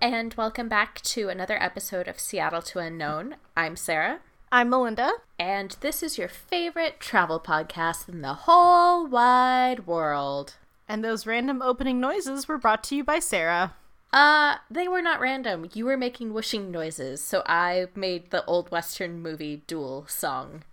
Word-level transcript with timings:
and 0.00 0.32
welcome 0.34 0.68
back 0.68 1.00
to 1.02 1.28
another 1.28 1.62
episode 1.62 2.08
of 2.08 2.18
Seattle 2.18 2.62
to 2.62 2.78
Unknown. 2.78 3.36
I'm 3.56 3.76
Sarah, 3.76 4.20
I'm 4.50 4.70
Melinda. 4.70 5.12
and 5.38 5.76
this 5.80 6.02
is 6.02 6.16
your 6.16 6.28
favorite 6.28 7.00
travel 7.00 7.38
podcast 7.38 8.08
in 8.08 8.22
the 8.22 8.34
whole 8.34 9.06
wide 9.06 9.86
world. 9.86 10.54
And 10.88 11.04
those 11.04 11.26
random 11.26 11.60
opening 11.62 12.00
noises 12.00 12.48
were 12.48 12.58
brought 12.58 12.82
to 12.84 12.96
you 12.96 13.04
by 13.04 13.18
Sarah. 13.18 13.74
Uh, 14.12 14.56
they 14.70 14.88
were 14.88 15.02
not 15.02 15.20
random. 15.20 15.68
You 15.72 15.84
were 15.84 15.96
making 15.96 16.32
whooshing 16.32 16.70
noises, 16.70 17.20
so 17.20 17.42
I 17.46 17.86
made 17.94 18.30
the 18.30 18.44
old 18.46 18.70
western 18.70 19.20
movie 19.20 19.62
duel 19.66 20.06
song 20.08 20.64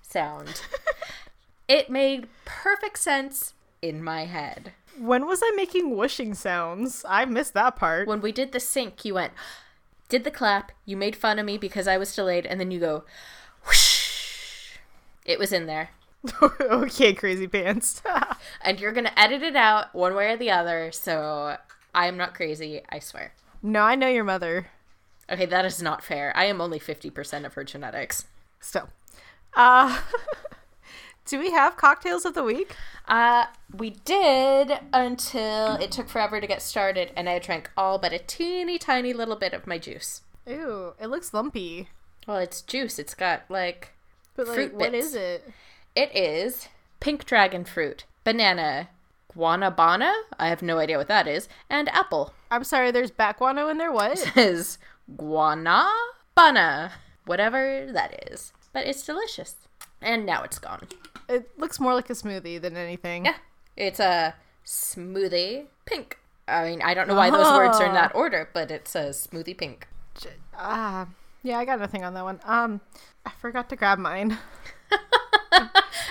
sound. 0.00 0.62
it 1.68 1.90
made 1.90 2.28
perfect 2.44 2.98
sense 2.98 3.52
in 3.82 4.02
my 4.02 4.24
head. 4.24 4.72
When 4.98 5.26
was 5.26 5.40
I 5.42 5.52
making 5.56 5.96
whooshing 5.96 6.34
sounds? 6.34 7.04
I 7.08 7.24
missed 7.24 7.54
that 7.54 7.76
part. 7.76 8.06
When 8.08 8.20
we 8.20 8.32
did 8.32 8.52
the 8.52 8.60
sync, 8.60 9.04
you 9.04 9.14
went, 9.14 9.32
did 10.08 10.24
the 10.24 10.30
clap, 10.30 10.72
you 10.84 10.96
made 10.96 11.16
fun 11.16 11.38
of 11.38 11.46
me 11.46 11.58
because 11.58 11.86
I 11.88 11.96
was 11.98 12.14
delayed, 12.14 12.46
and 12.46 12.58
then 12.60 12.70
you 12.70 12.80
go, 12.80 13.04
whoosh. 13.66 14.76
It 15.24 15.38
was 15.38 15.52
in 15.52 15.66
there. 15.66 15.90
okay, 16.60 17.12
crazy 17.14 17.46
pants. 17.48 18.02
And 18.62 18.80
you're 18.80 18.92
going 18.92 19.06
to 19.06 19.18
edit 19.18 19.42
it 19.42 19.54
out 19.56 19.94
one 19.94 20.14
way 20.14 20.32
or 20.32 20.36
the 20.36 20.50
other, 20.50 20.90
so 20.92 21.56
I 21.94 22.06
am 22.08 22.16
not 22.16 22.34
crazy, 22.34 22.80
I 22.88 22.98
swear. 22.98 23.32
no, 23.62 23.82
I 23.82 23.94
know 23.94 24.08
your 24.08 24.24
mother. 24.24 24.68
Okay, 25.30 25.46
that 25.46 25.64
is 25.64 25.82
not 25.82 26.02
fair. 26.04 26.32
I 26.36 26.44
am 26.46 26.60
only 26.60 26.78
50% 26.80 27.44
of 27.44 27.54
her 27.54 27.64
genetics. 27.64 28.26
So, 28.60 28.88
Uh, 29.54 30.00
do 31.26 31.38
we 31.38 31.50
have 31.50 31.76
cocktails 31.76 32.24
of 32.24 32.34
the 32.34 32.42
week? 32.44 32.74
Uh, 33.08 33.46
we 33.76 33.90
did 34.04 34.72
until 34.92 35.74
it 35.76 35.90
took 35.92 36.08
forever 36.08 36.40
to 36.40 36.46
get 36.46 36.62
started, 36.62 37.12
and 37.16 37.28
I 37.28 37.38
drank 37.38 37.70
all 37.76 37.98
but 37.98 38.12
a 38.12 38.18
teeny 38.18 38.78
tiny 38.78 39.12
little 39.12 39.36
bit 39.36 39.52
of 39.52 39.66
my 39.66 39.78
juice. 39.78 40.22
Ooh, 40.48 40.94
it 41.00 41.08
looks 41.08 41.34
lumpy. 41.34 41.88
Well, 42.26 42.38
it's 42.38 42.62
juice. 42.62 42.98
It's 42.98 43.14
got 43.14 43.42
like 43.48 43.92
But 44.34 44.46
like, 44.48 44.54
Fruit 44.54 44.74
what 44.74 44.92
bits. 44.92 45.08
is 45.08 45.14
it? 45.14 45.52
it 45.94 46.14
is 46.16 46.68
pink 47.00 47.24
dragon 47.24 47.64
fruit, 47.64 48.04
banana, 48.24 48.88
guanabana. 49.36 50.12
I 50.38 50.48
have 50.48 50.62
no 50.62 50.78
idea 50.78 50.98
what 50.98 51.08
that 51.08 51.26
is, 51.28 51.48
and 51.68 51.88
apple. 51.90 52.32
I'm 52.50 52.64
sorry, 52.64 52.90
there's 52.90 53.10
bat 53.10 53.38
guano 53.38 53.68
in 53.68 53.78
there. 53.78 53.92
What? 53.92 54.32
Is 54.36 54.78
guanabana, 55.16 56.92
whatever 57.24 57.90
that 57.92 58.30
is, 58.30 58.52
but 58.72 58.86
it's 58.86 59.04
delicious. 59.04 59.56
And 60.00 60.24
now 60.26 60.42
it's 60.42 60.58
gone. 60.58 60.86
It 61.28 61.58
looks 61.58 61.80
more 61.80 61.94
like 61.94 62.10
a 62.10 62.14
smoothie 62.14 62.60
than 62.60 62.76
anything. 62.76 63.24
Yeah, 63.26 63.36
it's 63.76 64.00
a 64.00 64.34
smoothie 64.64 65.66
pink. 65.84 66.18
I 66.48 66.64
mean, 66.64 66.82
I 66.82 66.94
don't 66.94 67.08
know 67.08 67.14
why 67.14 67.30
those 67.30 67.46
words 67.46 67.78
are 67.80 67.86
in 67.86 67.94
that 67.94 68.14
order, 68.14 68.48
but 68.52 68.70
it's 68.70 68.94
a 68.94 69.10
smoothie 69.10 69.56
pink. 69.56 69.88
Ah, 70.54 71.08
yeah, 71.42 71.58
I 71.58 71.64
got 71.64 71.78
nothing 71.80 72.04
on 72.04 72.14
that 72.14 72.24
one. 72.24 72.40
Um, 72.44 72.80
I 73.24 73.30
forgot 73.40 73.68
to 73.70 73.76
grab 73.76 73.98
mine. 73.98 74.38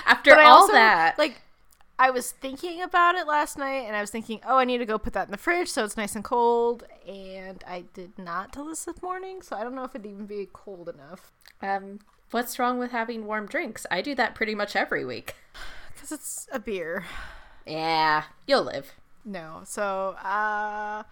After 0.05 0.31
But 0.31 0.39
all 0.45 0.61
also, 0.61 0.73
that, 0.73 1.17
like, 1.17 1.41
I 1.97 2.11
was 2.11 2.31
thinking 2.31 2.81
about 2.81 3.15
it 3.15 3.25
last 3.27 3.57
night, 3.57 3.85
and 3.87 3.95
I 3.95 4.01
was 4.01 4.11
thinking, 4.11 4.41
oh, 4.45 4.57
I 4.57 4.65
need 4.65 4.79
to 4.79 4.85
go 4.85 4.97
put 4.97 5.13
that 5.13 5.27
in 5.27 5.31
the 5.31 5.37
fridge 5.37 5.69
so 5.69 5.83
it's 5.85 5.97
nice 5.97 6.15
and 6.15 6.23
cold. 6.23 6.83
And 7.07 7.63
I 7.67 7.85
did 7.93 8.17
not 8.17 8.51
till 8.53 8.65
this 8.65 8.87
morning, 9.01 9.41
so 9.41 9.55
I 9.55 9.63
don't 9.63 9.75
know 9.75 9.83
if 9.85 9.95
it'd 9.95 10.05
even 10.05 10.25
be 10.25 10.47
cold 10.51 10.89
enough 10.89 11.31
um, 11.61 11.99
what's 12.31 12.59
wrong 12.59 12.77
with 12.79 12.91
having 12.91 13.25
warm 13.25 13.47
drinks? 13.47 13.85
I 13.91 14.01
do 14.01 14.15
that 14.15 14.35
pretty 14.35 14.55
much 14.55 14.75
every 14.75 15.05
week. 15.05 15.35
because 15.93 16.11
it's 16.11 16.47
a 16.51 16.59
beer. 16.59 17.05
Yeah, 17.65 18.23
you'll 18.47 18.63
live. 18.63 18.93
No, 19.23 19.61
so 19.65 20.15
uh, 20.23 21.03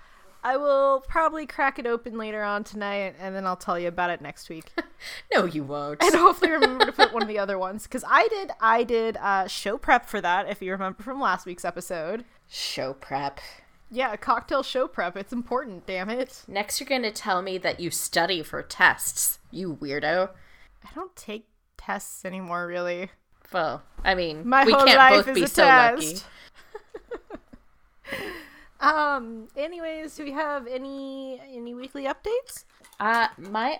I 0.43 0.57
will 0.57 1.03
probably 1.07 1.47
crack 1.47 1.79
it 1.79 1.87
open 1.87 2.17
later 2.17 2.43
on 2.43 2.63
tonight, 2.63 3.15
and 3.19 3.33
then 3.35 3.47
I'll 3.47 3.55
tell 3.55 3.79
you 3.79 3.87
about 3.87 4.09
it 4.11 4.21
next 4.21 4.49
week. 4.49 4.71
No, 5.33 5.43
you 5.43 5.63
won't. 5.65 6.01
and 6.01 6.15
hopefully 6.15 6.51
remember 6.51 6.85
to 6.85 6.91
put 6.93 7.11
one 7.11 7.21
of 7.21 7.27
the 7.27 7.37
other 7.37 7.59
ones 7.59 7.83
because 7.83 8.05
I 8.07 8.29
did. 8.29 8.51
I 8.61 8.83
did 8.83 9.17
uh, 9.17 9.47
show 9.47 9.77
prep 9.77 10.05
for 10.07 10.21
that. 10.21 10.47
If 10.49 10.61
you 10.61 10.71
remember 10.71 11.03
from 11.03 11.19
last 11.19 11.45
week's 11.45 11.65
episode. 11.65 12.23
Show 12.47 12.93
prep. 12.93 13.41
Yeah, 13.91 14.15
cocktail 14.15 14.63
show 14.63 14.87
prep. 14.87 15.17
It's 15.17 15.33
important, 15.33 15.85
damn 15.85 16.09
it. 16.09 16.43
Next, 16.47 16.79
you're 16.79 16.87
going 16.87 17.01
to 17.01 17.11
tell 17.11 17.41
me 17.41 17.57
that 17.57 17.81
you 17.81 17.89
study 17.91 18.41
for 18.43 18.61
tests. 18.63 19.39
You 19.51 19.75
weirdo. 19.75 20.29
I 20.85 20.89
don't 20.95 21.15
take 21.15 21.47
tests 21.77 22.25
anymore, 22.25 22.67
really. 22.67 23.09
Well, 23.51 23.83
I 24.03 24.15
mean, 24.15 24.47
My 24.47 24.65
we 24.65 24.71
whole 24.73 24.85
can't 24.85 24.97
life 24.97 25.25
both 25.25 25.27
is 25.29 25.35
be 25.35 25.43
a 25.43 25.47
so 25.47 25.63
lucky. 25.65 26.07
test. 26.13 26.25
Um, 28.79 29.47
anyways, 29.55 30.15
do 30.17 30.25
we 30.25 30.31
have 30.31 30.67
any 30.67 31.39
any 31.41 31.73
weekly 31.73 32.03
updates? 32.05 32.65
Uh, 32.99 33.27
my 33.37 33.79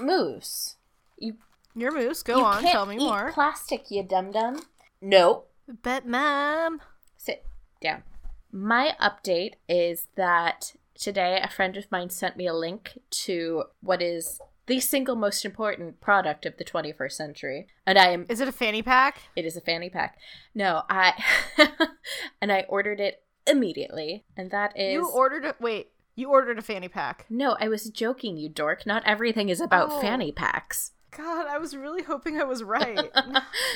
moose. 0.00 0.74
You, 1.18 1.34
Your 1.76 1.92
moose, 1.92 2.24
go 2.24 2.38
you 2.38 2.44
on, 2.44 2.62
tell 2.64 2.84
me 2.84 2.96
more. 2.98 3.30
plastic, 3.32 3.92
you 3.92 4.02
dum 4.02 4.32
dum. 4.32 4.60
No, 5.00 5.44
Bet 5.68 6.04
mom. 6.04 6.80
sit 7.16 7.46
down. 7.80 8.02
My 8.50 8.96
update 9.00 9.52
is 9.68 10.08
that 10.16 10.74
today 10.98 11.40
a 11.40 11.48
friend 11.48 11.76
of 11.76 11.86
mine 11.92 12.10
sent 12.10 12.36
me 12.36 12.48
a 12.48 12.54
link 12.54 12.98
to 13.10 13.64
what 13.80 14.02
is 14.02 14.40
the 14.70 14.80
single 14.80 15.16
most 15.16 15.44
important 15.44 16.00
product 16.00 16.46
of 16.46 16.56
the 16.56 16.64
21st 16.64 17.12
century, 17.12 17.66
and 17.86 17.98
I 17.98 18.08
am 18.10 18.24
Is 18.28 18.40
it 18.40 18.48
a 18.48 18.52
fanny 18.52 18.82
pack? 18.82 19.18
It 19.36 19.44
is 19.44 19.56
a 19.56 19.60
fanny 19.60 19.90
pack. 19.90 20.16
No, 20.54 20.82
I 20.88 21.12
and 22.40 22.50
I 22.52 22.64
ordered 22.68 23.00
it 23.00 23.22
immediately, 23.46 24.24
and 24.36 24.50
that 24.52 24.72
is 24.78 24.92
You 24.94 25.08
ordered 25.08 25.44
it. 25.44 25.56
wait. 25.60 25.88
You 26.16 26.28
ordered 26.30 26.58
a 26.58 26.62
fanny 26.62 26.88
pack. 26.88 27.24
No, 27.30 27.56
I 27.60 27.68
was 27.68 27.88
joking, 27.90 28.36
you 28.36 28.48
dork. 28.48 28.84
Not 28.86 29.02
everything 29.06 29.48
is 29.48 29.60
about 29.60 29.88
Oh. 29.90 30.00
fanny 30.00 30.30
packs. 30.32 30.92
God, 31.16 31.46
I 31.48 31.58
was 31.58 31.74
really 31.76 32.02
hoping 32.02 32.40
I 32.40 32.44
was 32.44 32.62
right. 32.78 33.10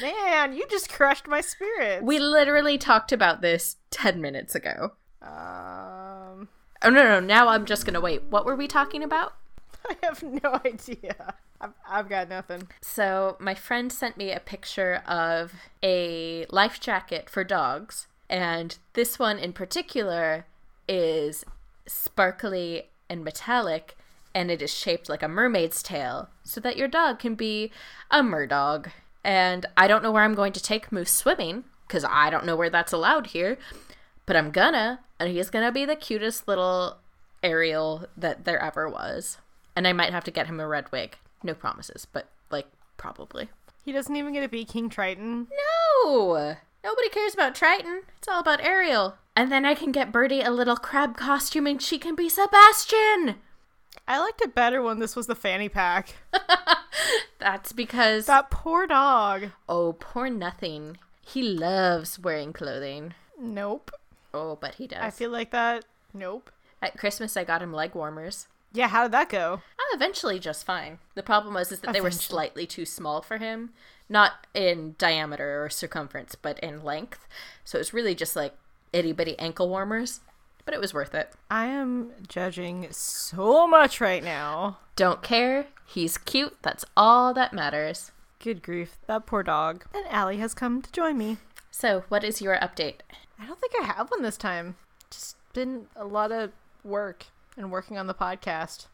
Man, 0.03 0.55
you 0.55 0.65
just 0.71 0.89
crushed 0.91 1.27
my 1.27 1.41
spirit. 1.41 2.05
We 2.05 2.19
literally 2.21 2.79
talked 2.79 3.11
about 3.13 3.41
this 3.41 3.77
10 3.91 4.21
minutes 4.21 4.55
ago. 4.55 4.93
um, 5.23 6.49
Oh 6.83 6.91
no, 6.91 7.03
no, 7.03 7.19
now 7.21 7.49
I'm 7.49 7.65
just 7.65 7.85
going 7.87 7.95
to 7.95 8.01
wait. 8.01 8.25
What 8.31 8.45
were 8.45 8.57
we 8.57 8.69
talking 8.69 9.03
about? 9.03 9.33
I 9.89 9.97
have 10.03 10.23
no 10.23 10.61
idea. 10.65 11.35
I've, 11.61 11.73
I've 11.89 12.09
got 12.09 12.29
nothing. 12.29 12.69
So, 12.81 13.37
my 13.39 13.55
friend 13.55 13.93
sent 13.93 14.17
me 14.17 14.33
a 14.33 14.41
picture 14.41 15.03
of 15.07 15.53
a 15.83 16.47
life 16.51 16.81
jacket 16.81 17.31
for 17.31 17.45
dogs, 17.45 18.07
and 18.29 18.77
this 18.95 19.19
one 19.19 19.39
in 19.39 19.53
particular 19.53 20.47
is 20.89 21.45
sparkly 21.87 22.89
and 23.09 23.25
metallic, 23.25 23.97
and 24.35 24.51
it 24.51 24.63
is 24.63 24.73
shaped 24.73 25.09
like 25.09 25.23
a 25.23 25.29
mermaid's 25.29 25.83
tail, 25.83 26.29
so 26.43 26.61
that 26.61 26.77
your 26.77 26.89
dog 26.89 27.19
can 27.19 27.35
be 27.35 27.71
a 28.11 28.21
merdog. 28.21 28.91
And 29.23 29.65
I 29.77 29.87
don't 29.87 30.03
know 30.03 30.13
where 30.13 30.25
I'm 30.25 30.35
going 30.35 30.53
to 30.53 30.63
take 30.63 30.93
Moose 30.93 31.11
swimming, 31.11 31.65
because 31.87 32.05
I 32.05 32.31
don't 32.31 32.47
know 32.47 32.57
where 32.57 32.71
that's 32.71 32.93
allowed 32.93 33.29
here, 33.29 33.59
but 34.27 34.37
I'm 34.37 34.51
gonna, 34.51 35.01
and 35.19 35.31
he's 35.31 35.51
gonna 35.51 35.73
be 35.73 35.85
the 35.85 35.97
cutest 35.97 36.49
little 36.49 36.99
Ariel 37.43 38.07
that 38.17 38.45
there 38.45 38.59
ever 38.59 38.89
was. 38.89 39.39
And 39.77 39.87
I 39.87 39.93
might 39.93 40.13
have 40.13 40.25
to 40.25 40.31
get 40.31 40.47
him 40.47 40.61
a 40.61 40.67
red 40.67 40.91
wig. 40.93 41.17
No 41.43 41.55
promises, 41.55 42.07
but 42.11 42.29
like 42.51 42.67
probably. 42.97 43.49
He 43.85 43.93
doesn't 43.93 44.17
even 44.17 44.33
get 44.33 44.41
to 44.41 44.49
be 44.49 44.65
King 44.65 44.89
Triton. 44.89 45.49
No! 46.05 46.57
Nobody 46.83 47.09
cares 47.09 47.35
about 47.35 47.55
Triton. 47.55 48.03
It's 48.19 48.29
all 48.29 48.41
about 48.41 48.63
Ariel. 48.63 49.17
And 49.37 49.51
then 49.51 49.65
I 49.65 49.75
can 49.75 49.93
get 49.93 50.13
Birdie 50.13 50.43
a 50.43 50.51
little 50.51 50.77
crab 50.77 51.17
costume 51.17 51.67
and 51.67 51.81
she 51.83 51.99
can 51.99 52.15
be 52.15 52.29
Sebastian! 52.29 53.37
I 54.07 54.19
liked 54.21 54.43
it 54.43 54.55
better 54.55 54.83
when 54.83 54.99
this 54.99 55.17
was 55.17 55.27
the 55.27 55.35
fanny 55.35 55.69
pack. 55.69 56.17
That's 57.39 57.73
because. 57.73 58.27
That 58.27 58.51
poor 58.51 58.87
dog. 58.87 59.51
Oh, 59.69 59.95
poor 59.99 60.29
nothing. 60.29 60.99
He 61.23 61.43
loves 61.43 62.19
wearing 62.19 62.53
clothing. 62.53 63.15
Nope. 63.41 63.91
Oh, 64.33 64.57
but 64.61 64.75
he 64.75 64.87
does. 64.87 65.01
I 65.01 65.11
feel 65.11 65.31
like 65.31 65.51
that. 65.53 65.85
Nope. 66.13 66.51
At 66.83 66.99
Christmas, 66.99 67.37
I 67.37 67.45
got 67.45 67.63
him 67.63 67.73
leg 67.73 67.95
warmers. 67.95 68.47
Yeah, 68.75 68.89
how 68.89 69.05
did 69.05 69.13
that 69.13 69.29
go? 69.29 69.63
Oh, 69.81 69.93
eventually 69.95 70.41
just 70.41 70.67
fine. 70.67 70.99
The 71.15 71.23
problem 71.23 71.55
was 71.55 71.71
is 71.71 71.79
that 71.81 71.93
they 71.93 72.01
were 72.01 72.11
slightly 72.11 72.67
too 72.67 72.85
small 72.85 73.23
for 73.23 73.39
him, 73.39 73.71
not 74.09 74.49
in 74.53 74.97
diameter 74.99 75.65
or 75.65 75.71
circumference, 75.71 76.35
but 76.35 76.59
in 76.59 76.83
length. 76.83 77.29
So 77.65 77.79
it 77.79 77.81
was 77.81 77.95
really 77.95 78.17
just 78.17 78.35
like 78.35 78.53
itty 78.93 79.13
bitty 79.13 79.39
ankle 79.39 79.69
warmers, 79.69 80.21
but 80.65 80.75
it 80.75 80.81
was 80.81 80.93
worth 80.93 81.15
it. 81.15 81.33
I 81.49 81.67
am 81.67 82.11
judging 82.27 82.89
so 82.91 83.69
much 83.69 84.01
right 84.01 84.25
now. 84.25 84.79
Don't 84.97 85.23
care. 85.23 85.67
He's 85.87 86.19
cute. 86.19 86.57
That's 86.63 86.85
all 86.97 87.33
that 87.33 87.53
matters. 87.53 88.11
Good 88.41 88.61
grief, 88.61 88.99
that 89.07 89.25
poor 89.25 89.45
dog. 89.45 89.85
And 89.95 90.05
Allie 90.09 90.39
has 90.39 90.53
come 90.53 90.83
to 90.83 90.91
join 90.91 91.17
me. 91.17 91.37
So, 91.71 92.03
what 92.09 92.25
is 92.25 92.43
your 92.43 92.57
update? 92.57 93.01
I 93.39 93.47
don't 93.47 93.61
think 93.61 93.73
I 93.81 93.85
have 93.85 94.11
one 94.11 94.23
this 94.23 94.37
time. 94.37 94.75
Just 95.13 95.37
been 95.53 95.87
a 95.95 96.05
lot 96.05 96.33
of 96.33 96.51
work 96.83 97.27
and 97.57 97.71
working 97.71 97.99
on 97.99 98.07
the 98.07 98.15
podcast 98.15 98.87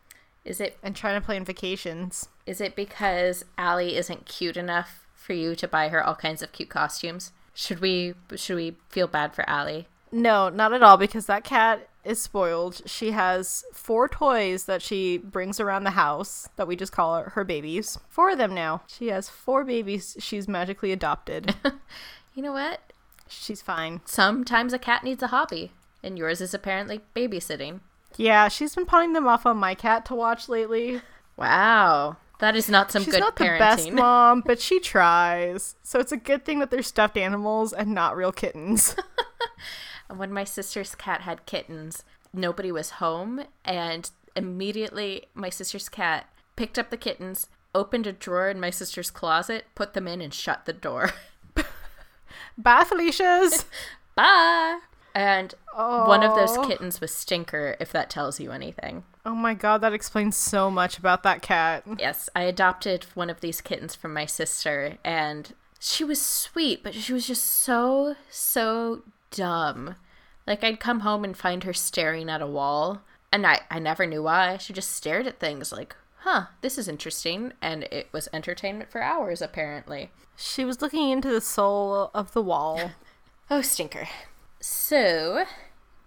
Is 0.45 0.61
it 0.61 0.77
and 0.83 0.95
trying 0.97 1.21
to 1.21 1.25
plan 1.25 1.45
vacations. 1.45 2.29
is 2.47 2.61
it 2.61 2.75
because 2.77 3.45
Allie 3.59 3.97
isn't 3.97 4.27
cute 4.27 4.57
enough 4.57 5.07
for 5.15 5.33
you 5.35 5.55
to 5.57 5.69
buy 5.69 5.89
her 5.89 6.03
all 6.03 6.15
kinds 6.15 6.43
of 6.43 6.53
cute 6.53 6.69
costumes? 6.71 7.33
Should 7.55 7.81
we 7.81 8.15
should 8.37 8.57
we 8.57 8.77
feel 8.89 9.07
bad 9.07 9.35
for 9.35 9.49
Allie? 9.49 9.87
No, 10.13 10.49
not 10.49 10.73
at 10.73 10.83
all, 10.83 10.97
because 10.97 11.27
that 11.27 11.45
cat 11.45 11.89
is 12.05 12.21
spoiled. 12.21 12.81
She 12.87 13.13
has 13.13 13.65
four 13.73 14.09
toys 14.09 14.65
that 14.65 14.83
she 14.83 15.19
brings 15.19 15.61
around 15.61 15.85
the 15.85 15.91
house 15.91 16.49
that 16.57 16.67
we 16.67 16.75
just 16.75 16.91
call 16.91 17.17
her, 17.17 17.31
her 17.31 17.45
babies. 17.45 17.97
Four 18.09 18.31
of 18.31 18.39
them 18.39 18.53
now. 18.55 18.83
She 18.89 19.09
has 19.09 19.29
four 19.29 19.63
babies 19.65 20.17
she's 20.19 20.49
magically 20.49 20.91
adopted. 20.93 21.55
You 22.35 22.43
know 22.45 22.53
what? 22.53 22.81
she's 23.29 23.61
fine. 23.63 24.01
Sometimes 24.05 24.73
a 24.73 24.79
cat 24.79 25.05
needs 25.05 25.23
a 25.23 25.27
hobby, 25.29 25.73
and 26.03 26.17
yours 26.19 26.41
is 26.41 26.55
apparently 26.55 27.01
babysitting. 27.15 27.81
Yeah, 28.17 28.49
she's 28.49 28.75
been 28.75 28.87
pawning 28.87 29.13
them 29.13 29.27
off 29.27 29.47
on 29.47 29.57
my 29.57 29.75
cat 29.75 30.05
to 30.07 30.15
watch 30.15 30.49
lately. 30.49 31.01
Wow. 31.37 32.17
That 32.41 32.57
is 32.57 32.69
not 32.69 32.91
some 32.91 33.05
She's 33.05 33.15
good 33.15 33.21
not 33.21 33.37
the 33.37 33.45
best 33.45 33.93
mom, 33.93 34.43
but 34.45 34.61
she 34.61 34.81
tries. 34.81 35.77
So 35.83 36.01
it's 36.01 36.13
a 36.13 36.17
good 36.17 36.45
thing 36.45 36.59
that 36.59 36.71
they're 36.71 36.83
stuffed 36.83 37.17
animals 37.17 37.73
and 37.73 37.95
not 37.95 38.17
real 38.17 38.33
kittens. 38.33 38.97
when 40.15 40.33
my 40.33 40.45
sister's 40.45 40.95
cat 40.95 41.21
had 41.23 41.47
kittens, 41.47 42.03
nobody 42.33 42.73
was 42.73 42.91
home, 42.93 43.45
and 43.65 44.11
immediately 44.35 45.27
my 45.35 45.51
sister's 45.51 45.89
cat 45.89 46.27
picked 46.57 46.79
up 46.79 46.91
the 46.91 46.97
kittens, 46.97 47.49
opened 47.75 48.07
a 48.07 48.13
drawer 48.13 48.49
in 48.49 48.59
my 48.59 48.71
sister's 48.71 49.11
closet, 49.11 49.67
put 49.75 49.93
them 49.93 50.09
in, 50.09 50.21
and 50.21 50.33
shut 50.33 50.65
the 50.65 50.73
door. 50.73 51.11
Bye, 52.59 52.85
Felicia's. 52.85 53.67
Bye! 54.15 54.81
And 55.15 55.55
one 55.75 56.23
of 56.23 56.35
those 56.37 56.57
Oh. 56.57 56.65
kittens 56.67 57.01
was 57.01 57.13
Stinker, 57.15 57.77
if 57.81 57.91
that 57.93 58.11
tells 58.11 58.39
you 58.41 58.53
anything. 58.53 59.05
Oh 59.27 59.35
my 59.35 59.55
god, 59.55 59.81
that 59.81 59.93
explains 59.93 60.37
so 60.37 60.71
much 60.71 60.99
about 60.99 61.23
that 61.25 61.43
cat. 61.43 61.83
Yes, 61.99 62.29
I 62.35 62.43
adopted 62.43 63.07
one 63.15 63.31
of 63.31 63.41
these 63.41 63.61
kittens 63.61 63.95
from 63.95 64.13
my 64.13 64.27
sister, 64.27 64.99
and 65.05 65.53
she 65.79 66.05
was 66.05 66.21
sweet, 66.25 66.83
but 66.83 66.95
she 66.95 67.13
was 67.13 67.27
just 67.27 67.45
so, 67.45 68.15
so 68.31 69.03
dumb. 69.31 69.97
Like, 70.47 70.63
I'd 70.65 70.81
come 70.81 71.01
home 71.01 71.25
and 71.25 71.37
find 71.37 71.65
her 71.65 71.73
staring 71.73 72.29
at 72.31 72.43
a 72.43 72.47
wall, 72.47 73.03
and 73.33 73.47
I, 73.47 73.61
I 73.71 73.79
never 73.79 74.07
knew 74.07 74.23
why. 74.23 74.57
She 74.59 74.73
just 74.73 74.91
stared 74.93 75.27
at 75.27 75.39
things 75.39 75.71
like, 75.73 75.95
huh, 76.21 76.47
this 76.61 76.77
is 76.79 76.89
interesting, 76.89 77.53
and 77.63 77.85
it 77.85 78.09
was 78.13 78.29
entertainment 78.33 78.91
for 78.91 79.03
hours, 79.03 79.41
apparently. 79.43 80.11
She 80.37 80.65
was 80.65 80.81
looking 80.83 81.11
into 81.11 81.29
the 81.31 81.41
soul 81.41 82.11
of 82.15 82.33
the 82.33 82.43
wall. 82.43 82.93
Oh, 83.53 83.63
stinker. 83.63 84.07
So, 84.61 85.45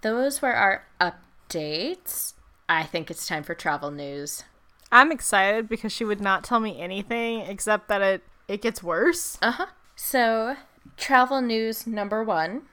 those 0.02 0.42
were 0.42 0.54
our 0.54 0.86
updates. 1.02 2.34
I 2.70 2.84
think 2.84 3.10
it's 3.10 3.28
time 3.28 3.44
for 3.44 3.56
travel 3.56 3.92
news. 3.92 4.44
I'm 4.92 5.12
excited 5.12 5.68
because 5.68 5.92
she 5.92 6.06
would 6.06 6.22
not 6.22 6.44
tell 6.44 6.60
me 6.60 6.80
anything 6.80 7.42
except 7.42 7.88
that 7.88 8.02
it 8.02 8.24
it 8.48 8.62
gets 8.62 8.84
worse. 8.84 9.38
Uh 9.42 9.52
huh. 9.52 9.66
So, 9.96 10.56
travel 10.98 11.42
news 11.42 11.88
number 11.88 12.24
one 12.24 12.64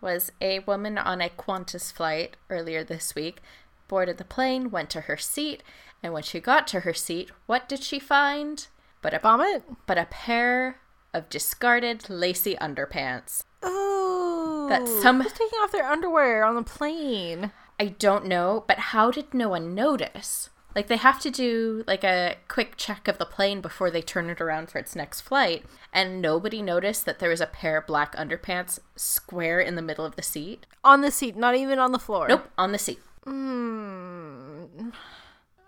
was 0.00 0.30
a 0.40 0.60
woman 0.60 0.98
on 0.98 1.20
a 1.20 1.30
Qantas 1.30 1.92
flight 1.92 2.36
earlier 2.48 2.84
this 2.84 3.14
week 3.14 3.40
boarded 3.88 4.18
the 4.18 4.24
plane, 4.24 4.70
went 4.70 4.90
to 4.90 5.02
her 5.02 5.16
seat, 5.16 5.62
and 6.02 6.12
when 6.12 6.22
she 6.22 6.40
got 6.40 6.66
to 6.68 6.80
her 6.80 6.94
seat, 6.94 7.30
what 7.46 7.68
did 7.68 7.82
she 7.82 7.98
find? 7.98 8.66
But 9.02 9.14
a 9.14 9.18
Vomit? 9.18 9.62
but 9.86 9.98
a 9.98 10.06
pair 10.06 10.80
of 11.12 11.28
discarded 11.28 12.08
lacy 12.10 12.56
underpants. 12.56 13.42
Oh. 13.64 14.66
That 14.68 14.86
some- 14.86 15.20
Who's 15.22 15.32
taking 15.32 15.58
off 15.60 15.72
their 15.72 15.86
underwear 15.90 16.44
on 16.44 16.54
the 16.54 16.62
plane? 16.62 17.50
I 17.80 17.86
don't 17.86 18.26
know, 18.26 18.64
but 18.68 18.78
how 18.78 19.10
did 19.10 19.34
no 19.34 19.48
one 19.48 19.74
notice? 19.74 20.50
Like 20.74 20.88
they 20.88 20.96
have 20.96 21.20
to 21.20 21.30
do 21.30 21.84
like 21.86 22.02
a 22.02 22.36
quick 22.48 22.76
check 22.76 23.06
of 23.06 23.18
the 23.18 23.24
plane 23.26 23.60
before 23.60 23.90
they 23.92 24.02
turn 24.02 24.28
it 24.28 24.40
around 24.40 24.70
for 24.70 24.78
its 24.78 24.96
next 24.96 25.20
flight, 25.20 25.64
and 25.92 26.20
nobody 26.20 26.60
noticed 26.62 27.04
that 27.06 27.20
there 27.20 27.30
was 27.30 27.40
a 27.40 27.46
pair 27.46 27.76
of 27.76 27.86
black 27.86 28.14
underpants 28.16 28.80
square 28.96 29.60
in 29.60 29.76
the 29.76 29.82
middle 29.82 30.04
of 30.04 30.16
the 30.16 30.22
seat. 30.22 30.66
On 30.82 31.00
the 31.00 31.12
seat, 31.12 31.36
not 31.36 31.54
even 31.54 31.78
on 31.78 31.92
the 31.92 31.98
floor. 32.00 32.26
Nope, 32.28 32.48
on 32.58 32.72
the 32.72 32.78
seat. 32.78 32.98
Hmm. 33.22 34.90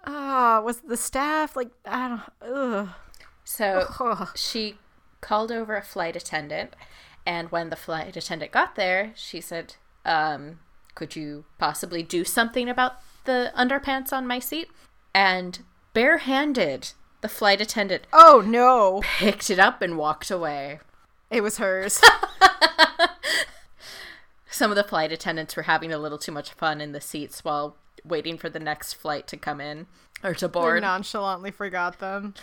Ah, 0.04 0.60
was 0.64 0.80
the 0.80 0.96
staff 0.96 1.54
like 1.56 1.70
I 1.84 2.08
don't 2.08 2.52
ugh. 2.54 2.88
So 3.44 3.86
Ugh. 4.00 4.28
she 4.36 4.76
called 5.20 5.52
over 5.52 5.76
a 5.76 5.82
flight 5.82 6.16
attendant, 6.16 6.74
and 7.26 7.50
when 7.50 7.68
the 7.70 7.76
flight 7.76 8.16
attendant 8.16 8.52
got 8.52 8.74
there, 8.76 9.12
she 9.16 9.40
said, 9.40 9.74
um, 10.04 10.60
"Could 10.94 11.16
you 11.16 11.44
possibly 11.58 12.02
do 12.02 12.24
something 12.24 12.68
about 12.68 12.94
the 13.24 13.52
underpants 13.56 14.12
on 14.12 14.26
my 14.26 14.38
seat?" 14.38 14.70
And 15.14 15.64
barehanded, 15.92 16.92
the 17.22 17.28
flight 17.28 17.60
attendant 17.60 18.06
Oh 18.12 18.42
no. 18.46 19.00
picked 19.18 19.50
it 19.50 19.58
up 19.58 19.82
and 19.82 19.98
walked 19.98 20.30
away. 20.30 20.80
It 21.30 21.42
was 21.42 21.58
hers. 21.58 22.00
Some 24.50 24.70
of 24.70 24.76
the 24.76 24.84
flight 24.84 25.12
attendants 25.12 25.56
were 25.56 25.64
having 25.64 25.92
a 25.92 25.98
little 25.98 26.18
too 26.18 26.32
much 26.32 26.52
fun 26.52 26.80
in 26.80 26.92
the 26.92 27.00
seats 27.00 27.44
while 27.44 27.76
waiting 28.04 28.38
for 28.38 28.48
the 28.48 28.60
next 28.60 28.94
flight 28.94 29.26
to 29.26 29.36
come 29.36 29.60
in 29.60 29.86
or 30.22 30.34
to 30.34 30.48
board. 30.48 30.82
nonchalantly 30.82 31.50
forgot 31.50 31.98
them. 31.98 32.34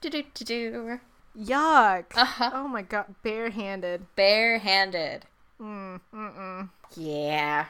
Do, 0.00 0.10
do, 0.10 0.22
do. 0.44 1.00
Yuck. 1.38 2.04
Uh-huh. 2.16 2.50
Oh 2.52 2.68
my 2.68 2.82
god, 2.82 3.14
barehanded. 3.22 4.06
Barehanded. 4.16 5.24
Mm, 5.60 6.00
mm-mm. 6.14 6.70
Yeah. 6.96 7.66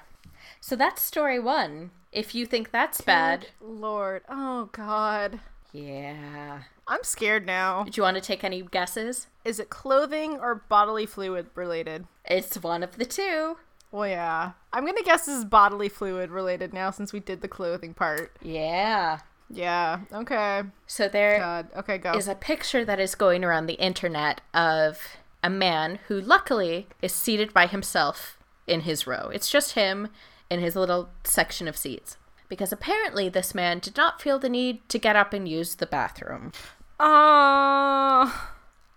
So 0.60 0.76
that's 0.76 1.02
story 1.02 1.38
one. 1.38 1.90
If 2.12 2.34
you 2.34 2.46
think 2.46 2.70
that's 2.70 3.00
bad, 3.00 3.48
Lord. 3.60 4.22
Oh 4.28 4.68
god. 4.72 5.40
yeah. 5.72 6.62
I'm 6.88 7.04
scared 7.04 7.46
now. 7.46 7.84
Do 7.84 7.92
you 7.94 8.02
want 8.02 8.16
to 8.16 8.20
take 8.20 8.42
any 8.44 8.62
guesses? 8.62 9.28
Is 9.44 9.60
it 9.60 9.70
clothing 9.70 10.38
or 10.40 10.56
bodily 10.68 11.06
fluid 11.06 11.46
related? 11.54 12.06
It's 12.24 12.60
one 12.60 12.82
of 12.82 12.98
the 12.98 13.04
two. 13.04 13.56
Well, 13.92 14.08
yeah. 14.08 14.52
I'm 14.72 14.84
gonna 14.84 15.02
guess 15.02 15.26
this 15.26 15.38
is 15.38 15.44
bodily 15.44 15.88
fluid 15.88 16.30
related 16.30 16.72
now 16.74 16.90
since 16.90 17.12
we 17.12 17.20
did 17.20 17.40
the 17.40 17.48
clothing 17.48 17.94
part. 17.94 18.32
Yeah. 18.42 19.20
Yeah. 19.52 20.00
Okay. 20.12 20.62
So 20.86 21.08
there 21.08 21.34
is 21.34 21.40
God. 21.40 21.68
Okay, 21.76 21.98
go. 21.98 22.12
a 22.12 22.34
picture 22.34 22.84
that 22.84 22.98
is 22.98 23.14
going 23.14 23.44
around 23.44 23.66
the 23.66 23.74
internet 23.74 24.40
of 24.54 25.16
a 25.42 25.50
man 25.50 25.98
who 26.08 26.20
luckily 26.20 26.86
is 27.02 27.12
seated 27.12 27.52
by 27.52 27.66
himself 27.66 28.38
in 28.66 28.80
his 28.80 29.06
row. 29.06 29.28
It's 29.32 29.50
just 29.50 29.72
him 29.72 30.08
in 30.50 30.60
his 30.60 30.74
little 30.74 31.10
section 31.24 31.68
of 31.68 31.76
seats. 31.76 32.16
Because 32.48 32.72
apparently 32.72 33.28
this 33.28 33.54
man 33.54 33.78
did 33.78 33.96
not 33.96 34.20
feel 34.20 34.38
the 34.38 34.48
need 34.48 34.86
to 34.88 34.98
get 34.98 35.16
up 35.16 35.32
and 35.32 35.48
use 35.48 35.74
the 35.74 35.86
bathroom. 35.86 36.52
Oh. 37.04 38.50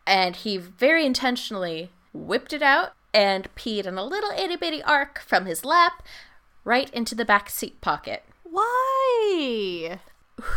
and 0.06 0.36
he 0.36 0.58
very 0.58 1.06
intentionally 1.06 1.90
whipped 2.14 2.54
it 2.54 2.62
out 2.62 2.92
and 3.14 3.54
peed 3.56 3.88
in 3.88 3.98
a 3.98 4.04
little 4.06 4.30
itty 4.32 4.56
bitty 4.58 4.84
arc 4.84 5.20
from 5.20 5.46
his 5.48 5.66
lap 5.66 6.04
right 6.64 6.90
into 6.94 7.16
the 7.16 7.26
back 7.26 7.50
seat 7.50 7.82
pocket. 7.82 8.24
Why? 8.44 10.00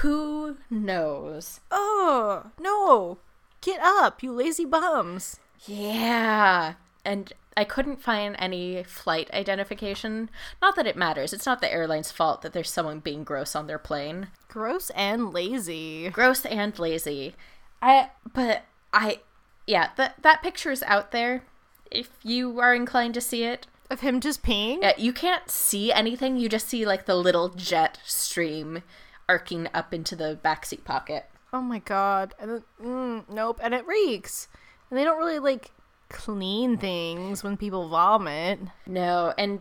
Who 0.03 0.59
knows? 0.71 1.61
Oh 1.71 2.51
no! 2.61 3.19
Get 3.61 3.81
up, 3.81 4.23
you 4.23 4.33
lazy 4.33 4.65
bums! 4.65 5.41
Yeah. 5.67 6.75
And 7.05 7.33
I 7.57 7.65
couldn't 7.65 8.03
find 8.03 8.37
any 8.39 8.85
flight 8.85 9.31
identification. 9.33 10.31
Not 10.63 10.77
that 10.77 10.87
it 10.87 10.97
matters. 10.97 11.33
It's 11.33 11.47
not 11.47 11.61
the 11.61 11.73
airline's 11.73 12.13
fault 12.13 12.43
that 12.43 12.53
there's 12.53 12.71
someone 12.71 13.01
being 13.01 13.25
gross 13.25 13.57
on 13.57 13.67
their 13.67 13.79
plane. 13.79 14.29
Gross 14.47 14.91
and 14.91 15.33
lazy. 15.33 16.11
Gross 16.11 16.45
and 16.45 16.79
lazy. 16.79 17.35
I 17.83 18.11
but 18.33 18.63
I 18.93 19.21
yeah, 19.67 19.91
that 19.97 20.23
that 20.23 20.43
picture 20.43 20.71
is 20.71 20.83
out 20.85 21.11
there 21.11 21.43
if 21.91 22.11
you 22.23 22.61
are 22.61 22.75
inclined 22.75 23.15
to 23.15 23.21
see 23.21 23.43
it. 23.43 23.67
Of 23.91 24.01
him 24.01 24.21
just 24.21 24.43
peeing? 24.43 24.83
Yeah, 24.83 24.93
you 24.99 25.15
can't 25.15 25.51
see 25.51 25.91
anything. 25.91 26.37
You 26.37 26.49
just 26.51 26.69
see 26.69 26.85
like 26.85 27.07
the 27.07 27.17
little 27.17 27.49
jet 27.49 27.99
stream 28.05 28.83
arcing 29.29 29.69
up 29.75 29.93
into 29.93 30.17
the 30.17 30.39
backseat 30.43 30.85
pocket. 30.85 31.27
Oh 31.53 31.63
my 31.63 31.79
god. 31.79 32.35
And 32.39 32.51
then, 32.51 32.63
mm, 32.83 33.25
nope. 33.29 33.61
And 33.63 33.75
it 33.75 33.87
reeks. 33.87 34.49
And 34.91 34.99
they 34.99 35.05
don't 35.05 35.19
really 35.19 35.39
like 35.39 35.71
clean 36.09 36.77
things 36.79 37.43
when 37.43 37.57
people 37.57 37.89
vomit. 37.89 38.61
No, 38.87 39.35
and 39.39 39.61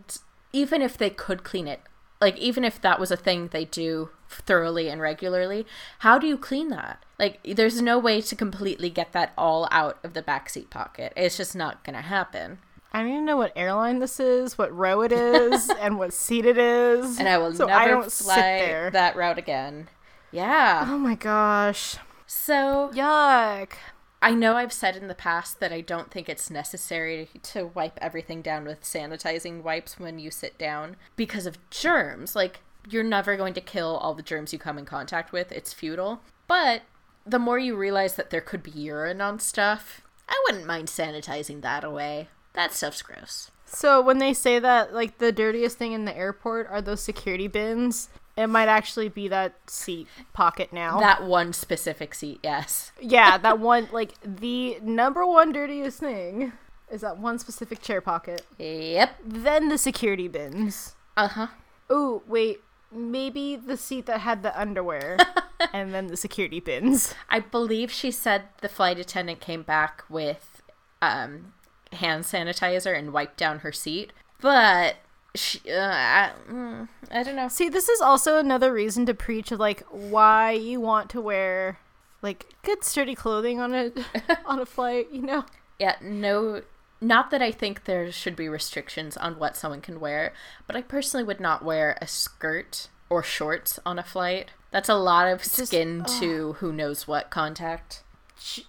even 0.52 0.82
if 0.82 0.96
they 0.96 1.10
could 1.10 1.44
clean 1.44 1.68
it, 1.68 1.80
like 2.20 2.36
even 2.38 2.64
if 2.64 2.80
that 2.80 2.98
was 2.98 3.10
a 3.10 3.16
thing 3.16 3.48
they 3.48 3.64
do 3.64 4.10
thoroughly 4.28 4.88
and 4.88 5.00
regularly, 5.00 5.66
how 6.00 6.18
do 6.18 6.26
you 6.26 6.36
clean 6.36 6.68
that? 6.68 7.04
Like 7.18 7.40
there's 7.44 7.80
no 7.80 7.98
way 7.98 8.20
to 8.20 8.36
completely 8.36 8.90
get 8.90 9.12
that 9.12 9.32
all 9.36 9.68
out 9.70 9.98
of 10.02 10.14
the 10.14 10.22
backseat 10.22 10.70
pocket. 10.70 11.12
It's 11.16 11.36
just 11.36 11.54
not 11.54 11.84
going 11.84 11.96
to 11.96 12.02
happen. 12.02 12.58
I 12.92 13.02
don't 13.02 13.12
even 13.12 13.24
know 13.24 13.36
what 13.36 13.52
airline 13.54 13.98
this 13.98 14.18
is, 14.18 14.56
what 14.56 14.74
row 14.74 15.02
it 15.02 15.12
is, 15.12 15.70
and 15.80 15.98
what 15.98 16.12
seat 16.12 16.46
it 16.46 16.58
is. 16.58 17.18
And 17.18 17.28
I 17.28 17.38
will 17.38 17.54
so 17.54 17.66
never 17.66 17.78
I 17.78 17.86
don't 17.86 18.10
fly 18.10 18.36
there. 18.36 18.90
that 18.90 19.16
route 19.16 19.38
again. 19.38 19.88
Yeah. 20.30 20.86
Oh 20.88 20.98
my 20.98 21.14
gosh. 21.14 21.96
So 22.26 22.90
Yuck. 22.94 23.72
I 24.20 24.34
know 24.34 24.56
I've 24.56 24.72
said 24.72 24.96
in 24.96 25.06
the 25.06 25.14
past 25.14 25.60
that 25.60 25.72
I 25.72 25.80
don't 25.80 26.10
think 26.10 26.28
it's 26.28 26.50
necessary 26.50 27.28
to 27.44 27.66
wipe 27.66 27.98
everything 28.02 28.42
down 28.42 28.64
with 28.64 28.82
sanitizing 28.82 29.62
wipes 29.62 29.98
when 30.00 30.18
you 30.18 30.30
sit 30.30 30.58
down 30.58 30.96
because 31.14 31.46
of 31.46 31.58
germs. 31.70 32.34
Like, 32.34 32.60
you're 32.90 33.04
never 33.04 33.36
going 33.36 33.54
to 33.54 33.60
kill 33.60 33.96
all 33.98 34.14
the 34.14 34.22
germs 34.22 34.52
you 34.52 34.58
come 34.58 34.76
in 34.76 34.84
contact 34.86 35.30
with, 35.30 35.52
it's 35.52 35.72
futile. 35.72 36.20
But 36.48 36.82
the 37.24 37.38
more 37.38 37.58
you 37.58 37.76
realize 37.76 38.16
that 38.16 38.30
there 38.30 38.40
could 38.40 38.62
be 38.62 38.72
urine 38.72 39.20
on 39.20 39.38
stuff, 39.38 40.00
I 40.28 40.42
wouldn't 40.46 40.66
mind 40.66 40.88
sanitizing 40.88 41.62
that 41.62 41.84
away. 41.84 42.28
That 42.58 42.74
stuff's 42.74 43.02
gross. 43.02 43.52
So 43.66 44.00
when 44.00 44.18
they 44.18 44.34
say 44.34 44.58
that 44.58 44.92
like 44.92 45.18
the 45.18 45.30
dirtiest 45.30 45.78
thing 45.78 45.92
in 45.92 46.04
the 46.06 46.16
airport 46.16 46.68
are 46.68 46.82
those 46.82 47.00
security 47.00 47.46
bins, 47.46 48.08
it 48.36 48.48
might 48.48 48.66
actually 48.66 49.08
be 49.08 49.28
that 49.28 49.54
seat 49.68 50.08
pocket 50.32 50.72
now. 50.72 50.98
That 50.98 51.22
one 51.22 51.52
specific 51.52 52.14
seat, 52.14 52.40
yes. 52.42 52.90
yeah, 53.00 53.38
that 53.38 53.58
one 53.60 53.88
like 53.92 54.14
the 54.24 54.78
number 54.82 55.24
one 55.24 55.52
dirtiest 55.52 56.00
thing 56.00 56.52
is 56.90 57.02
that 57.02 57.18
one 57.18 57.38
specific 57.38 57.80
chair 57.80 58.00
pocket. 58.00 58.44
Yep. 58.58 59.14
Then 59.24 59.68
the 59.68 59.78
security 59.78 60.26
bins. 60.26 60.96
Uh 61.16 61.28
huh. 61.28 61.46
Oh, 61.88 62.22
wait. 62.26 62.60
Maybe 62.90 63.54
the 63.54 63.76
seat 63.76 64.06
that 64.06 64.20
had 64.22 64.42
the 64.42 64.58
underwear 64.58 65.18
and 65.72 65.94
then 65.94 66.08
the 66.08 66.16
security 66.16 66.58
bins. 66.58 67.14
I 67.28 67.38
believe 67.38 67.92
she 67.92 68.10
said 68.10 68.44
the 68.62 68.68
flight 68.68 68.98
attendant 68.98 69.40
came 69.40 69.62
back 69.62 70.04
with 70.08 70.62
um, 71.02 71.52
hand 71.94 72.24
sanitizer 72.24 72.96
and 72.96 73.12
wiped 73.12 73.36
down 73.36 73.60
her 73.60 73.72
seat, 73.72 74.12
but 74.40 74.96
she, 75.34 75.60
uh, 75.70 75.78
I, 75.78 76.30
mm, 76.50 76.88
I 77.10 77.22
don't 77.22 77.36
know. 77.36 77.48
See, 77.48 77.68
this 77.68 77.88
is 77.88 78.00
also 78.00 78.38
another 78.38 78.72
reason 78.72 79.06
to 79.06 79.14
preach 79.14 79.50
like 79.50 79.82
why 79.90 80.52
you 80.52 80.80
want 80.80 81.10
to 81.10 81.20
wear 81.20 81.78
like 82.22 82.46
good 82.62 82.82
sturdy 82.84 83.14
clothing 83.14 83.60
on 83.60 83.74
a 83.74 83.92
on 84.46 84.58
a 84.58 84.66
flight, 84.66 85.08
you 85.12 85.22
know? 85.22 85.44
Yeah, 85.78 85.96
no 86.02 86.62
not 87.00 87.30
that 87.30 87.40
I 87.42 87.52
think 87.52 87.84
there 87.84 88.10
should 88.10 88.34
be 88.34 88.48
restrictions 88.48 89.16
on 89.16 89.38
what 89.38 89.56
someone 89.56 89.80
can 89.80 90.00
wear, 90.00 90.32
but 90.66 90.74
I 90.74 90.82
personally 90.82 91.22
would 91.24 91.38
not 91.40 91.64
wear 91.64 91.96
a 92.00 92.08
skirt 92.08 92.88
or 93.08 93.22
shorts 93.22 93.78
on 93.86 93.98
a 93.98 94.02
flight. 94.02 94.50
That's 94.70 94.88
a 94.88 94.96
lot 94.96 95.28
of 95.28 95.42
Just- 95.42 95.68
skin 95.68 96.04
to 96.18 96.54
who 96.54 96.72
knows 96.72 97.06
what 97.06 97.30
contact. 97.30 98.02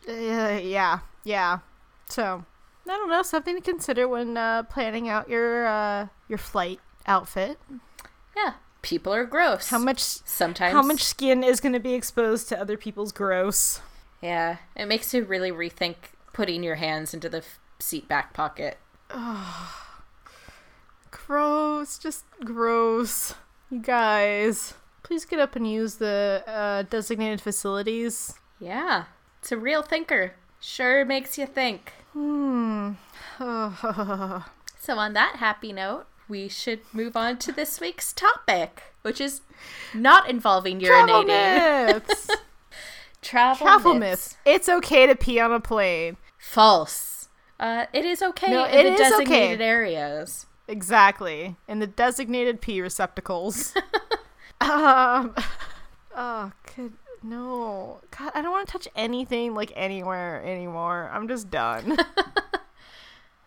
Uh, 0.08 0.60
yeah, 0.62 1.00
yeah. 1.24 1.60
So 2.10 2.46
I 2.90 2.94
don't 2.98 3.10
know, 3.10 3.22
something 3.22 3.56
to 3.56 3.62
consider 3.62 4.08
when 4.08 4.36
uh, 4.36 4.64
planning 4.64 5.08
out 5.08 5.30
your 5.30 5.68
uh, 5.68 6.08
your 6.28 6.38
flight 6.40 6.80
outfit. 7.06 7.60
Yeah, 8.36 8.54
people 8.82 9.14
are 9.14 9.26
gross. 9.26 9.70
How 9.70 9.78
much 9.80 10.00
Sometimes. 10.00 10.74
how 10.74 10.82
much 10.82 11.04
skin 11.04 11.44
is 11.44 11.60
going 11.60 11.74
to 11.74 11.80
be 11.80 11.94
exposed 11.94 12.50
to 12.50 12.60
other 12.60 12.78
people's 12.78 13.12
gross? 13.12 13.82
Yeah, 14.22 14.58
it 14.76 14.88
makes 14.88 15.14
you 15.14 15.24
really 15.24 15.52
rethink 15.52 15.96
putting 16.34 16.64
your 16.64 16.76
hands 16.76 17.14
into 17.14 17.30
the 17.30 17.38
f- 17.40 17.60
seat 17.80 18.08
back 18.08 18.34
pocket. 18.34 18.78
Gross, 21.12 21.98
just 21.98 22.26
gross. 22.44 23.34
You 23.70 23.80
guys, 23.80 24.74
please 25.04 25.26
get 25.26 25.40
up 25.40 25.56
and 25.56 25.70
use 25.70 25.96
the 25.96 26.44
uh, 26.48 26.84
designated 26.84 27.42
facilities. 27.42 28.34
Yeah, 28.60 29.06
it's 29.40 29.52
a 29.52 29.58
real 29.58 29.82
thinker. 29.84 30.34
Sure 30.60 31.06
makes 31.06 31.38
you 31.38 31.46
think. 31.46 31.94
Hmm. 32.14 32.92
So, 34.82 34.98
on 34.98 35.14
that 35.14 35.36
happy 35.36 35.72
note, 35.74 36.06
we 36.30 36.48
should 36.48 36.80
move 36.94 37.16
on 37.18 37.38
to 37.40 37.52
this 37.52 37.80
week's 37.82 38.14
topic, 38.14 38.82
which 39.02 39.20
is 39.22 39.42
not 39.94 40.30
involving 40.30 40.80
urinating. 40.80 41.26
Travel 41.26 41.94
myths. 41.94 42.28
Travel, 43.22 43.68
Travel 43.68 43.94
myths. 43.96 44.36
myths. 44.36 44.38
It's 44.46 44.70
okay 44.70 45.06
to 45.06 45.16
pee 45.16 45.40
on 45.40 45.52
a 45.52 45.60
plane. 45.60 46.16
False. 46.38 47.28
Uh, 47.60 47.86
it 47.94 48.06
is 48.06 48.22
okay 48.22 48.50
No, 48.50 48.64
in 48.66 48.72
it 48.74 48.84
the 48.98 49.04
is 49.04 49.12
okay. 49.14 49.24
designated 49.26 49.62
areas. 49.62 50.46
Exactly. 50.70 51.58
In 51.68 51.80
the 51.80 51.88
designated 51.88 52.62
pee 52.62 52.82
receptacles. 52.82 53.74
um. 54.62 55.36
Oh. 56.16 56.52
No. 57.24 58.00
God, 58.18 58.32
I 58.34 58.42
don't 58.42 58.52
want 58.52 58.68
to 58.68 58.72
touch 58.72 58.88
anything 58.96 59.54
like 59.54 59.72
anywhere 59.76 60.42
anymore. 60.46 61.10
I'm 61.14 61.28
just 61.28 61.50
done. 61.50 61.98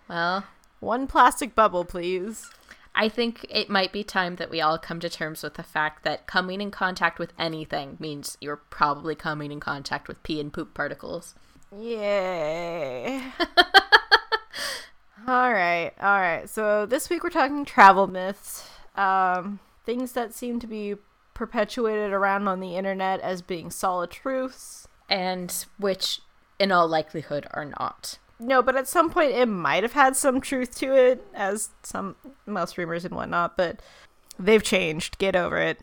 Well, 0.09 0.45
One 0.81 1.07
plastic 1.07 1.55
bubble, 1.55 1.85
please. 1.87 2.50
I 2.95 3.09
think 3.09 3.47
it 3.49 3.71
might 3.71 3.93
be 3.93 4.05
time 4.05 4.37
that 4.37 4.50
we 4.50 4.61
all 4.61 4.76
come 4.79 5.00
to 5.00 5.09
terms 5.09 5.43
with 5.43 5.55
the 5.55 5.62
fact 5.62 6.05
that 6.05 6.26
coming 6.26 6.61
in 6.61 6.71
contact 6.71 7.19
with 7.19 7.33
anything 7.38 7.97
means 7.99 8.37
you're 8.41 8.57
probably 8.57 9.14
coming 9.14 9.50
in 9.50 9.61
contact 9.61 10.09
with 10.09 10.23
pee 10.23 10.38
and 10.38 10.52
poop 10.52 10.75
particles. 10.75 11.35
Yay. 11.75 13.23
all 15.26 15.50
right. 15.52 15.93
All 15.99 16.21
right. 16.21 16.47
So 16.50 16.85
this 16.85 17.09
week 17.09 17.25
we're 17.25 17.31
talking 17.31 17.64
travel 17.64 18.07
myths. 18.07 18.69
Um, 18.97 19.61
things 19.87 20.12
that 20.12 20.35
seem 20.35 20.61
to 20.61 20.67
be 20.67 20.97
perpetuated 21.42 22.12
around 22.12 22.46
on 22.46 22.61
the 22.61 22.76
internet 22.76 23.18
as 23.20 23.42
being 23.42 23.68
solid 23.68 24.12
truths. 24.12 24.87
And 25.11 25.66
which, 25.76 26.20
in 26.61 26.70
all 26.70 26.87
likelihood, 26.87 27.49
are 27.50 27.64
not. 27.64 28.20
No, 28.38 28.62
but 28.62 28.76
at 28.76 28.87
some 28.87 29.11
point 29.11 29.32
it 29.32 29.46
might 29.46 29.82
have 29.82 29.94
had 29.94 30.14
some 30.14 30.40
truth 30.40 30.78
to 30.78 30.94
it, 30.94 31.26
as 31.34 31.70
some 31.82 32.14
most 32.46 32.78
rumors 32.78 33.04
and 33.04 33.16
whatnot, 33.16 33.56
but 33.56 33.82
they've 34.38 34.62
changed. 34.62 35.18
Get 35.18 35.34
over 35.34 35.58
it. 35.58 35.80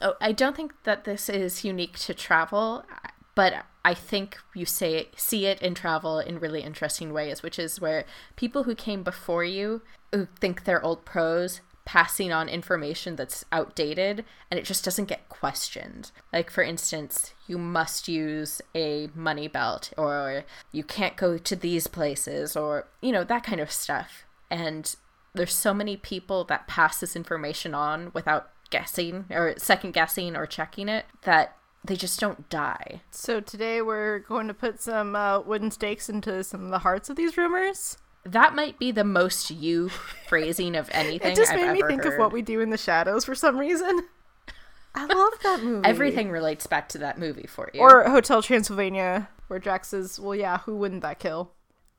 Oh, 0.00 0.14
I 0.22 0.32
don't 0.32 0.56
think 0.56 0.72
that 0.84 1.04
this 1.04 1.28
is 1.28 1.62
unique 1.62 1.98
to 1.98 2.14
travel, 2.14 2.86
but 3.34 3.66
I 3.84 3.92
think 3.92 4.38
you 4.54 4.64
say 4.64 5.08
see 5.16 5.44
it 5.44 5.60
in 5.60 5.74
travel 5.74 6.18
in 6.18 6.40
really 6.40 6.62
interesting 6.62 7.12
ways, 7.12 7.42
which 7.42 7.58
is 7.58 7.78
where 7.78 8.06
people 8.36 8.62
who 8.62 8.74
came 8.74 9.02
before 9.02 9.44
you 9.44 9.82
who 10.14 10.28
think 10.40 10.64
they're 10.64 10.82
old 10.82 11.04
pros 11.04 11.60
passing 11.86 12.32
on 12.32 12.48
information 12.48 13.16
that's 13.16 13.44
outdated 13.52 14.24
and 14.50 14.58
it 14.60 14.66
just 14.66 14.84
doesn't 14.84 15.06
get 15.06 15.30
questioned. 15.30 16.10
Like 16.32 16.50
for 16.50 16.62
instance, 16.62 17.32
you 17.46 17.56
must 17.56 18.08
use 18.08 18.60
a 18.74 19.08
money 19.14 19.48
belt 19.48 19.92
or 19.96 20.44
you 20.72 20.84
can't 20.84 21.16
go 21.16 21.38
to 21.38 21.56
these 21.56 21.86
places 21.86 22.56
or 22.56 22.88
you 23.00 23.12
know 23.12 23.24
that 23.24 23.44
kind 23.44 23.60
of 23.60 23.72
stuff. 23.72 24.26
And 24.50 24.94
there's 25.32 25.54
so 25.54 25.72
many 25.72 25.96
people 25.96 26.44
that 26.44 26.66
pass 26.66 27.00
this 27.00 27.16
information 27.16 27.72
on 27.72 28.10
without 28.12 28.50
guessing 28.68 29.24
or 29.30 29.54
second 29.56 29.94
guessing 29.94 30.36
or 30.36 30.44
checking 30.44 30.88
it 30.88 31.06
that 31.22 31.56
they 31.84 31.94
just 31.94 32.18
don't 32.18 32.48
die. 32.48 33.02
So 33.12 33.40
today 33.40 33.80
we're 33.80 34.18
going 34.18 34.48
to 34.48 34.54
put 34.54 34.80
some 34.80 35.14
uh, 35.14 35.40
wooden 35.40 35.70
stakes 35.70 36.08
into 36.08 36.42
some 36.42 36.64
of 36.64 36.70
the 36.70 36.80
hearts 36.80 37.08
of 37.08 37.16
these 37.16 37.36
rumors. 37.36 37.96
That 38.32 38.54
might 38.54 38.78
be 38.78 38.90
the 38.90 39.04
most 39.04 39.50
you 39.50 39.88
phrasing 39.88 40.76
of 40.76 40.88
anything 40.92 41.32
It 41.32 41.36
just 41.36 41.52
I've 41.52 41.60
made 41.60 41.72
me 41.72 41.82
think 41.86 42.04
heard. 42.04 42.14
of 42.14 42.18
what 42.18 42.32
we 42.32 42.42
do 42.42 42.60
in 42.60 42.70
the 42.70 42.78
shadows 42.78 43.24
for 43.24 43.34
some 43.34 43.58
reason. 43.58 44.02
I 44.94 45.04
love 45.14 45.32
that 45.42 45.62
movie. 45.62 45.86
Everything 45.88 46.30
relates 46.30 46.66
back 46.66 46.88
to 46.90 46.98
that 46.98 47.18
movie 47.18 47.46
for 47.46 47.70
you. 47.74 47.80
Or 47.80 48.08
Hotel 48.08 48.42
Transylvania, 48.42 49.28
where 49.48 49.58
Drax 49.58 49.88
says, 49.88 50.18
Well, 50.18 50.34
yeah, 50.34 50.58
who 50.58 50.76
wouldn't 50.76 51.02
that 51.02 51.18
kill? 51.18 51.52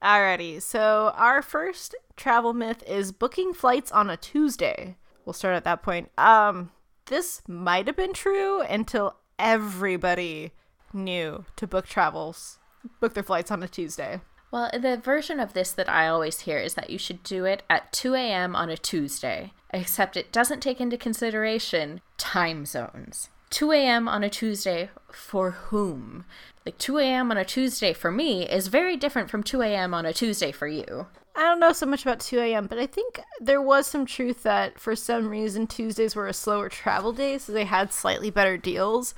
Alrighty, 0.04 0.62
so 0.62 1.12
our 1.16 1.42
first 1.42 1.96
travel 2.16 2.54
myth 2.54 2.84
is 2.86 3.12
booking 3.12 3.54
flights 3.54 3.92
on 3.92 4.10
a 4.10 4.18
Tuesday. 4.18 4.96
We'll 5.26 5.34
start 5.34 5.56
at 5.56 5.64
that 5.64 5.82
point. 5.82 6.12
Um, 6.18 6.72
this 7.08 7.42
might 7.48 7.88
have 7.88 7.96
been 7.96 8.14
true 8.14 8.62
until 8.62 9.16
everybody 9.40 10.52
knew 10.94 11.46
to 11.56 11.68
book 11.68 11.88
travels, 11.88 12.60
book 13.00 13.14
their 13.14 13.24
flights 13.24 13.50
on 13.52 13.64
a 13.64 13.68
Tuesday. 13.68 14.22
Well, 14.50 14.70
the 14.74 14.98
version 14.98 15.40
of 15.40 15.54
this 15.54 15.72
that 15.72 15.90
I 15.90 16.08
always 16.08 16.42
hear 16.42 16.58
is 16.58 16.76
that 16.76 16.90
you 16.90 16.98
should 16.98 17.22
do 17.24 17.46
it 17.46 17.64
at 17.70 17.92
2 17.92 18.14
a.m. 18.14 18.56
on 18.56 18.70
a 18.70 18.78
Tuesday, 18.78 19.52
except 19.72 20.16
it 20.16 20.32
doesn't 20.32 20.62
take 20.62 20.80
into 20.80 20.98
consideration 20.98 22.02
time 22.18 22.66
zones. 22.66 23.30
2 23.50 23.72
a.m. 23.72 24.08
on 24.08 24.24
a 24.24 24.30
Tuesday 24.30 24.90
for 25.12 25.52
whom? 25.52 26.26
Like 26.66 26.78
2 26.78 26.98
a.m. 27.00 27.32
on 27.32 27.38
a 27.38 27.46
Tuesday 27.46 27.94
for 27.94 28.12
me 28.12 28.48
is 28.48 28.68
very 28.68 28.98
different 28.98 29.30
from 29.30 29.44
2 29.44 29.62
a.m. 29.62 29.94
on 29.94 30.06
a 30.06 30.14
Tuesday 30.14 30.52
for 30.52 30.68
you. 30.68 31.08
I 31.36 31.42
don't 31.42 31.60
know 31.60 31.72
so 31.72 31.86
much 31.86 32.02
about 32.02 32.20
2 32.20 32.40
a.m., 32.40 32.68
but 32.68 32.80
I 32.80 32.88
think 32.88 33.22
there 33.40 33.62
was 33.62 33.86
some 33.86 34.06
truth 34.06 34.44
that 34.44 34.80
for 34.80 34.96
some 34.96 35.30
reason 35.30 35.68
Tuesdays 35.68 36.16
were 36.16 36.28
a 36.28 36.34
slower 36.34 36.68
travel 36.68 37.14
day, 37.14 37.38
so 37.38 37.52
they 37.52 37.66
had 37.66 37.94
slightly 37.94 38.32
better 38.32 38.58
deals. 38.58 39.14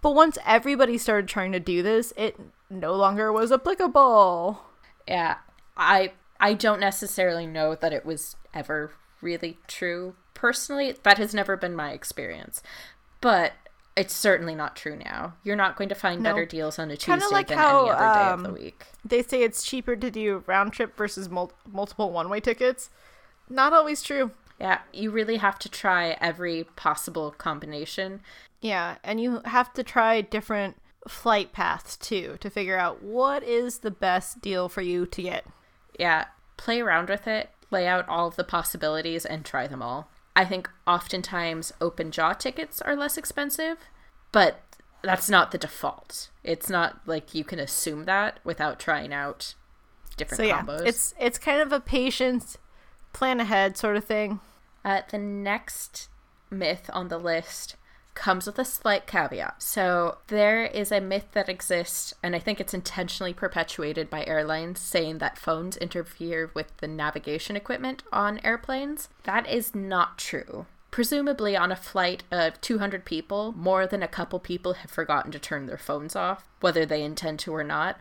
But 0.00 0.14
once 0.14 0.38
everybody 0.46 0.96
started 0.98 1.26
trying 1.26 1.52
to 1.52 1.60
do 1.60 1.82
this, 1.82 2.12
it 2.16 2.38
no 2.70 2.94
longer 2.94 3.32
was 3.32 3.52
applicable. 3.52 4.62
Yeah, 5.06 5.36
I 5.76 6.12
I 6.40 6.54
don't 6.54 6.80
necessarily 6.80 7.46
know 7.46 7.74
that 7.74 7.92
it 7.92 8.04
was 8.04 8.36
ever 8.54 8.92
really 9.20 9.58
true. 9.66 10.14
Personally, 10.34 10.94
that 11.02 11.18
has 11.18 11.34
never 11.34 11.56
been 11.56 11.74
my 11.74 11.92
experience. 11.92 12.62
But 13.20 13.54
it's 13.96 14.14
certainly 14.14 14.54
not 14.54 14.76
true 14.76 14.96
now. 14.96 15.34
You're 15.42 15.56
not 15.56 15.76
going 15.76 15.88
to 15.88 15.94
find 15.96 16.22
No. 16.22 16.30
better 16.30 16.46
deals 16.46 16.78
on 16.78 16.90
a 16.90 16.96
Tuesday 16.96 17.26
like 17.32 17.48
than 17.48 17.58
how, 17.58 17.80
any 17.80 17.90
other 17.90 18.14
day 18.14 18.30
of 18.30 18.42
the 18.44 18.48
um, 18.50 18.54
week. 18.54 18.84
They 19.04 19.22
say 19.24 19.42
it's 19.42 19.64
cheaper 19.64 19.96
to 19.96 20.10
do 20.10 20.44
round 20.46 20.72
trip 20.72 20.96
versus 20.96 21.28
mul- 21.28 21.52
multiple 21.70 22.12
one 22.12 22.28
way 22.28 22.38
tickets. 22.38 22.90
Not 23.48 23.72
always 23.72 24.02
true. 24.02 24.30
Yeah, 24.60 24.80
you 24.92 25.10
really 25.10 25.36
have 25.38 25.58
to 25.60 25.68
try 25.68 26.16
every 26.20 26.64
possible 26.76 27.32
combination. 27.32 28.20
Yeah, 28.60 28.96
and 29.02 29.20
you 29.20 29.40
have 29.44 29.72
to 29.74 29.82
try 29.82 30.20
different 30.20 30.76
flight 31.08 31.52
paths 31.52 31.96
too 31.96 32.36
to 32.40 32.50
figure 32.50 32.78
out 32.78 33.02
what 33.02 33.42
is 33.42 33.78
the 33.78 33.90
best 33.90 34.40
deal 34.40 34.68
for 34.68 34.82
you 34.82 35.06
to 35.06 35.22
get. 35.22 35.46
Yeah, 35.98 36.26
play 36.56 36.80
around 36.80 37.08
with 37.08 37.26
it, 37.26 37.50
lay 37.70 37.86
out 37.86 38.08
all 38.08 38.28
of 38.28 38.36
the 38.36 38.44
possibilities, 38.44 39.24
and 39.26 39.44
try 39.44 39.66
them 39.66 39.82
all. 39.82 40.10
I 40.36 40.44
think 40.44 40.70
oftentimes 40.86 41.72
open 41.80 42.10
jaw 42.12 42.32
tickets 42.32 42.80
are 42.82 42.94
less 42.94 43.16
expensive, 43.16 43.78
but 44.30 44.62
that's 45.02 45.28
not 45.28 45.50
the 45.50 45.58
default. 45.58 46.30
It's 46.44 46.68
not 46.70 47.00
like 47.06 47.34
you 47.34 47.44
can 47.44 47.58
assume 47.58 48.04
that 48.04 48.38
without 48.44 48.78
trying 48.78 49.12
out 49.12 49.54
different 50.16 50.38
So 50.38 50.42
yeah, 50.44 50.62
combos. 50.62 50.86
it's 50.86 51.14
it's 51.18 51.38
kind 51.38 51.60
of 51.60 51.72
a 51.72 51.80
patience, 51.80 52.58
plan 53.12 53.40
ahead 53.40 53.76
sort 53.76 53.96
of 53.96 54.04
thing. 54.04 54.40
Uh, 54.84 55.02
the 55.10 55.18
next 55.18 56.08
myth 56.50 56.88
on 56.92 57.08
the 57.08 57.18
list 57.18 57.76
comes 58.18 58.46
with 58.46 58.58
a 58.58 58.64
slight 58.64 59.06
caveat. 59.06 59.62
So 59.62 60.18
there 60.26 60.64
is 60.64 60.92
a 60.92 61.00
myth 61.00 61.28
that 61.32 61.48
exists, 61.48 62.12
and 62.22 62.34
I 62.36 62.40
think 62.40 62.60
it's 62.60 62.74
intentionally 62.74 63.32
perpetuated 63.32 64.10
by 64.10 64.24
airlines, 64.24 64.80
saying 64.80 65.18
that 65.18 65.38
phones 65.38 65.76
interfere 65.76 66.50
with 66.52 66.76
the 66.78 66.88
navigation 66.88 67.56
equipment 67.56 68.02
on 68.12 68.40
airplanes. 68.44 69.08
That 69.22 69.48
is 69.48 69.74
not 69.74 70.18
true. 70.18 70.66
Presumably, 70.90 71.56
on 71.56 71.70
a 71.70 71.76
flight 71.76 72.24
of 72.30 72.60
200 72.60 73.04
people, 73.04 73.52
more 73.52 73.86
than 73.86 74.02
a 74.02 74.08
couple 74.08 74.40
people 74.40 74.74
have 74.74 74.90
forgotten 74.90 75.30
to 75.32 75.38
turn 75.38 75.66
their 75.66 75.78
phones 75.78 76.16
off, 76.16 76.44
whether 76.60 76.84
they 76.84 77.02
intend 77.02 77.38
to 77.40 77.54
or 77.54 77.62
not. 77.62 78.00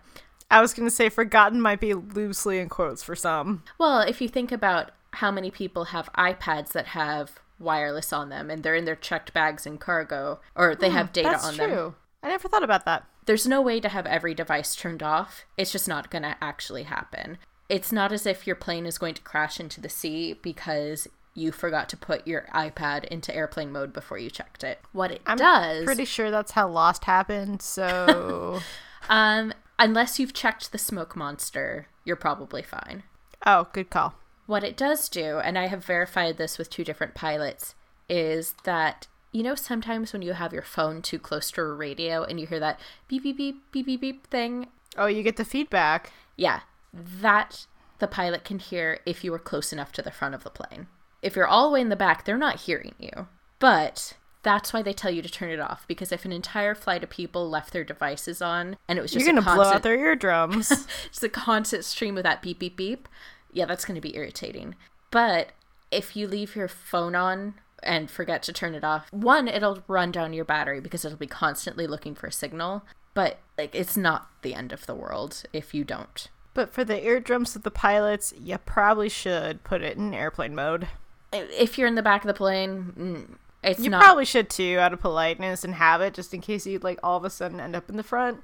I 0.49 0.61
was 0.61 0.73
gonna 0.73 0.89
say 0.89 1.09
forgotten 1.09 1.61
might 1.61 1.81
be 1.81 1.93
loosely 1.93 2.59
in 2.59 2.69
quotes 2.69 3.03
for 3.03 3.15
some. 3.15 3.63
Well, 3.77 3.99
if 3.99 4.21
you 4.21 4.29
think 4.29 4.51
about 4.51 4.91
how 5.11 5.29
many 5.29 5.51
people 5.51 5.85
have 5.85 6.09
iPads 6.13 6.69
that 6.69 6.87
have 6.87 7.39
wireless 7.59 8.13
on 8.13 8.29
them 8.29 8.49
and 8.49 8.63
they're 8.63 8.75
in 8.75 8.85
their 8.85 8.95
checked 8.95 9.33
bags 9.33 9.65
and 9.65 9.79
cargo 9.79 10.39
or 10.55 10.75
they 10.75 10.89
have 10.89 11.11
data 11.13 11.29
Hmm, 11.29 11.33
That's 11.33 11.45
on 11.47 11.53
true. 11.55 11.67
them. 11.67 11.95
I 12.23 12.27
never 12.29 12.47
thought 12.47 12.63
about 12.63 12.85
that. 12.85 13.05
There's 13.25 13.47
no 13.47 13.61
way 13.61 13.79
to 13.79 13.89
have 13.89 14.05
every 14.05 14.33
device 14.33 14.75
turned 14.75 15.03
off. 15.03 15.45
It's 15.57 15.71
just 15.71 15.87
not 15.87 16.09
going 16.09 16.23
to 16.23 16.35
actually 16.41 16.83
happen. 16.83 17.37
It's 17.69 17.91
not 17.91 18.11
as 18.11 18.25
if 18.25 18.47
your 18.47 18.55
plane 18.55 18.85
is 18.85 18.97
going 18.97 19.13
to 19.15 19.21
crash 19.21 19.59
into 19.59 19.81
the 19.81 19.89
sea 19.89 20.33
because 20.41 21.07
you 21.33 21.51
forgot 21.51 21.89
to 21.89 21.97
put 21.97 22.25
your 22.25 22.47
iPad 22.53 23.03
into 23.05 23.35
airplane 23.35 23.71
mode 23.71 23.91
before 23.93 24.17
you 24.17 24.29
checked 24.29 24.63
it. 24.63 24.79
What 24.93 25.11
it 25.11 25.23
does 25.25 25.31
I'm 25.33 25.37
does 25.37 25.83
Pretty 25.85 26.05
sure 26.05 26.31
that's 26.31 26.51
how 26.53 26.67
Lost 26.69 27.03
happened. 27.05 27.61
So, 27.61 28.59
um 29.09 29.53
unless 29.77 30.17
you've 30.19 30.33
checked 30.33 30.71
the 30.71 30.77
smoke 30.79 31.15
monster, 31.15 31.87
you're 32.05 32.15
probably 32.15 32.61
fine. 32.63 33.03
oh, 33.45 33.67
good 33.73 33.89
call. 33.89 34.15
What 34.47 34.63
it 34.63 34.75
does 34.75 35.07
do, 35.09 35.37
and 35.39 35.57
I 35.57 35.67
have 35.67 35.85
verified 35.85 36.37
this 36.37 36.57
with 36.57 36.69
two 36.69 36.83
different 36.83 37.13
pilots, 37.13 37.75
is 38.09 38.55
that 38.63 39.07
you 39.31 39.43
know 39.43 39.55
sometimes 39.55 40.13
when 40.13 40.21
you 40.23 40.33
have 40.33 40.53
your 40.53 40.61
phone 40.63 41.01
too 41.01 41.19
close 41.19 41.51
to 41.51 41.61
a 41.61 41.73
radio 41.73 42.23
and 42.23 42.39
you 42.39 42.47
hear 42.47 42.59
that 42.59 42.79
beep 43.07 43.23
beep 43.23 43.37
beep 43.37 43.61
beep 43.71 43.85
beep 43.85 44.01
beep 44.01 44.27
thing, 44.27 44.67
Oh, 44.97 45.05
you 45.07 45.21
get 45.21 45.35
the 45.37 45.45
feedback. 45.45 46.11
yeah, 46.35 46.61
that 46.93 47.67
the 47.99 48.07
pilot 48.07 48.43
can 48.43 48.57
hear 48.59 48.99
if 49.05 49.23
you 49.23 49.31
were 49.31 49.39
close 49.39 49.71
enough 49.73 49.91
to 49.93 50.01
the 50.01 50.11
front 50.11 50.33
of 50.33 50.43
the 50.43 50.49
plane. 50.49 50.87
If 51.21 51.35
you're 51.35 51.47
all 51.47 51.67
the 51.67 51.73
way 51.73 51.81
in 51.81 51.89
the 51.89 51.95
back, 51.95 52.23
they're 52.25 52.37
not 52.37 52.61
hearing 52.61 52.93
you. 52.99 53.27
But 53.59 54.13
that's 54.43 54.71
why 54.71 54.81
they 54.81 54.93
tell 54.93 55.11
you 55.11 55.21
to 55.23 55.29
turn 55.29 55.49
it 55.49 55.59
off 55.59 55.83
because 55.87 56.11
if 56.11 56.23
an 56.23 56.31
entire 56.31 56.73
flight 56.75 57.03
of 57.03 57.09
people 57.09 57.49
left 57.49 57.73
their 57.73 57.83
devices 57.83 58.41
on 58.41 58.77
and 58.87 58.97
it 58.97 59.01
was 59.01 59.11
just 59.11 59.25
You're 59.25 59.33
gonna 59.33 59.43
blow 59.43 59.55
constant- 59.55 59.75
out 59.77 59.83
their 59.83 59.97
eardrums. 59.97 60.71
it's 61.07 61.21
a 61.23 61.27
constant 61.29 61.83
stream 61.83 62.17
of 62.17 62.23
that 62.23 62.41
beep 62.41 62.59
beep 62.59 62.77
beep 62.77 63.09
yeah 63.57 63.65
that's 63.65 63.85
going 63.85 63.95
to 63.95 64.01
be 64.01 64.15
irritating 64.15 64.75
but 65.11 65.49
if 65.91 66.15
you 66.15 66.27
leave 66.27 66.55
your 66.55 66.67
phone 66.67 67.15
on 67.15 67.55
and 67.83 68.09
forget 68.09 68.41
to 68.43 68.53
turn 68.53 68.73
it 68.75 68.83
off 68.83 69.07
one 69.11 69.47
it'll 69.47 69.83
run 69.87 70.11
down 70.11 70.33
your 70.33 70.45
battery 70.45 70.79
because 70.79 71.03
it'll 71.03 71.17
be 71.17 71.27
constantly 71.27 71.87
looking 71.87 72.15
for 72.15 72.27
a 72.27 72.31
signal 72.31 72.83
but 73.13 73.39
like 73.57 73.73
it's 73.73 73.97
not 73.97 74.27
the 74.41 74.53
end 74.53 74.71
of 74.71 74.85
the 74.85 74.95
world 74.95 75.43
if 75.53 75.73
you 75.73 75.83
don't 75.83 76.27
but 76.53 76.73
for 76.73 76.83
the 76.83 77.05
eardrums 77.05 77.55
of 77.55 77.61
the 77.61 77.69
pilots, 77.69 78.33
you 78.41 78.57
probably 78.57 79.09
should 79.09 79.63
put 79.63 79.83
it 79.83 79.95
in 79.95 80.11
airplane 80.11 80.55
mode. 80.55 80.87
if 81.31 81.77
you're 81.77 81.87
in 81.87 81.93
the 81.93 82.01
back 82.01 82.23
of 82.23 82.27
the 82.27 82.33
plane 82.33 82.93
mm, 82.97 83.35
it's 83.63 83.79
You 83.79 83.91
not 83.91 84.03
probably 84.03 84.25
should 84.25 84.49
too, 84.49 84.77
out 84.79 84.91
of 84.91 84.99
politeness 84.99 85.63
and 85.63 85.75
habit, 85.75 86.15
just 86.15 86.33
in 86.33 86.41
case 86.41 86.65
you 86.65 86.79
like 86.79 86.99
all 87.03 87.15
of 87.15 87.23
a 87.23 87.29
sudden 87.29 87.59
end 87.59 87.75
up 87.75 87.91
in 87.91 87.95
the 87.95 88.01
front. 88.01 88.41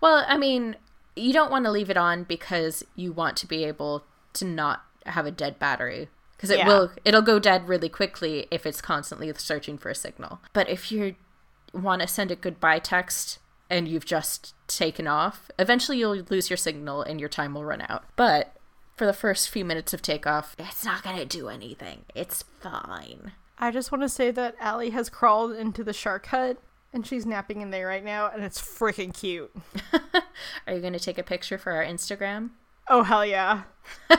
well 0.00 0.24
i 0.28 0.36
mean 0.38 0.76
you 1.16 1.32
don't 1.32 1.50
want 1.50 1.64
to 1.64 1.70
leave 1.72 1.90
it 1.90 1.96
on 1.96 2.22
because 2.22 2.84
you 2.94 3.10
want 3.12 3.36
to 3.38 3.46
be 3.48 3.64
able 3.64 4.04
to 4.34 4.44
not 4.44 4.84
have 5.06 5.26
a 5.26 5.30
dead 5.30 5.58
battery. 5.58 6.08
Because 6.36 6.50
it 6.50 6.58
Yeah. 6.58 6.68
will 6.68 6.90
it'll 7.04 7.22
go 7.22 7.38
dead 7.38 7.66
really 7.68 7.88
quickly 7.88 8.46
if 8.50 8.64
it's 8.64 8.80
constantly 8.80 9.32
searching 9.34 9.76
for 9.76 9.88
a 9.88 9.94
signal. 9.94 10.40
But 10.52 10.68
if 10.68 10.92
you 10.92 11.16
want 11.72 12.00
to 12.02 12.08
send 12.08 12.30
a 12.30 12.36
goodbye 12.36 12.78
text 12.78 13.38
and 13.68 13.88
you've 13.88 14.04
just 14.06 14.54
taken 14.68 15.06
off 15.06 15.50
eventually 15.58 15.98
you'll 15.98 16.16
lose 16.30 16.48
your 16.48 16.56
signal 16.56 17.02
and 17.02 17.18
your 17.20 17.28
time 17.28 17.54
will 17.54 17.64
run 17.64 17.82
out. 17.88 18.04
But 18.16 18.54
for 18.96 19.04
the 19.06 19.12
first 19.12 19.48
few 19.50 19.64
minutes 19.64 19.92
of 19.92 20.00
takeoff 20.02 20.54
it's 20.58 20.84
not 20.84 21.02
going 21.02 21.16
to 21.16 21.24
do 21.26 21.48
anything. 21.48 22.04
It's 22.14 22.44
fine. 22.60 23.32
I 23.58 23.70
just 23.72 23.90
want 23.90 24.02
to 24.02 24.08
say 24.08 24.30
that 24.30 24.54
Allie 24.60 24.90
has 24.90 25.10
crawled 25.10 25.52
into 25.56 25.82
the 25.82 25.92
shark 25.92 26.26
hut 26.26 26.58
and 26.92 27.06
she's 27.06 27.26
napping 27.26 27.60
in 27.60 27.70
there 27.70 27.86
right 27.86 28.02
now, 28.04 28.30
and 28.32 28.42
it's 28.42 28.58
freaking 28.58 29.12
cute. 29.12 29.54
are 30.66 30.72
you 30.74 30.80
going 30.80 30.94
to 30.94 30.98
take 30.98 31.18
a 31.18 31.22
picture 31.22 31.58
for 31.58 31.72
our 31.72 31.84
instagram 31.84 32.50
Oh 32.90 33.02
hell 33.02 33.24
yeah! 33.24 33.64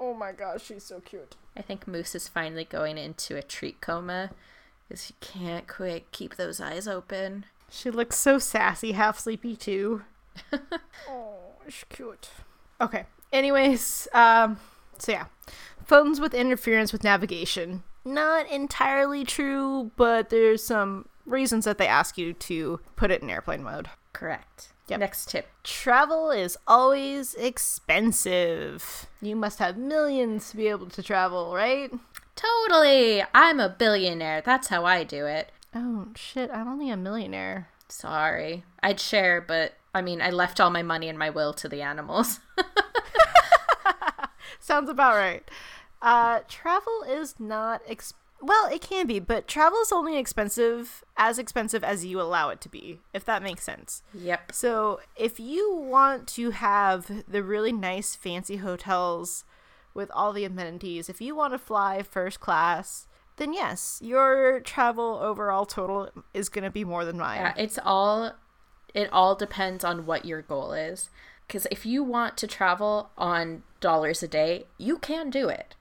oh 0.00 0.14
my 0.14 0.32
gosh, 0.32 0.64
she's 0.64 0.84
so 0.84 1.00
cute. 1.00 1.36
I 1.56 1.62
think 1.62 1.86
Moose 1.86 2.14
is 2.14 2.28
finally 2.28 2.64
going 2.64 2.98
into 2.98 3.36
a 3.36 3.42
treat 3.42 3.80
coma 3.80 4.30
because 4.88 5.04
he 5.04 5.14
can't 5.20 5.68
quite 5.68 6.10
keep 6.10 6.36
those 6.36 6.60
eyes 6.60 6.88
open. 6.88 7.44
She 7.70 7.90
looks 7.90 8.16
so 8.16 8.38
sassy, 8.38 8.92
half 8.92 9.18
sleepy 9.18 9.54
too. 9.54 10.02
oh, 11.08 11.36
she's 11.68 11.84
cute. 11.88 12.30
Okay. 12.80 13.04
Anyways, 13.32 14.08
um, 14.12 14.58
so 14.98 15.12
yeah, 15.12 15.26
phones 15.84 16.20
with 16.20 16.34
interference 16.34 16.92
with 16.92 17.04
navigation. 17.04 17.84
Not 18.04 18.48
entirely 18.50 19.24
true, 19.24 19.92
but 19.96 20.30
there's 20.30 20.64
some 20.64 21.06
reasons 21.26 21.64
that 21.66 21.78
they 21.78 21.86
ask 21.86 22.18
you 22.18 22.32
to 22.32 22.80
put 22.96 23.10
it 23.10 23.22
in 23.22 23.30
airplane 23.30 23.62
mode. 23.62 23.88
Correct. 24.12 24.72
Yep. 24.90 25.00
Next 25.00 25.30
tip. 25.30 25.48
Travel 25.62 26.32
is 26.32 26.58
always 26.66 27.34
expensive. 27.34 29.06
You 29.22 29.36
must 29.36 29.60
have 29.60 29.76
millions 29.76 30.50
to 30.50 30.56
be 30.56 30.66
able 30.66 30.88
to 30.88 31.02
travel, 31.02 31.54
right? 31.54 31.92
Totally. 32.34 33.22
I'm 33.32 33.60
a 33.60 33.68
billionaire. 33.68 34.42
That's 34.44 34.66
how 34.66 34.84
I 34.84 35.04
do 35.04 35.26
it. 35.26 35.52
Oh 35.72 36.08
shit, 36.16 36.50
I'm 36.52 36.66
only 36.66 36.90
a 36.90 36.96
millionaire. 36.96 37.68
Sorry. 37.88 38.64
I'd 38.82 38.98
share, 38.98 39.40
but 39.40 39.74
I 39.94 40.02
mean, 40.02 40.20
I 40.20 40.30
left 40.30 40.60
all 40.60 40.70
my 40.70 40.82
money 40.82 41.08
and 41.08 41.18
my 41.18 41.30
will 41.30 41.52
to 41.54 41.68
the 41.68 41.82
animals. 41.82 42.40
Sounds 44.60 44.90
about 44.90 45.14
right. 45.14 45.48
Uh, 46.02 46.40
travel 46.48 47.04
is 47.08 47.36
not 47.38 47.82
ex- 47.86 48.14
well, 48.40 48.66
it 48.66 48.80
can 48.80 49.06
be, 49.06 49.18
but 49.18 49.46
travel 49.46 49.78
is 49.80 49.92
only 49.92 50.16
expensive 50.16 51.04
as 51.16 51.38
expensive 51.38 51.84
as 51.84 52.04
you 52.04 52.20
allow 52.20 52.48
it 52.48 52.60
to 52.62 52.68
be, 52.68 53.00
if 53.12 53.24
that 53.24 53.42
makes 53.42 53.64
sense. 53.64 54.02
yep. 54.14 54.52
So, 54.52 55.00
if 55.16 55.38
you 55.38 55.74
want 55.74 56.26
to 56.28 56.50
have 56.50 57.24
the 57.28 57.42
really 57.42 57.72
nice 57.72 58.14
fancy 58.14 58.56
hotels 58.56 59.44
with 59.92 60.10
all 60.14 60.32
the 60.32 60.44
amenities, 60.44 61.08
if 61.08 61.20
you 61.20 61.34
want 61.34 61.52
to 61.52 61.58
fly 61.58 62.02
first 62.02 62.40
class, 62.40 63.06
then 63.36 63.52
yes, 63.52 64.00
your 64.02 64.60
travel 64.60 65.18
overall 65.22 65.66
total 65.66 66.10
is 66.34 66.48
going 66.48 66.64
to 66.64 66.70
be 66.70 66.84
more 66.84 67.04
than 67.04 67.18
mine. 67.18 67.40
Yeah, 67.40 67.54
it's 67.56 67.78
all 67.82 68.32
it 68.92 69.08
all 69.12 69.34
depends 69.34 69.84
on 69.84 70.04
what 70.04 70.24
your 70.24 70.42
goal 70.42 70.72
is. 70.72 71.10
Cuz 71.48 71.66
if 71.70 71.86
you 71.86 72.04
want 72.04 72.36
to 72.36 72.46
travel 72.46 73.10
on 73.16 73.62
dollars 73.80 74.22
a 74.22 74.28
day, 74.28 74.66
you 74.76 74.98
can 74.98 75.30
do 75.30 75.48
it. 75.48 75.74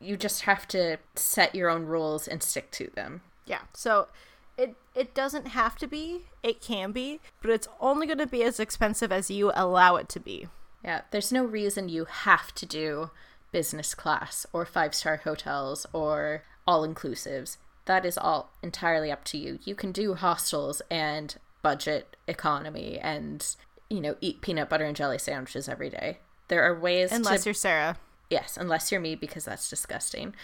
You 0.00 0.16
just 0.16 0.42
have 0.42 0.68
to 0.68 0.98
set 1.14 1.54
your 1.54 1.70
own 1.70 1.84
rules 1.86 2.28
and 2.28 2.42
stick 2.42 2.70
to 2.72 2.90
them. 2.94 3.22
Yeah. 3.46 3.62
So 3.72 4.08
it 4.56 4.76
it 4.94 5.14
doesn't 5.14 5.48
have 5.48 5.76
to 5.76 5.86
be. 5.86 6.22
It 6.42 6.60
can 6.60 6.92
be, 6.92 7.20
but 7.40 7.50
it's 7.50 7.68
only 7.80 8.06
going 8.06 8.18
to 8.18 8.26
be 8.26 8.42
as 8.42 8.60
expensive 8.60 9.10
as 9.10 9.30
you 9.30 9.50
allow 9.54 9.96
it 9.96 10.08
to 10.10 10.20
be. 10.20 10.48
Yeah, 10.84 11.02
there's 11.10 11.32
no 11.32 11.44
reason 11.44 11.88
you 11.88 12.04
have 12.04 12.54
to 12.56 12.66
do 12.66 13.10
business 13.52 13.94
class 13.94 14.46
or 14.52 14.66
five 14.66 14.94
star 14.94 15.18
hotels 15.18 15.86
or 15.92 16.42
all 16.66 16.86
inclusives. 16.86 17.56
That 17.86 18.04
is 18.04 18.18
all 18.18 18.50
entirely 18.62 19.10
up 19.10 19.24
to 19.26 19.38
you. 19.38 19.58
You 19.64 19.74
can 19.74 19.92
do 19.92 20.14
hostels 20.14 20.82
and 20.90 21.36
budget 21.62 22.16
economy 22.26 22.98
and, 23.00 23.46
you 23.88 24.00
know, 24.00 24.16
eat 24.20 24.40
peanut 24.40 24.68
butter 24.68 24.84
and 24.84 24.96
jelly 24.96 25.18
sandwiches 25.18 25.68
every 25.68 25.90
day. 25.90 26.18
There 26.48 26.62
are 26.62 26.78
ways 26.78 27.12
Unless 27.12 27.44
to 27.44 27.48
you're 27.50 27.54
Sarah. 27.54 27.96
Yes, 28.30 28.56
unless 28.56 28.90
you're 28.90 29.00
me 29.00 29.14
because 29.14 29.44
that's 29.44 29.68
disgusting. 29.68 30.34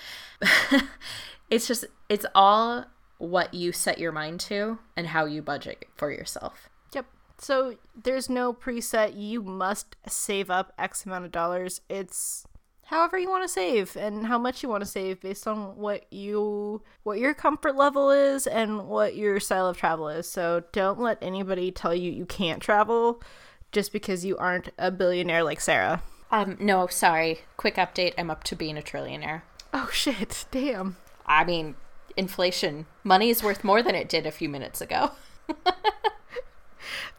it's 1.51 1.67
just 1.67 1.87
it's 2.09 2.27
all 2.35 2.85
what 3.19 3.53
you 3.53 3.73
set 3.73 3.99
your 3.99 4.13
mind 4.13 4.41
to 4.41 4.79
and 4.97 5.09
how 5.09 5.27
you 5.27 5.43
budget 5.43 5.87
for 5.95 6.11
yourself. 6.11 6.71
Yep. 6.95 7.07
So 7.39 7.77
there's 7.95 8.31
no 8.31 8.53
preset 8.53 9.17
you 9.17 9.43
must 9.43 9.97
save 10.07 10.51
up 10.51 10.73
X 10.79 11.05
amount 11.05 11.27
of 11.27 11.33
dollars. 11.33 11.81
It's 11.89 12.47
however 12.91 13.19
you 13.19 13.29
want 13.31 13.45
to 13.45 13.49
save 13.49 13.95
and 13.95 14.27
how 14.27 14.39
much 14.39 14.63
you 14.63 14.69
want 14.69 14.83
to 14.83 14.91
save 14.91 15.21
based 15.21 15.47
on 15.47 15.77
what 15.77 16.13
you 16.13 16.83
what 17.03 17.19
your 17.19 17.35
comfort 17.35 17.77
level 17.77 18.11
is 18.11 18.47
and 18.47 18.89
what 18.89 19.17
your 19.17 19.39
style 19.39 19.69
of 19.69 19.77
travel 19.77 20.09
is. 20.09 20.29
So 20.29 20.65
don't 20.73 20.99
let 20.99 21.19
anybody 21.23 21.71
tell 21.71 21.95
you 21.95 22.11
you 22.11 22.27
can't 22.27 22.63
travel 22.63 23.23
just 23.71 23.93
because 23.93 24.25
you 24.25 24.37
aren't 24.39 24.71
a 24.79 24.91
billionaire 24.91 25.45
like 25.45 25.61
Sarah. 25.61 26.03
Um 26.31 26.57
no, 26.61 26.87
sorry. 26.87 27.41
Quick 27.57 27.77
update, 27.77 28.15
I'm 28.19 28.31
up 28.31 28.45
to 28.45 28.57
being 28.57 28.79
a 28.79 28.83
trillionaire. 28.83 29.43
Oh 29.75 29.89
shit. 29.93 30.47
Damn. 30.51 30.97
I 31.27 31.45
mean, 31.45 31.75
inflation. 32.17 32.87
Money 33.05 33.31
is 33.31 33.43
worth 33.43 33.63
more 33.65 33.83
than 33.83 33.95
it 33.95 34.09
did 34.09 34.27
a 34.27 34.33
few 34.33 34.49
minutes 34.49 34.81
ago. 34.81 35.13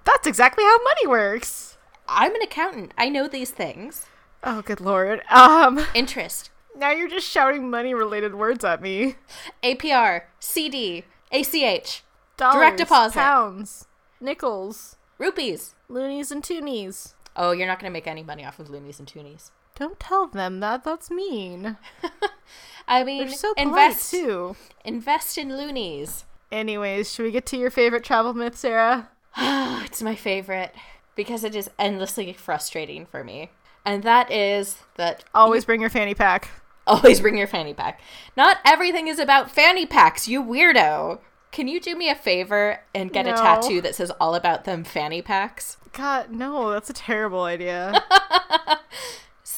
That's 0.04 0.28
exactly 0.28 0.63
how 0.63 0.78
money 0.84 1.08
works. 1.08 1.78
I'm 2.08 2.36
an 2.36 2.41
accountant. 2.41 2.93
I 2.97 3.10
know 3.10 3.28
these 3.28 3.52
things. 3.52 4.06
Oh, 4.43 4.62
good 4.62 4.82
lord. 4.82 5.21
Um, 5.30 5.86
Interest, 5.93 6.50
now 6.76 6.89
you're 6.91 7.08
just 7.08 7.28
shouting 7.28 7.69
money-related 7.69 8.34
words 8.36 8.65
at 8.65 8.82
me. 8.82 9.15
APR, 9.63 10.24
CD, 10.39 11.06
ACH, 11.32 12.02
Dollars, 12.38 12.56
Direct 12.56 12.78
deposit. 12.78 13.19
pounds, 13.19 13.88
nickels, 14.19 14.97
rupees. 15.19 15.76
loonies, 15.88 16.32
and 16.32 16.41
toonies. 16.43 17.13
Oh, 17.36 17.52
you're 17.52 17.67
not 17.67 17.80
going 17.80 17.89
to 17.89 17.94
make 17.94 18.08
any 18.08 18.24
money 18.24 18.46
off 18.46 18.60
of 18.60 18.70
loonies 18.70 19.00
and 19.00 19.08
toonies. 19.08 19.52
Don't 19.76 20.00
tell 20.00 20.28
them 20.28 20.60
that. 20.60 20.84
That's 20.84 21.10
mean. 21.10 21.78
I 22.88 23.04
mean, 23.04 23.28
They're 23.28 23.36
so 23.36 23.54
invest 23.58 24.12
too. 24.12 24.56
invest 24.84 25.38
in 25.38 25.56
loonies. 25.56 26.26
Anyways, 26.52 27.12
should 27.13 27.24
we 27.24 27.32
get 27.32 27.46
to 27.48 27.58
your 27.58 27.70
favorite 27.70 28.04
travel 28.04 28.34
myth, 28.34 28.58
Sarah? 28.58 29.10
it's 29.38 30.02
my 30.02 30.15
favorite 30.15 30.76
because 31.15 31.44
it 31.44 31.56
is 31.56 31.70
endlessly 31.80 32.34
frustrating 32.34 33.06
for 33.06 33.24
me. 33.24 33.52
And 33.86 34.04
that 34.04 34.32
is 34.32 34.78
that 34.96 35.24
Always 35.34 35.65
bring 35.65 35.82
your 35.82 35.89
fanny 35.89 36.13
pack. 36.13 36.50
always 36.88 37.22
bring 37.22 37.38
your 37.38 37.48
fanny 37.48 37.74
pack. 37.74 38.02
Not 38.36 38.58
everything 38.65 39.08
is 39.08 39.20
about 39.20 39.50
fanny 39.50 39.86
packs, 39.86 40.28
you 40.28 40.44
weirdo. 40.44 41.20
Can 41.52 41.68
you 41.68 41.82
do 41.82 41.96
me 41.96 42.10
a 42.10 42.16
favor 42.16 42.80
and 42.96 43.12
get 43.12 43.28
a 43.28 43.34
tattoo 43.34 43.82
that 43.82 43.96
says 43.96 44.12
all 44.22 44.36
about 44.36 44.64
them 44.64 44.84
fanny 44.84 45.22
packs? 45.22 45.78
God, 45.92 46.32
no, 46.32 46.72
that's 46.72 46.90
a 46.90 46.94
terrible 46.94 47.44
idea. 47.44 48.02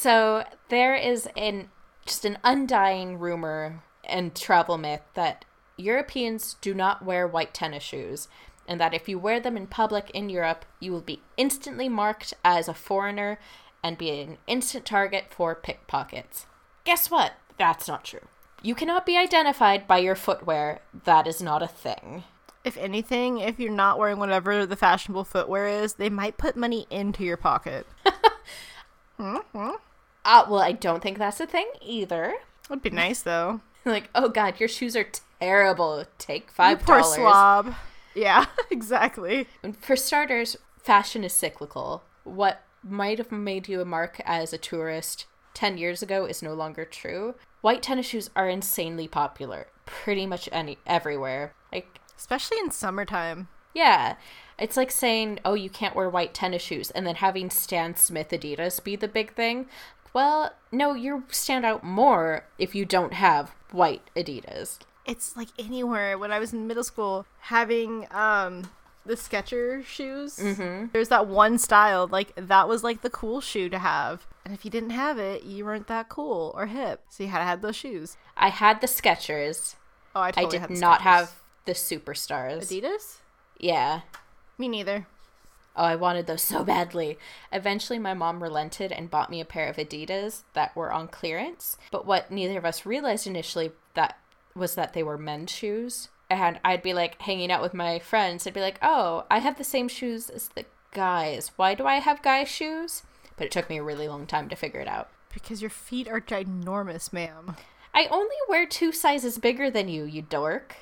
So 0.04 0.44
there 0.68 0.94
is 0.94 1.30
an 1.34 1.70
just 2.04 2.26
an 2.26 2.36
undying 2.44 3.18
rumor 3.18 3.82
and 4.06 4.36
travel 4.36 4.76
myth 4.76 5.00
that 5.14 5.46
Europeans 5.78 6.56
do 6.60 6.74
not 6.74 7.02
wear 7.02 7.26
white 7.26 7.54
tennis 7.54 7.84
shoes, 7.84 8.28
and 8.68 8.78
that 8.78 8.92
if 8.92 9.08
you 9.08 9.18
wear 9.18 9.40
them 9.40 9.56
in 9.56 9.66
public 9.66 10.10
in 10.10 10.28
Europe, 10.28 10.66
you 10.78 10.92
will 10.92 11.00
be 11.00 11.22
instantly 11.38 11.88
marked 11.88 12.34
as 12.44 12.68
a 12.68 12.74
foreigner 12.74 13.38
and 13.82 13.96
be 13.96 14.10
an 14.20 14.36
instant 14.46 14.84
target 14.84 15.28
for 15.30 15.54
pickpockets. 15.54 16.44
Guess 16.84 17.10
what? 17.10 17.32
That's 17.56 17.88
not 17.88 18.04
true. 18.04 18.28
You 18.64 18.74
cannot 18.74 19.04
be 19.04 19.16
identified 19.16 19.86
by 19.86 19.98
your 19.98 20.14
footwear. 20.14 20.80
That 21.04 21.26
is 21.26 21.42
not 21.42 21.62
a 21.62 21.68
thing. 21.68 22.24
if 22.64 22.78
anything, 22.78 23.38
if 23.38 23.60
you're 23.60 23.70
not 23.70 23.98
wearing 23.98 24.18
whatever 24.18 24.64
the 24.64 24.74
fashionable 24.74 25.24
footwear 25.24 25.68
is, 25.68 25.94
they 25.94 26.08
might 26.08 26.38
put 26.38 26.56
money 26.56 26.86
into 26.90 27.22
your 27.24 27.36
pocket. 27.36 27.86
Uh, 29.18 30.44
well, 30.48 30.60
I 30.60 30.72
don't 30.72 31.02
think 31.02 31.18
that's 31.18 31.38
a 31.40 31.46
thing 31.46 31.68
either. 31.82 32.34
Would 32.70 32.82
be 32.82 32.90
nice 32.90 33.22
though. 33.22 33.60
Like, 33.86 34.08
oh 34.14 34.30
god, 34.30 34.58
your 34.60 34.68
shoes 34.70 34.96
are 34.96 35.06
terrible. 35.38 36.04
Take 36.18 36.44
You 36.46 36.54
five 36.54 36.80
poor 36.80 37.00
dollars. 37.00 37.14
slob. 37.16 37.74
Yeah, 38.14 38.46
exactly. 38.70 39.46
For 39.78 39.94
starters, 39.94 40.56
fashion 40.82 41.22
is 41.22 41.34
cyclical. 41.34 42.02
What 42.24 42.62
might 42.82 43.18
have 43.18 43.30
made 43.30 43.68
you 43.68 43.82
a 43.82 43.84
mark 43.84 44.22
as 44.24 44.54
a 44.54 44.58
tourist 44.58 45.26
10 45.52 45.76
years 45.76 46.02
ago 46.02 46.24
is 46.24 46.42
no 46.42 46.54
longer 46.54 46.86
true. 46.86 47.34
White 47.64 47.82
tennis 47.82 48.04
shoes 48.04 48.28
are 48.36 48.46
insanely 48.46 49.08
popular, 49.08 49.68
pretty 49.86 50.26
much 50.26 50.50
any 50.52 50.76
everywhere. 50.86 51.54
Like, 51.72 51.98
Especially 52.14 52.58
in 52.58 52.70
summertime. 52.70 53.48
yeah, 53.72 54.16
it's 54.58 54.76
like 54.76 54.90
saying, 54.90 55.40
"Oh, 55.46 55.54
you 55.54 55.70
can't 55.70 55.96
wear 55.96 56.10
white 56.10 56.34
tennis 56.34 56.60
shoes," 56.60 56.90
and 56.90 57.06
then 57.06 57.14
having 57.14 57.48
Stan 57.48 57.96
Smith 57.96 58.28
Adidas 58.32 58.84
be 58.84 58.96
the 58.96 59.08
big 59.08 59.32
thing. 59.34 59.66
Well, 60.12 60.52
no, 60.70 60.92
you 60.92 61.24
stand 61.30 61.64
out 61.64 61.82
more 61.82 62.44
if 62.58 62.74
you 62.74 62.84
don't 62.84 63.14
have 63.14 63.54
white 63.72 64.10
Adidas. 64.14 64.78
It's 65.06 65.34
like 65.34 65.48
anywhere. 65.58 66.18
When 66.18 66.32
I 66.32 66.40
was 66.40 66.52
in 66.52 66.66
middle 66.66 66.84
school, 66.84 67.24
having 67.38 68.06
um 68.10 68.70
the 69.06 69.14
Skecher 69.14 69.84
shoes. 69.84 70.36
Mm-hmm. 70.36 70.86
There's 70.92 71.08
that 71.08 71.26
one 71.26 71.58
style, 71.58 72.06
like 72.06 72.32
that 72.36 72.68
was 72.68 72.82
like 72.82 73.02
the 73.02 73.10
cool 73.10 73.40
shoe 73.40 73.68
to 73.68 73.78
have. 73.78 74.26
And 74.44 74.54
if 74.54 74.64
you 74.64 74.70
didn't 74.70 74.90
have 74.90 75.18
it, 75.18 75.42
you 75.44 75.64
weren't 75.64 75.86
that 75.88 76.08
cool 76.08 76.52
or 76.56 76.66
hip. 76.66 77.02
So 77.08 77.22
you 77.22 77.30
had 77.30 77.38
to 77.38 77.44
have 77.44 77.62
those 77.62 77.76
shoes. 77.76 78.16
I 78.36 78.48
had 78.48 78.80
the 78.80 78.86
Skechers. 78.86 79.76
Oh, 80.14 80.20
I 80.20 80.32
I 80.36 80.44
did 80.46 80.70
not 80.70 81.00
Skechers. 81.00 81.02
have 81.02 81.32
the 81.64 81.72
Superstars. 81.72 82.62
Adidas. 82.70 83.18
Yeah. 83.58 84.02
Me 84.58 84.68
neither. 84.68 85.06
Oh, 85.76 85.82
I 85.82 85.96
wanted 85.96 86.26
those 86.26 86.42
so 86.42 86.62
badly. 86.62 87.18
Eventually, 87.52 87.98
my 87.98 88.14
mom 88.14 88.42
relented 88.42 88.92
and 88.92 89.10
bought 89.10 89.30
me 89.30 89.40
a 89.40 89.44
pair 89.44 89.68
of 89.68 89.76
Adidas 89.76 90.42
that 90.52 90.76
were 90.76 90.92
on 90.92 91.08
clearance. 91.08 91.76
But 91.90 92.06
what 92.06 92.30
neither 92.30 92.58
of 92.58 92.64
us 92.64 92.86
realized 92.86 93.26
initially 93.26 93.72
that 93.94 94.18
was 94.54 94.76
that 94.76 94.92
they 94.92 95.02
were 95.02 95.18
men's 95.18 95.50
shoes. 95.50 96.10
And 96.30 96.58
I'd 96.64 96.82
be 96.82 96.94
like 96.94 97.20
hanging 97.22 97.52
out 97.52 97.62
with 97.62 97.74
my 97.74 97.98
friends. 97.98 98.46
I'd 98.46 98.54
be 98.54 98.60
like, 98.60 98.78
"Oh, 98.82 99.24
I 99.30 99.38
have 99.38 99.58
the 99.58 99.64
same 99.64 99.88
shoes 99.88 100.30
as 100.30 100.48
the 100.48 100.64
guys. 100.92 101.52
Why 101.56 101.74
do 101.74 101.86
I 101.86 101.96
have 101.96 102.22
guys' 102.22 102.48
shoes?" 102.48 103.02
But 103.36 103.46
it 103.46 103.52
took 103.52 103.68
me 103.68 103.78
a 103.78 103.82
really 103.82 104.08
long 104.08 104.26
time 104.26 104.48
to 104.48 104.56
figure 104.56 104.80
it 104.80 104.88
out. 104.88 105.10
Because 105.32 105.60
your 105.60 105.70
feet 105.70 106.08
are 106.08 106.20
ginormous, 106.20 107.12
ma'am. 107.12 107.56
I 107.92 108.06
only 108.10 108.36
wear 108.48 108.66
two 108.66 108.92
sizes 108.92 109.38
bigger 109.38 109.70
than 109.70 109.88
you, 109.88 110.04
you 110.04 110.22
dork. 110.22 110.76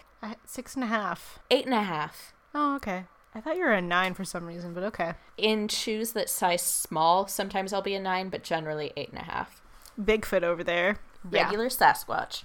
Six 0.46 0.74
and 0.74 0.85
a 0.85 0.88
half. 0.88 1.38
Eight 1.50 1.64
and 1.64 1.74
a 1.74 1.83
half. 1.83 2.33
Oh, 2.55 2.76
okay. 2.76 3.05
I 3.35 3.40
thought 3.40 3.57
you 3.57 3.64
were 3.64 3.72
a 3.72 3.83
nine 3.83 4.14
for 4.14 4.24
some 4.24 4.46
reason, 4.46 4.74
but 4.74 4.85
okay. 4.85 5.14
In 5.38 5.68
shoes 5.68 6.12
that 6.12 6.28
size 6.28 6.62
small, 6.62 7.26
sometimes 7.26 7.72
I'll 7.72 7.83
be 7.83 7.94
a 7.94 8.00
nine, 8.00 8.28
but 8.28 8.42
generally 8.44 8.92
eight 8.96 9.09
and 9.09 9.18
a 9.18 9.24
half. 9.24 9.61
Bigfoot 10.00 10.42
over 10.42 10.62
there. 10.62 10.98
Yeah. 11.31 11.44
regular 11.44 11.68
Sasquatch. 11.68 12.44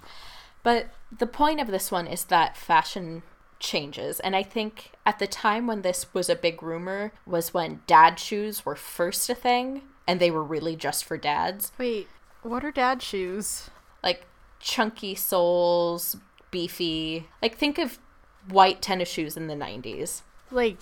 But 0.67 0.89
the 1.17 1.27
point 1.27 1.61
of 1.61 1.67
this 1.67 1.93
one 1.93 2.07
is 2.07 2.25
that 2.25 2.57
fashion 2.57 3.23
changes. 3.57 4.19
And 4.19 4.35
I 4.35 4.43
think 4.43 4.91
at 5.05 5.17
the 5.17 5.25
time 5.25 5.65
when 5.65 5.81
this 5.81 6.13
was 6.13 6.27
a 6.27 6.35
big 6.35 6.61
rumor 6.61 7.13
was 7.25 7.53
when 7.53 7.83
dad 7.87 8.19
shoes 8.19 8.65
were 8.65 8.75
first 8.75 9.29
a 9.29 9.33
thing 9.33 9.83
and 10.05 10.19
they 10.19 10.29
were 10.29 10.43
really 10.43 10.75
just 10.75 11.05
for 11.05 11.15
dads. 11.15 11.71
Wait, 11.77 12.09
what 12.43 12.65
are 12.65 12.71
dad 12.73 13.01
shoes? 13.01 13.69
Like 14.03 14.25
chunky 14.59 15.15
soles, 15.15 16.17
beefy. 16.51 17.29
Like 17.41 17.55
think 17.57 17.77
of 17.77 17.97
white 18.49 18.81
tennis 18.81 19.07
shoes 19.07 19.37
in 19.37 19.47
the 19.47 19.55
90s. 19.55 20.23
Like, 20.51 20.79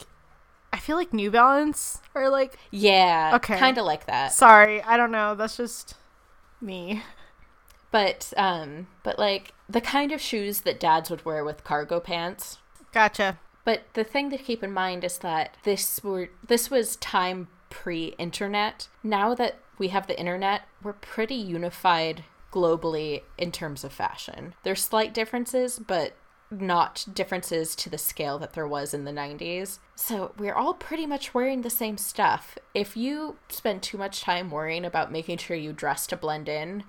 I 0.74 0.80
feel 0.80 0.96
like 0.98 1.14
New 1.14 1.30
Balance 1.30 2.02
are 2.16 2.30
like. 2.30 2.58
Yeah, 2.72 3.34
Okay. 3.36 3.60
kind 3.60 3.78
of 3.78 3.86
like 3.86 4.08
that. 4.08 4.34
Sorry, 4.34 4.82
I 4.82 4.98
don't 4.98 5.12
know. 5.12 5.36
That's 5.36 5.58
just 5.58 5.94
me. 6.60 7.04
But 7.96 8.34
um 8.36 8.88
but 9.04 9.18
like 9.18 9.54
the 9.70 9.80
kind 9.80 10.12
of 10.12 10.20
shoes 10.20 10.62
that 10.62 10.82
dads 10.82 11.10
would 11.10 11.24
wear 11.24 11.46
with 11.46 11.64
cargo 11.64 12.02
pants. 12.02 12.58
Gotcha. 12.92 13.40
But 13.64 13.84
the 13.94 14.04
thing 14.04 14.30
to 14.32 14.38
keep 14.38 14.62
in 14.62 14.74
mind 14.74 15.06
is 15.06 15.20
that 15.20 15.56
this 15.64 16.04
were 16.04 16.28
this 16.46 16.70
was 16.70 16.98
time 16.98 17.48
pre-internet. 17.70 18.90
Now 19.02 19.34
that 19.36 19.60
we 19.78 19.88
have 19.90 20.08
the 20.08 20.20
internet, 20.20 20.64
we're 20.84 20.92
pretty 20.92 21.36
unified 21.36 22.26
globally 22.52 23.22
in 23.38 23.54
terms 23.54 23.86
of 23.86 23.94
fashion. 23.94 24.56
There's 24.64 24.84
slight 24.84 25.14
differences, 25.14 25.80
but 25.80 26.16
not 26.52 27.06
differences 27.14 27.76
to 27.76 27.90
the 27.90 27.98
scale 27.98 28.38
that 28.40 28.54
there 28.54 28.68
was 28.68 28.94
in 28.94 29.06
the 29.06 29.12
90s. 29.12 29.80
So 29.96 30.34
we're 30.38 30.54
all 30.54 30.74
pretty 30.74 31.06
much 31.06 31.34
wearing 31.34 31.62
the 31.62 31.70
same 31.70 31.98
stuff. 31.98 32.58
If 32.74 32.96
you 32.96 33.38
spend 33.50 33.82
too 33.82 33.98
much 33.98 34.22
time 34.22 34.52
worrying 34.52 34.86
about 34.86 35.12
making 35.12 35.38
sure 35.38 35.58
you 35.58 35.74
dress 35.74 36.06
to 36.08 36.18
blend 36.18 36.48
in, 36.48 36.84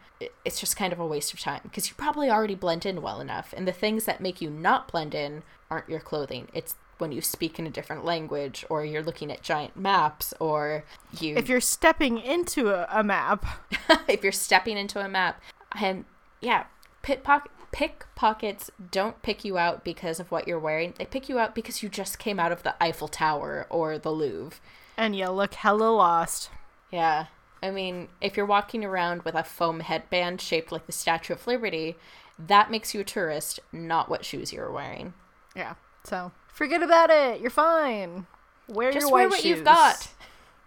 it's 0.44 0.60
just 0.60 0.76
kind 0.76 0.92
of 0.92 1.00
a 1.00 1.06
waste 1.06 1.32
of 1.32 1.40
time 1.40 1.60
because 1.62 1.88
you 1.88 1.94
probably 1.96 2.30
already 2.30 2.54
blend 2.54 2.84
in 2.84 3.02
well 3.02 3.20
enough. 3.20 3.54
And 3.56 3.66
the 3.66 3.72
things 3.72 4.04
that 4.04 4.20
make 4.20 4.40
you 4.40 4.50
not 4.50 4.88
blend 4.88 5.14
in 5.14 5.42
aren't 5.70 5.88
your 5.88 6.00
clothing. 6.00 6.48
It's 6.52 6.76
when 6.98 7.12
you 7.12 7.20
speak 7.20 7.58
in 7.58 7.66
a 7.66 7.70
different 7.70 8.04
language 8.04 8.64
or 8.70 8.84
you're 8.84 9.02
looking 9.02 9.30
at 9.30 9.42
giant 9.42 9.76
maps 9.76 10.32
or 10.40 10.84
you 11.20 11.36
If 11.36 11.48
you're 11.48 11.60
stepping 11.60 12.18
into 12.18 12.68
a, 12.70 12.86
a 12.90 13.04
map, 13.04 13.44
if 14.08 14.22
you're 14.22 14.32
stepping 14.32 14.78
into 14.78 15.00
a 15.00 15.08
map 15.08 15.42
and 15.78 16.04
yeah 16.40 16.64
pickpock 17.02 17.48
pickpockets 17.72 18.70
don't 18.90 19.20
pick 19.22 19.44
you 19.44 19.58
out 19.58 19.84
because 19.84 20.18
of 20.20 20.30
what 20.30 20.46
you're 20.48 20.58
wearing 20.58 20.94
they 20.98 21.04
pick 21.04 21.28
you 21.28 21.38
out 21.38 21.54
because 21.54 21.82
you 21.82 21.88
just 21.88 22.18
came 22.18 22.38
out 22.40 22.52
of 22.52 22.62
the 22.62 22.74
eiffel 22.82 23.08
tower 23.08 23.66
or 23.70 23.98
the 23.98 24.10
louvre 24.10 24.58
and 24.96 25.14
you 25.16 25.28
look 25.28 25.54
hella 25.54 25.90
lost. 25.90 26.50
yeah 26.90 27.26
i 27.62 27.70
mean 27.70 28.08
if 28.20 28.36
you're 28.36 28.46
walking 28.46 28.84
around 28.84 29.22
with 29.22 29.34
a 29.34 29.44
foam 29.44 29.80
headband 29.80 30.40
shaped 30.40 30.70
like 30.72 30.86
the 30.86 30.92
statue 30.92 31.32
of 31.32 31.46
liberty 31.46 31.96
that 32.38 32.70
makes 32.70 32.94
you 32.94 33.00
a 33.00 33.04
tourist 33.04 33.60
not 33.72 34.08
what 34.08 34.24
shoes 34.24 34.52
you're 34.52 34.70
wearing 34.70 35.12
Yeah. 35.54 35.74
So 36.04 36.30
forget 36.48 36.82
about 36.82 37.10
it. 37.10 37.40
You're 37.40 37.50
fine. 37.50 38.26
Wear 38.68 38.92
just 38.92 39.06
your 39.06 39.12
wear 39.12 39.24
white 39.24 39.30
what 39.30 39.40
shoes. 39.40 39.56
you've 39.56 39.64
got 39.64 40.08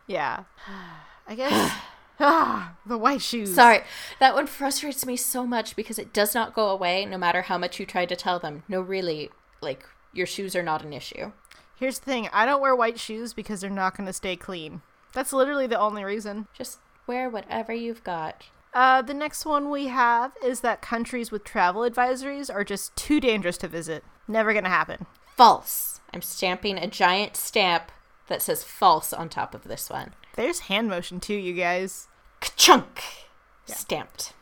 Yeah. 0.08 0.44
I 1.28 1.36
guess. 1.36 1.72
ah, 2.19 2.75
the 2.86 2.97
white 2.97 3.21
shoes. 3.21 3.53
Sorry, 3.53 3.82
that 4.19 4.34
one 4.36 4.47
frustrates 4.47 5.05
me 5.05 5.15
so 5.15 5.45
much 5.45 5.75
because 5.75 5.99
it 5.99 6.13
does 6.13 6.36
not 6.36 6.53
go 6.53 6.69
away 6.69 7.05
no 7.05 7.17
matter 7.17 7.43
how 7.43 7.58
much 7.58 7.79
you 7.79 7.86
try 7.86 8.05
to 8.05 8.15
tell 8.15 8.39
them. 8.39 8.63
No, 8.67 8.82
really, 8.82 9.29
like, 9.62 9.86
your 10.13 10.25
shoes 10.25 10.55
are 10.55 10.63
not 10.63 10.84
an 10.84 10.93
issue. 10.93 11.32
Here's 11.75 11.99
the 11.99 12.05
thing. 12.05 12.29
I 12.34 12.45
don't 12.45 12.62
wear 12.62 12.75
white 12.75 12.99
shoes 12.99 13.34
because 13.34 13.62
they're 13.62 13.69
not 13.69 13.95
going 13.95 14.08
to 14.08 14.13
stay 14.13 14.36
clean. 14.36 14.82
That's 15.13 15.32
literally 15.32 15.65
the 15.67 15.79
only 15.79 16.03
reason. 16.03 16.47
Just 16.53 16.79
wear 17.08 17.29
whatever 17.29 17.73
you've 17.73 18.03
got. 18.03 18.45
Uh, 18.73 19.01
the 19.01 19.13
next 19.13 19.45
one 19.45 19.69
we 19.71 19.88
have 19.88 20.34
is 20.43 20.60
that 20.62 20.82
countries 20.82 21.32
with 21.32 21.43
travel 21.43 21.82
advisories 21.89 22.53
are 22.53 22.63
just 22.63 22.95
too 22.95 23.19
dangerous 23.19 23.58
to 23.58 23.67
visit. 23.67 24.03
Never 24.27 24.53
gonna 24.53 24.69
happen. 24.69 25.08
False. 25.36 26.01
I'm 26.13 26.21
stamping 26.21 26.77
a 26.77 26.86
giant 26.88 27.36
stamp. 27.36 27.91
that 28.27 28.43
says 28.43 28.63
false 28.63 29.12
on 29.12 29.27
top 29.27 29.55
of 29.55 29.63
this 29.63 29.89
one. 29.89 30.13
There's 30.36 30.60
hand 30.60 30.88
motion 30.88 31.19
too, 31.19 31.34
you 31.34 31.53
guys. 31.53 32.09
Ka-chunk! 32.39 33.04
Stamped. 33.65 34.34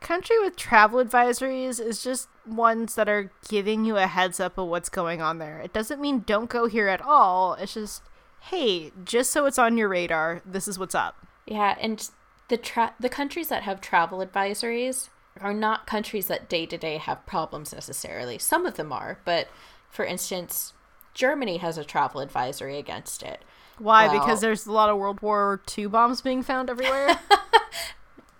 Country 0.00 0.38
with 0.40 0.56
travel 0.56 1.02
advisories 1.02 1.80
is 1.80 2.02
just 2.02 2.28
ones 2.46 2.94
that 2.94 3.08
are 3.08 3.30
giving 3.48 3.84
you 3.84 3.96
a 3.96 4.06
heads 4.06 4.38
up 4.38 4.58
of 4.58 4.68
what's 4.68 4.88
going 4.88 5.22
on 5.22 5.38
there. 5.38 5.60
It 5.60 5.72
doesn't 5.72 6.00
mean 6.00 6.20
don't 6.26 6.50
go 6.50 6.66
here 6.66 6.88
at 6.88 7.00
all. 7.00 7.54
It's 7.54 7.74
just, 7.74 8.02
hey, 8.40 8.92
just 9.04 9.30
so 9.30 9.46
it's 9.46 9.58
on 9.58 9.78
your 9.78 9.88
radar, 9.88 10.42
this 10.44 10.68
is 10.68 10.78
what's 10.78 10.94
up. 10.94 11.26
Yeah, 11.46 11.76
and 11.80 12.08
the 12.48 12.56
tra- 12.56 12.94
the 13.00 13.08
countries 13.08 13.48
that 13.48 13.62
have 13.62 13.80
travel 13.80 14.24
advisories 14.24 15.08
are 15.40 15.54
not 15.54 15.86
countries 15.86 16.26
that 16.26 16.48
day 16.48 16.66
to 16.66 16.78
day 16.78 16.98
have 16.98 17.26
problems 17.26 17.72
necessarily. 17.72 18.38
Some 18.38 18.66
of 18.66 18.74
them 18.74 18.92
are, 18.92 19.18
but 19.24 19.48
for 19.90 20.04
instance, 20.04 20.74
Germany 21.14 21.58
has 21.58 21.78
a 21.78 21.84
travel 21.84 22.20
advisory 22.20 22.78
against 22.78 23.22
it. 23.22 23.42
Why? 23.78 24.06
Well- 24.08 24.20
because 24.20 24.40
there's 24.40 24.66
a 24.66 24.72
lot 24.72 24.88
of 24.88 24.96
World 24.98 25.20
War 25.22 25.60
II 25.76 25.86
bombs 25.86 26.20
being 26.20 26.42
found 26.42 26.70
everywhere? 26.70 27.18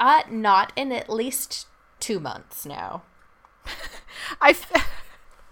Uh, 0.01 0.23
not 0.29 0.73
in 0.77 0.91
at 0.93 1.09
least 1.09 1.67
two 2.01 2.19
months 2.21 2.67
now. 2.67 3.03
I. 4.41 4.51
F- 4.51 4.91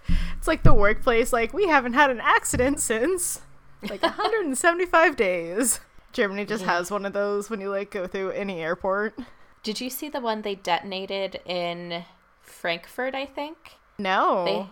it's 0.37 0.47
like 0.47 0.63
the 0.63 0.73
workplace, 0.73 1.31
like, 1.33 1.53
we 1.53 1.67
haven't 1.67 1.93
had 1.93 2.09
an 2.11 2.19
accident 2.21 2.79
since 2.81 3.41
like 3.89 4.03
175 4.03 5.15
days. 5.15 5.79
Germany 6.11 6.45
just 6.45 6.65
has 6.65 6.91
one 6.91 7.05
of 7.05 7.13
those 7.13 7.49
when 7.49 7.61
you 7.61 7.69
like 7.69 7.89
go 7.89 8.05
through 8.05 8.31
any 8.31 8.61
airport. 8.61 9.17
Did 9.63 9.79
you 9.81 9.89
see 9.89 10.09
the 10.09 10.19
one 10.19 10.41
they 10.41 10.55
detonated 10.55 11.39
in 11.45 12.03
Frankfurt, 12.41 13.15
I 13.15 13.25
think? 13.25 13.57
No. 13.97 14.43
They 14.45 14.67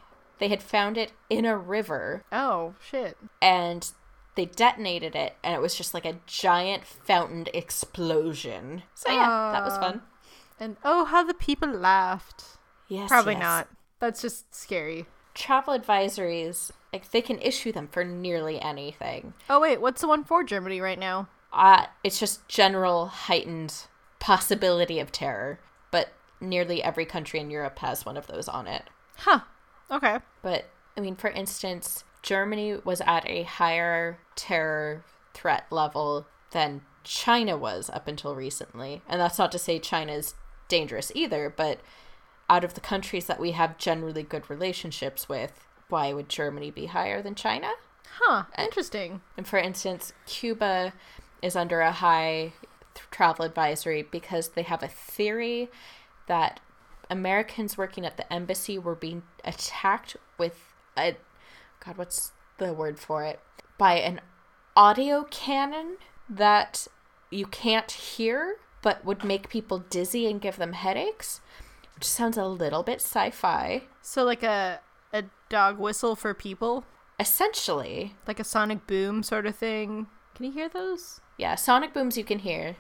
they 0.46 0.48
had 0.50 0.62
found 0.62 0.98
it 0.98 1.14
in 1.30 1.46
a 1.46 1.58
river 1.58 2.24
Oh, 2.32 2.76
shit. 2.82 3.18
and 3.42 3.90
they 4.36 4.46
detonated 4.46 5.16
it 5.16 5.36
and 5.44 5.54
it 5.54 5.62
was 5.62 5.76
just 5.76 5.94
like 5.94 6.06
a 6.06 6.20
giant 6.26 6.86
fountain 6.86 7.48
explosion. 7.54 8.84
So 8.94 9.12
yeah, 9.12 9.52
that 9.54 9.64
was 9.64 9.74
Uh, 9.74 9.80
fun. 9.80 10.02
And 10.60 10.78
oh, 10.84 11.06
how 11.06 11.24
the 11.24 11.34
people 11.34 11.70
laughed. 11.70 12.58
Yes. 12.88 13.10
Probably 13.10 13.34
yes. 13.34 13.42
not. 13.42 13.68
That's 14.00 14.22
just 14.22 14.54
scary. 14.54 15.06
Travel 15.34 15.78
advisories, 15.78 16.72
like 16.92 17.10
they 17.12 17.22
can 17.22 17.40
issue 17.40 17.72
them 17.72 17.88
for 17.88 18.04
nearly 18.04 18.60
anything. 18.62 19.34
Oh, 19.50 19.60
wait, 19.60 19.80
what's 19.82 20.02
the 20.02 20.08
one 20.08 20.24
for 20.24 20.44
Germany 20.44 20.82
right 20.82 21.00
now? 21.00 21.30
Uh, 21.54 21.86
it's 22.04 22.20
just 22.20 22.48
general 22.48 23.08
heightened 23.08 23.88
possibility 24.20 25.00
of 25.00 25.12
terror, 25.12 25.60
but 25.90 26.10
nearly 26.40 26.84
every 26.84 27.06
country 27.06 27.40
in 27.40 27.50
Europe 27.50 27.80
has 27.80 28.06
one 28.06 28.18
of 28.18 28.28
those 28.28 28.48
on 28.48 28.68
it. 28.68 28.84
Huh. 29.18 29.42
Okay. 29.90 30.20
But 30.42 30.66
I 30.98 31.02
mean, 31.02 31.16
for 31.16 31.30
instance, 31.30 32.04
Germany 32.22 32.78
was 32.84 33.02
at 33.02 33.28
a 33.28 33.44
higher 33.44 34.20
terror 34.36 35.04
threat 35.34 35.66
level 35.72 36.28
than 36.52 36.82
China 37.04 37.58
was 37.58 37.90
up 37.90 38.08
until 38.08 38.36
recently. 38.36 39.02
And 39.08 39.20
that's 39.20 39.40
not 39.40 39.52
to 39.54 39.60
say 39.60 39.80
China 39.80 40.14
is 40.14 40.36
dangerous 40.68 41.12
either, 41.16 41.54
but 41.56 41.80
out 42.50 42.64
of 42.64 42.74
the 42.74 42.82
countries 42.82 43.26
that 43.26 43.40
we 43.40 43.52
have 43.52 43.78
generally 43.78 44.24
good 44.24 44.50
relationships 44.50 45.28
with, 45.28 45.66
why 45.90 46.14
would 46.14 46.30
Germany 46.30 46.70
be 46.70 46.88
higher 46.88 47.22
than 47.22 47.36
China? 47.36 47.72
Huh. 48.20 48.44
Interesting. 48.58 49.22
And 49.38 49.48
for 49.48 49.58
instance, 49.58 50.14
Cuba 50.26 50.94
is 51.42 51.56
under 51.56 51.82
a 51.82 51.92
high 51.92 52.54
th- 52.94 53.10
travel 53.10 53.46
advisory 53.46 54.04
because 54.04 54.50
they 54.50 54.64
have 54.64 54.84
a 54.84 54.88
theory 54.88 55.70
that 56.28 56.60
Americans 57.10 57.78
working 57.78 58.06
at 58.06 58.18
the 58.18 58.32
embassy 58.32 58.78
were 58.78 58.96
being 58.96 59.24
attacked 59.44 60.18
with 60.38 60.74
a 60.98 61.16
God, 61.84 61.98
what's 61.98 62.32
the 62.58 62.74
word 62.74 63.00
for 63.00 63.24
it? 63.24 63.40
By 63.78 63.96
an 63.96 64.22
audio 64.76 65.24
cannon 65.24 65.98
that 66.30 66.88
you 67.30 67.46
can't 67.46 67.92
hear 67.92 68.58
but 68.82 69.06
would 69.06 69.24
make 69.24 69.50
people 69.50 69.80
dizzy 69.80 70.26
and 70.30 70.42
give 70.42 70.58
them 70.58 70.74
headaches, 70.74 71.42
which 71.96 72.06
sounds 72.06 72.38
a 72.38 72.46
little 72.46 72.82
bit 72.82 72.96
sci-fi. 72.96 73.84
So, 74.02 74.24
like 74.24 74.44
a 74.44 74.80
a 75.14 75.26
dog 75.50 75.78
whistle 75.78 76.16
for 76.16 76.34
people, 76.34 76.86
Essentially, 77.22 78.16
like 78.26 78.40
a 78.40 78.44
sonic 78.44 78.88
boom 78.88 79.22
sort 79.22 79.46
of 79.46 79.56
thing. 79.56 80.08
Can 80.34 80.48
you 80.48 80.52
hear 80.52 80.68
those? 80.68 81.22
Yeah, 81.38 81.54
sonic 81.54 81.94
booms 81.94 82.18
you 82.18 82.24
can 82.24 82.40
hear, 82.40 82.78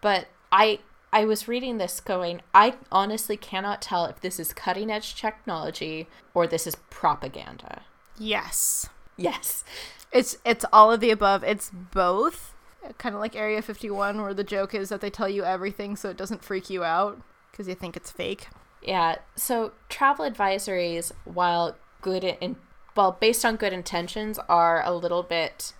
but 0.00 0.26
I 0.50 0.80
I 1.12 1.24
was 1.24 1.46
reading 1.46 1.78
this 1.78 2.00
going, 2.00 2.42
I 2.52 2.74
honestly 2.90 3.36
cannot 3.36 3.80
tell 3.80 4.04
if 4.06 4.20
this 4.20 4.40
is 4.40 4.52
cutting 4.52 4.90
edge 4.90 5.14
technology 5.14 6.08
or 6.34 6.48
this 6.48 6.66
is 6.66 6.74
propaganda. 6.90 7.82
Yes. 8.18 8.88
Yes. 9.16 9.64
It's 10.12 10.38
it's 10.44 10.64
all 10.72 10.92
of 10.92 11.00
the 11.00 11.10
above. 11.10 11.44
It's 11.44 11.70
both. 11.70 12.54
Kind 12.96 13.14
of 13.14 13.20
like 13.20 13.36
Area 13.36 13.60
51 13.60 14.22
where 14.22 14.32
the 14.32 14.44
joke 14.44 14.74
is 14.74 14.88
that 14.88 15.00
they 15.00 15.10
tell 15.10 15.28
you 15.28 15.44
everything 15.44 15.96
so 15.96 16.08
it 16.08 16.16
doesn't 16.16 16.44
freak 16.44 16.70
you 16.70 16.84
out 16.84 17.20
because 17.50 17.68
you 17.68 17.74
think 17.74 17.96
it's 17.96 18.10
fake. 18.10 18.48
Yeah, 18.82 19.16
so 19.34 19.72
travel 19.88 20.28
advisories 20.28 21.12
while 21.24 21.76
good 22.00 22.24
in 22.24 22.56
well, 22.96 23.16
based 23.20 23.44
on 23.44 23.56
good 23.56 23.72
intentions 23.72 24.38
are 24.48 24.82
a 24.84 24.92
little 24.92 25.22
bit 25.22 25.72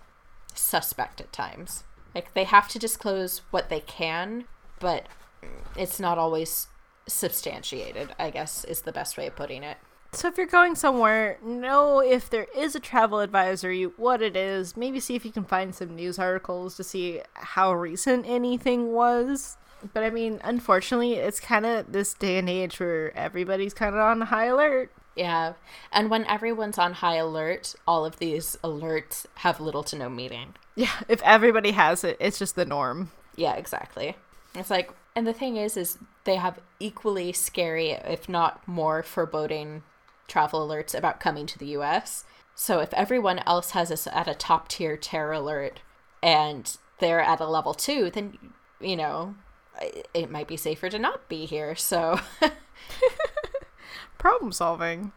suspect 0.54 1.20
at 1.20 1.32
times. 1.32 1.84
Like 2.14 2.34
they 2.34 2.44
have 2.44 2.68
to 2.68 2.78
disclose 2.78 3.42
what 3.50 3.68
they 3.70 3.80
can, 3.80 4.44
but 4.78 5.06
it's 5.76 5.98
not 5.98 6.18
always 6.18 6.68
substantiated, 7.08 8.14
I 8.18 8.30
guess 8.30 8.64
is 8.64 8.82
the 8.82 8.92
best 8.92 9.16
way 9.16 9.26
of 9.26 9.36
putting 9.36 9.62
it. 9.62 9.78
So 10.12 10.28
if 10.28 10.38
you're 10.38 10.46
going 10.46 10.74
somewhere, 10.74 11.38
know 11.44 12.00
if 12.00 12.30
there 12.30 12.46
is 12.56 12.74
a 12.74 12.80
travel 12.80 13.20
advisory, 13.20 13.84
what 13.84 14.22
it 14.22 14.36
is. 14.36 14.76
Maybe 14.76 15.00
see 15.00 15.14
if 15.14 15.24
you 15.24 15.32
can 15.32 15.44
find 15.44 15.74
some 15.74 15.94
news 15.94 16.18
articles 16.18 16.76
to 16.76 16.84
see 16.84 17.20
how 17.34 17.74
recent 17.74 18.26
anything 18.26 18.92
was. 18.92 19.56
But 19.92 20.04
I 20.04 20.10
mean, 20.10 20.40
unfortunately, 20.42 21.14
it's 21.14 21.40
kind 21.40 21.66
of 21.66 21.92
this 21.92 22.14
day 22.14 22.38
and 22.38 22.48
age 22.48 22.80
where 22.80 23.16
everybody's 23.16 23.74
kind 23.74 23.94
of 23.94 24.00
on 24.00 24.22
high 24.22 24.46
alert. 24.46 24.90
Yeah. 25.14 25.54
And 25.92 26.10
when 26.10 26.24
everyone's 26.26 26.78
on 26.78 26.94
high 26.94 27.16
alert, 27.16 27.74
all 27.86 28.04
of 28.04 28.18
these 28.18 28.56
alerts 28.64 29.26
have 29.36 29.60
little 29.60 29.82
to 29.84 29.96
no 29.96 30.08
meaning. 30.08 30.54
Yeah, 30.74 30.92
if 31.08 31.20
everybody 31.22 31.72
has 31.72 32.02
it, 32.02 32.16
it's 32.18 32.38
just 32.38 32.54
the 32.56 32.64
norm. 32.64 33.10
Yeah, 33.36 33.54
exactly. 33.54 34.16
It's 34.54 34.70
like 34.70 34.90
and 35.14 35.26
the 35.26 35.32
thing 35.32 35.56
is 35.56 35.76
is 35.76 35.98
they 36.24 36.36
have 36.36 36.60
equally 36.78 37.32
scary 37.32 37.90
if 37.90 38.28
not 38.28 38.66
more 38.66 39.02
foreboding 39.02 39.82
travel 40.28 40.66
alerts 40.66 40.94
about 40.94 41.20
coming 41.20 41.46
to 41.46 41.58
the 41.58 41.66
US. 41.78 42.24
So 42.54 42.80
if 42.80 42.94
everyone 42.94 43.40
else 43.40 43.70
has 43.72 43.90
us 43.90 44.06
at 44.06 44.28
a 44.28 44.34
top 44.34 44.68
tier 44.68 44.96
terror 44.96 45.32
alert 45.32 45.80
and 46.22 46.76
they're 46.98 47.20
at 47.20 47.40
a 47.40 47.46
level 47.46 47.74
2, 47.74 48.10
then 48.10 48.38
you 48.80 48.96
know, 48.96 49.34
it 50.14 50.30
might 50.30 50.48
be 50.48 50.56
safer 50.56 50.88
to 50.90 50.98
not 50.98 51.28
be 51.28 51.46
here. 51.46 51.74
So 51.74 52.20
Problem 54.18 54.52
solving. 54.52 55.12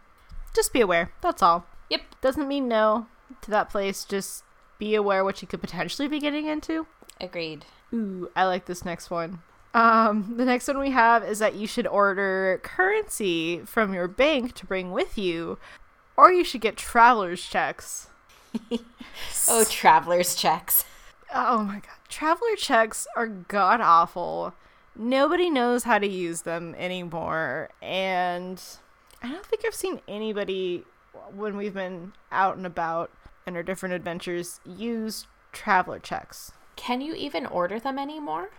Just 0.55 0.73
be 0.73 0.81
aware. 0.81 1.11
That's 1.21 1.41
all. 1.41 1.65
Yep. 1.89 2.01
Doesn't 2.21 2.47
mean 2.47 2.67
no 2.67 3.07
to 3.41 3.51
that 3.51 3.69
place. 3.69 4.05
Just 4.05 4.43
be 4.77 4.95
aware 4.95 5.23
what 5.23 5.41
you 5.41 5.47
could 5.47 5.61
potentially 5.61 6.07
be 6.07 6.19
getting 6.19 6.47
into. 6.47 6.87
agreed. 7.19 7.65
Ooh, 7.93 8.29
I 8.35 8.45
like 8.45 8.65
this 8.65 8.85
next 8.85 9.09
one. 9.09 9.41
Um, 9.73 10.35
the 10.37 10.45
next 10.45 10.67
one 10.67 10.79
we 10.79 10.91
have 10.91 11.23
is 11.23 11.39
that 11.39 11.55
you 11.55 11.65
should 11.65 11.87
order 11.87 12.59
currency 12.63 13.59
from 13.65 13.93
your 13.93 14.07
bank 14.07 14.53
to 14.55 14.65
bring 14.65 14.91
with 14.91 15.17
you, 15.17 15.57
or 16.17 16.31
you 16.31 16.43
should 16.43 16.61
get 16.61 16.77
traveler's 16.77 17.45
checks. 17.45 18.07
Oh, 19.47 19.63
travelers 19.65 20.35
checks. 20.35 20.85
Oh 21.33 21.63
my 21.63 21.75
god. 21.75 21.83
Traveler 22.09 22.55
checks 22.57 23.07
are 23.15 23.27
god 23.27 23.81
awful. 23.81 24.53
Nobody 24.95 25.49
knows 25.49 25.83
how 25.83 25.99
to 25.99 26.07
use 26.07 26.41
them 26.41 26.75
anymore. 26.77 27.69
And 27.81 28.61
I 29.21 29.31
don't 29.31 29.45
think 29.45 29.63
I've 29.65 29.75
seen 29.75 30.01
anybody 30.07 30.85
when 31.33 31.57
we've 31.57 31.73
been 31.73 32.13
out 32.31 32.57
and 32.57 32.65
about 32.65 33.11
and 33.45 33.55
our 33.55 33.63
different 33.63 33.95
adventures 33.95 34.59
use 34.65 35.27
traveler 35.51 35.99
checks. 35.99 36.51
Can 36.75 37.01
you 37.01 37.13
even 37.13 37.45
order 37.45 37.79
them 37.79 37.97
anymore? 37.97 38.49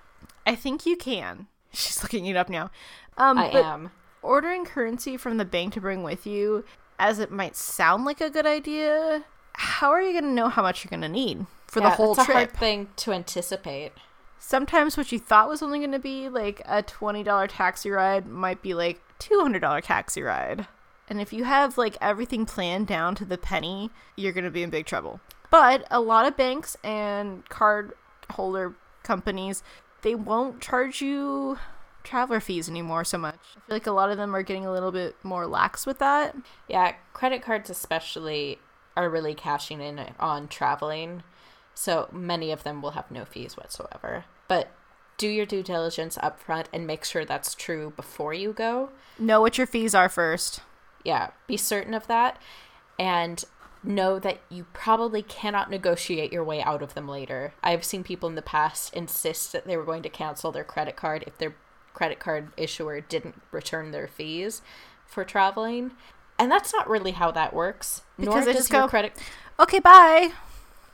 I 0.46 0.54
think 0.54 0.86
you 0.86 0.96
can. 0.96 1.46
She's 1.72 2.02
looking 2.02 2.26
it 2.26 2.36
up 2.36 2.48
now. 2.48 2.70
Um, 3.16 3.38
I 3.38 3.48
am. 3.48 3.90
ordering 4.22 4.64
currency 4.64 5.16
from 5.16 5.36
the 5.36 5.44
bank 5.44 5.74
to 5.74 5.80
bring 5.80 6.02
with 6.02 6.26
you, 6.26 6.64
as 6.98 7.18
it 7.18 7.30
might 7.30 7.56
sound 7.56 8.04
like 8.04 8.20
a 8.20 8.30
good 8.30 8.46
idea, 8.46 9.24
how 9.54 9.90
are 9.90 10.00
you 10.02 10.12
going 10.12 10.24
to 10.24 10.30
know 10.30 10.48
how 10.48 10.62
much 10.62 10.84
you're 10.84 10.90
going 10.90 11.02
to 11.02 11.08
need 11.08 11.46
for 11.66 11.80
the 11.80 11.88
Yeah, 11.88 11.94
whole 11.96 12.12
it's 12.12 12.22
a 12.22 12.24
trip? 12.24 12.52
hard 12.52 12.52
thing 12.52 12.88
to 12.96 13.12
anticipate. 13.12 13.92
sometimes 14.38 14.96
what 14.96 15.12
you 15.12 15.18
thought 15.18 15.48
was 15.48 15.62
only 15.62 15.78
going 15.78 15.92
to 15.92 15.98
be 15.98 16.28
like 16.28 16.60
a 16.64 16.82
$20 16.82 17.48
taxi 17.48 17.90
ride 17.90 18.26
might 18.26 18.62
be 18.62 18.74
like 18.74 19.00
$200 19.18 19.82
taxi 19.82 20.22
ride. 20.22 20.66
And 21.08 21.20
if 21.20 21.32
you 21.32 21.44
have 21.44 21.76
like 21.78 21.96
everything 22.00 22.46
planned 22.46 22.86
down 22.86 23.14
to 23.16 23.24
the 23.24 23.38
penny, 23.38 23.90
you're 24.16 24.32
going 24.32 24.44
to 24.44 24.50
be 24.50 24.62
in 24.62 24.70
big 24.70 24.86
trouble. 24.86 25.20
But 25.50 25.86
a 25.90 26.00
lot 26.00 26.26
of 26.26 26.36
banks 26.36 26.76
and 26.82 27.46
card 27.48 27.92
holder 28.30 28.74
companies, 29.02 29.62
they 30.02 30.14
won't 30.14 30.60
charge 30.60 31.00
you 31.00 31.58
traveler 32.04 32.40
fees 32.40 32.68
anymore 32.68 33.04
so 33.04 33.18
much. 33.18 33.38
I 33.56 33.60
feel 33.60 33.76
like 33.76 33.86
a 33.86 33.92
lot 33.92 34.10
of 34.10 34.16
them 34.16 34.34
are 34.34 34.42
getting 34.42 34.66
a 34.66 34.72
little 34.72 34.92
bit 34.92 35.16
more 35.22 35.46
lax 35.46 35.86
with 35.86 35.98
that. 36.00 36.36
Yeah, 36.68 36.94
credit 37.12 37.42
cards 37.42 37.70
especially 37.70 38.58
are 38.96 39.08
really 39.08 39.34
cashing 39.34 39.80
in 39.80 39.98
on 40.20 40.48
traveling 40.48 41.22
So 41.74 42.08
many 42.12 42.52
of 42.52 42.64
them 42.64 42.82
will 42.82 42.90
have 42.92 43.10
no 43.10 43.24
fees 43.24 43.56
whatsoever. 43.56 44.24
But 44.48 44.70
do 45.16 45.28
your 45.28 45.46
due 45.46 45.62
diligence 45.62 46.18
up 46.18 46.40
front 46.40 46.68
and 46.72 46.86
make 46.86 47.04
sure 47.04 47.24
that's 47.24 47.54
true 47.54 47.92
before 47.96 48.34
you 48.34 48.52
go. 48.52 48.90
Know 49.18 49.40
what 49.40 49.56
your 49.58 49.66
fees 49.66 49.94
are 49.94 50.08
first. 50.08 50.60
Yeah, 51.04 51.30
be 51.46 51.56
certain 51.56 51.94
of 51.94 52.06
that. 52.08 52.40
And 52.98 53.44
know 53.84 54.18
that 54.18 54.40
you 54.48 54.66
probably 54.72 55.22
cannot 55.22 55.70
negotiate 55.70 56.32
your 56.32 56.44
way 56.44 56.62
out 56.62 56.82
of 56.82 56.94
them 56.94 57.08
later. 57.08 57.54
I've 57.62 57.84
seen 57.84 58.04
people 58.04 58.28
in 58.28 58.34
the 58.34 58.42
past 58.42 58.94
insist 58.94 59.52
that 59.52 59.66
they 59.66 59.76
were 59.76 59.84
going 59.84 60.02
to 60.02 60.08
cancel 60.08 60.52
their 60.52 60.64
credit 60.64 60.96
card 60.96 61.24
if 61.26 61.38
their 61.38 61.54
credit 61.92 62.18
card 62.18 62.48
issuer 62.56 63.00
didn't 63.00 63.40
return 63.50 63.90
their 63.90 64.08
fees 64.08 64.62
for 65.06 65.24
traveling. 65.24 65.92
And 66.38 66.50
that's 66.50 66.72
not 66.72 66.88
really 66.88 67.12
how 67.12 67.30
that 67.32 67.52
works. 67.52 68.02
Because 68.16 68.34
Nor 68.34 68.44
does 68.44 68.56
just 68.56 68.70
your 68.70 68.82
go- 68.82 68.88
credit 68.88 69.12
Okay, 69.58 69.78
bye. 69.78 70.32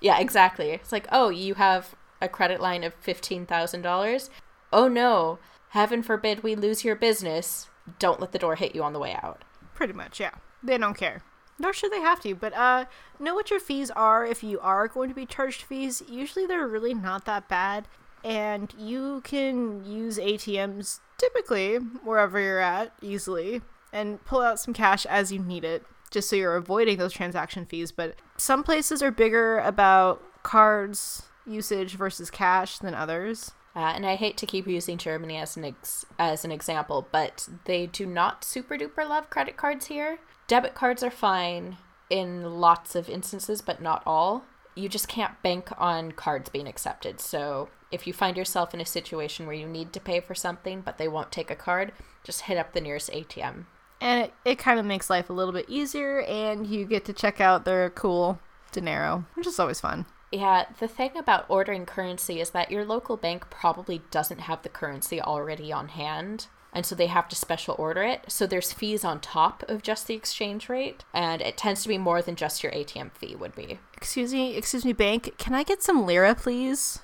Yeah, 0.00 0.18
exactly. 0.18 0.70
It's 0.70 0.92
like, 0.92 1.06
"Oh, 1.10 1.28
you 1.28 1.54
have 1.54 1.94
a 2.20 2.28
credit 2.28 2.60
line 2.60 2.84
of 2.84 3.00
$15,000? 3.00 4.30
Oh 4.72 4.88
no, 4.88 5.38
heaven 5.70 6.02
forbid 6.02 6.42
we 6.42 6.54
lose 6.54 6.84
your 6.84 6.96
business. 6.96 7.68
Don't 7.98 8.20
let 8.20 8.32
the 8.32 8.38
door 8.38 8.56
hit 8.56 8.74
you 8.74 8.82
on 8.82 8.92
the 8.92 8.98
way 8.98 9.14
out." 9.14 9.44
Pretty 9.74 9.92
much, 9.92 10.20
yeah. 10.20 10.32
They 10.62 10.76
don't 10.76 10.96
care. 10.96 11.22
Nor 11.58 11.72
should 11.72 11.92
they 11.92 12.00
have 12.00 12.20
to, 12.20 12.34
but 12.34 12.52
uh 12.54 12.84
know 13.18 13.34
what 13.34 13.50
your 13.50 13.60
fees 13.60 13.90
are 13.90 14.24
if 14.24 14.42
you 14.42 14.60
are 14.60 14.88
going 14.88 15.08
to 15.08 15.14
be 15.14 15.26
charged 15.26 15.62
fees. 15.62 16.02
Usually 16.08 16.46
they're 16.46 16.66
really 16.66 16.94
not 16.94 17.24
that 17.24 17.48
bad. 17.48 17.88
And 18.24 18.74
you 18.76 19.20
can 19.22 19.84
use 19.84 20.18
ATMs 20.18 21.00
typically 21.18 21.76
wherever 21.76 22.40
you're 22.40 22.58
at 22.58 22.92
easily 23.00 23.62
and 23.92 24.24
pull 24.24 24.40
out 24.40 24.60
some 24.60 24.74
cash 24.74 25.06
as 25.06 25.32
you 25.32 25.38
need 25.38 25.64
it, 25.64 25.84
just 26.10 26.28
so 26.28 26.36
you're 26.36 26.56
avoiding 26.56 26.98
those 26.98 27.12
transaction 27.12 27.64
fees. 27.64 27.92
But 27.92 28.16
some 28.36 28.62
places 28.62 29.02
are 29.02 29.10
bigger 29.10 29.58
about 29.58 30.22
cards 30.42 31.24
usage 31.46 31.94
versus 31.94 32.30
cash 32.30 32.78
than 32.78 32.94
others. 32.94 33.52
Uh, 33.74 33.92
and 33.94 34.04
I 34.04 34.16
hate 34.16 34.36
to 34.38 34.46
keep 34.46 34.66
using 34.66 34.98
Germany 34.98 35.36
as 35.36 35.56
an 35.56 35.64
ex- 35.64 36.04
as 36.18 36.44
an 36.44 36.50
example, 36.50 37.06
but 37.12 37.48
they 37.64 37.86
do 37.86 38.06
not 38.06 38.44
super 38.44 38.76
duper 38.76 39.08
love 39.08 39.30
credit 39.30 39.56
cards 39.56 39.86
here. 39.86 40.18
Debit 40.48 40.74
cards 40.74 41.02
are 41.02 41.10
fine 41.10 41.76
in 42.08 42.58
lots 42.58 42.94
of 42.94 43.08
instances, 43.08 43.60
but 43.60 43.82
not 43.82 44.02
all. 44.06 44.44
You 44.74 44.88
just 44.88 45.06
can't 45.06 45.40
bank 45.42 45.68
on 45.76 46.12
cards 46.12 46.48
being 46.48 46.66
accepted. 46.66 47.20
So 47.20 47.68
if 47.92 48.06
you 48.06 48.14
find 48.14 48.34
yourself 48.34 48.72
in 48.72 48.80
a 48.80 48.86
situation 48.86 49.46
where 49.46 49.54
you 49.54 49.66
need 49.66 49.92
to 49.92 50.00
pay 50.00 50.20
for 50.20 50.34
something, 50.34 50.80
but 50.80 50.96
they 50.96 51.06
won't 51.06 51.30
take 51.30 51.50
a 51.50 51.56
card, 51.56 51.92
just 52.24 52.42
hit 52.42 52.56
up 52.56 52.72
the 52.72 52.80
nearest 52.80 53.10
ATM. 53.10 53.66
And 54.00 54.24
it, 54.24 54.34
it 54.44 54.58
kind 54.58 54.80
of 54.80 54.86
makes 54.86 55.10
life 55.10 55.28
a 55.28 55.34
little 55.34 55.52
bit 55.52 55.68
easier, 55.68 56.22
and 56.22 56.66
you 56.66 56.86
get 56.86 57.04
to 57.06 57.12
check 57.12 57.40
out 57.40 57.64
their 57.64 57.90
cool 57.90 58.38
dinero, 58.72 59.26
which 59.34 59.46
is 59.46 59.58
always 59.58 59.80
fun. 59.80 60.06
Yeah, 60.30 60.66
the 60.78 60.88
thing 60.88 61.16
about 61.16 61.46
ordering 61.48 61.84
currency 61.84 62.40
is 62.40 62.50
that 62.50 62.70
your 62.70 62.84
local 62.84 63.16
bank 63.16 63.50
probably 63.50 64.02
doesn't 64.10 64.40
have 64.40 64.62
the 64.62 64.68
currency 64.68 65.20
already 65.20 65.72
on 65.72 65.88
hand. 65.88 66.46
And 66.72 66.84
so 66.84 66.94
they 66.94 67.06
have 67.06 67.28
to 67.28 67.36
special 67.36 67.74
order 67.78 68.02
it. 68.02 68.24
So 68.28 68.46
there's 68.46 68.72
fees 68.72 69.04
on 69.04 69.20
top 69.20 69.64
of 69.68 69.82
just 69.82 70.06
the 70.06 70.14
exchange 70.14 70.68
rate. 70.68 71.04
And 71.14 71.40
it 71.40 71.56
tends 71.56 71.82
to 71.82 71.88
be 71.88 71.98
more 71.98 72.20
than 72.20 72.36
just 72.36 72.62
your 72.62 72.72
ATM 72.72 73.12
fee 73.12 73.34
would 73.34 73.54
be. 73.54 73.78
Excuse 73.96 74.32
me, 74.32 74.54
excuse 74.56 74.84
me, 74.84 74.92
bank. 74.92 75.34
Can 75.38 75.54
I 75.54 75.62
get 75.62 75.82
some 75.82 76.06
lira, 76.06 76.34
please? 76.34 77.00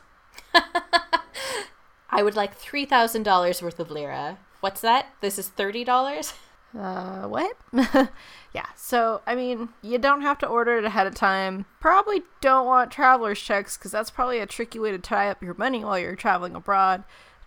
I 2.10 2.22
would 2.22 2.36
like 2.36 2.58
$3,000 2.58 3.62
worth 3.62 3.80
of 3.80 3.90
lira. 3.90 4.38
What's 4.60 4.80
that? 4.82 5.06
This 5.20 5.38
is 5.38 5.50
$30? 5.56 6.34
Uh, 6.78 7.28
what? 7.28 7.56
yeah, 8.52 8.66
so, 8.76 9.22
I 9.26 9.34
mean, 9.34 9.68
you 9.82 9.98
don't 9.98 10.22
have 10.22 10.38
to 10.38 10.46
order 10.46 10.78
it 10.78 10.84
ahead 10.84 11.06
of 11.06 11.14
time. 11.14 11.66
Probably 11.80 12.22
don't 12.40 12.66
want 12.66 12.90
traveler's 12.90 13.40
checks 13.40 13.76
because 13.76 13.92
that's 13.92 14.10
probably 14.10 14.40
a 14.40 14.46
tricky 14.46 14.78
way 14.78 14.90
to 14.90 14.98
tie 14.98 15.30
up 15.30 15.42
your 15.42 15.54
money 15.54 15.84
while 15.84 15.98
you're 15.98 16.16
traveling 16.16 16.54
abroad. 16.54 17.04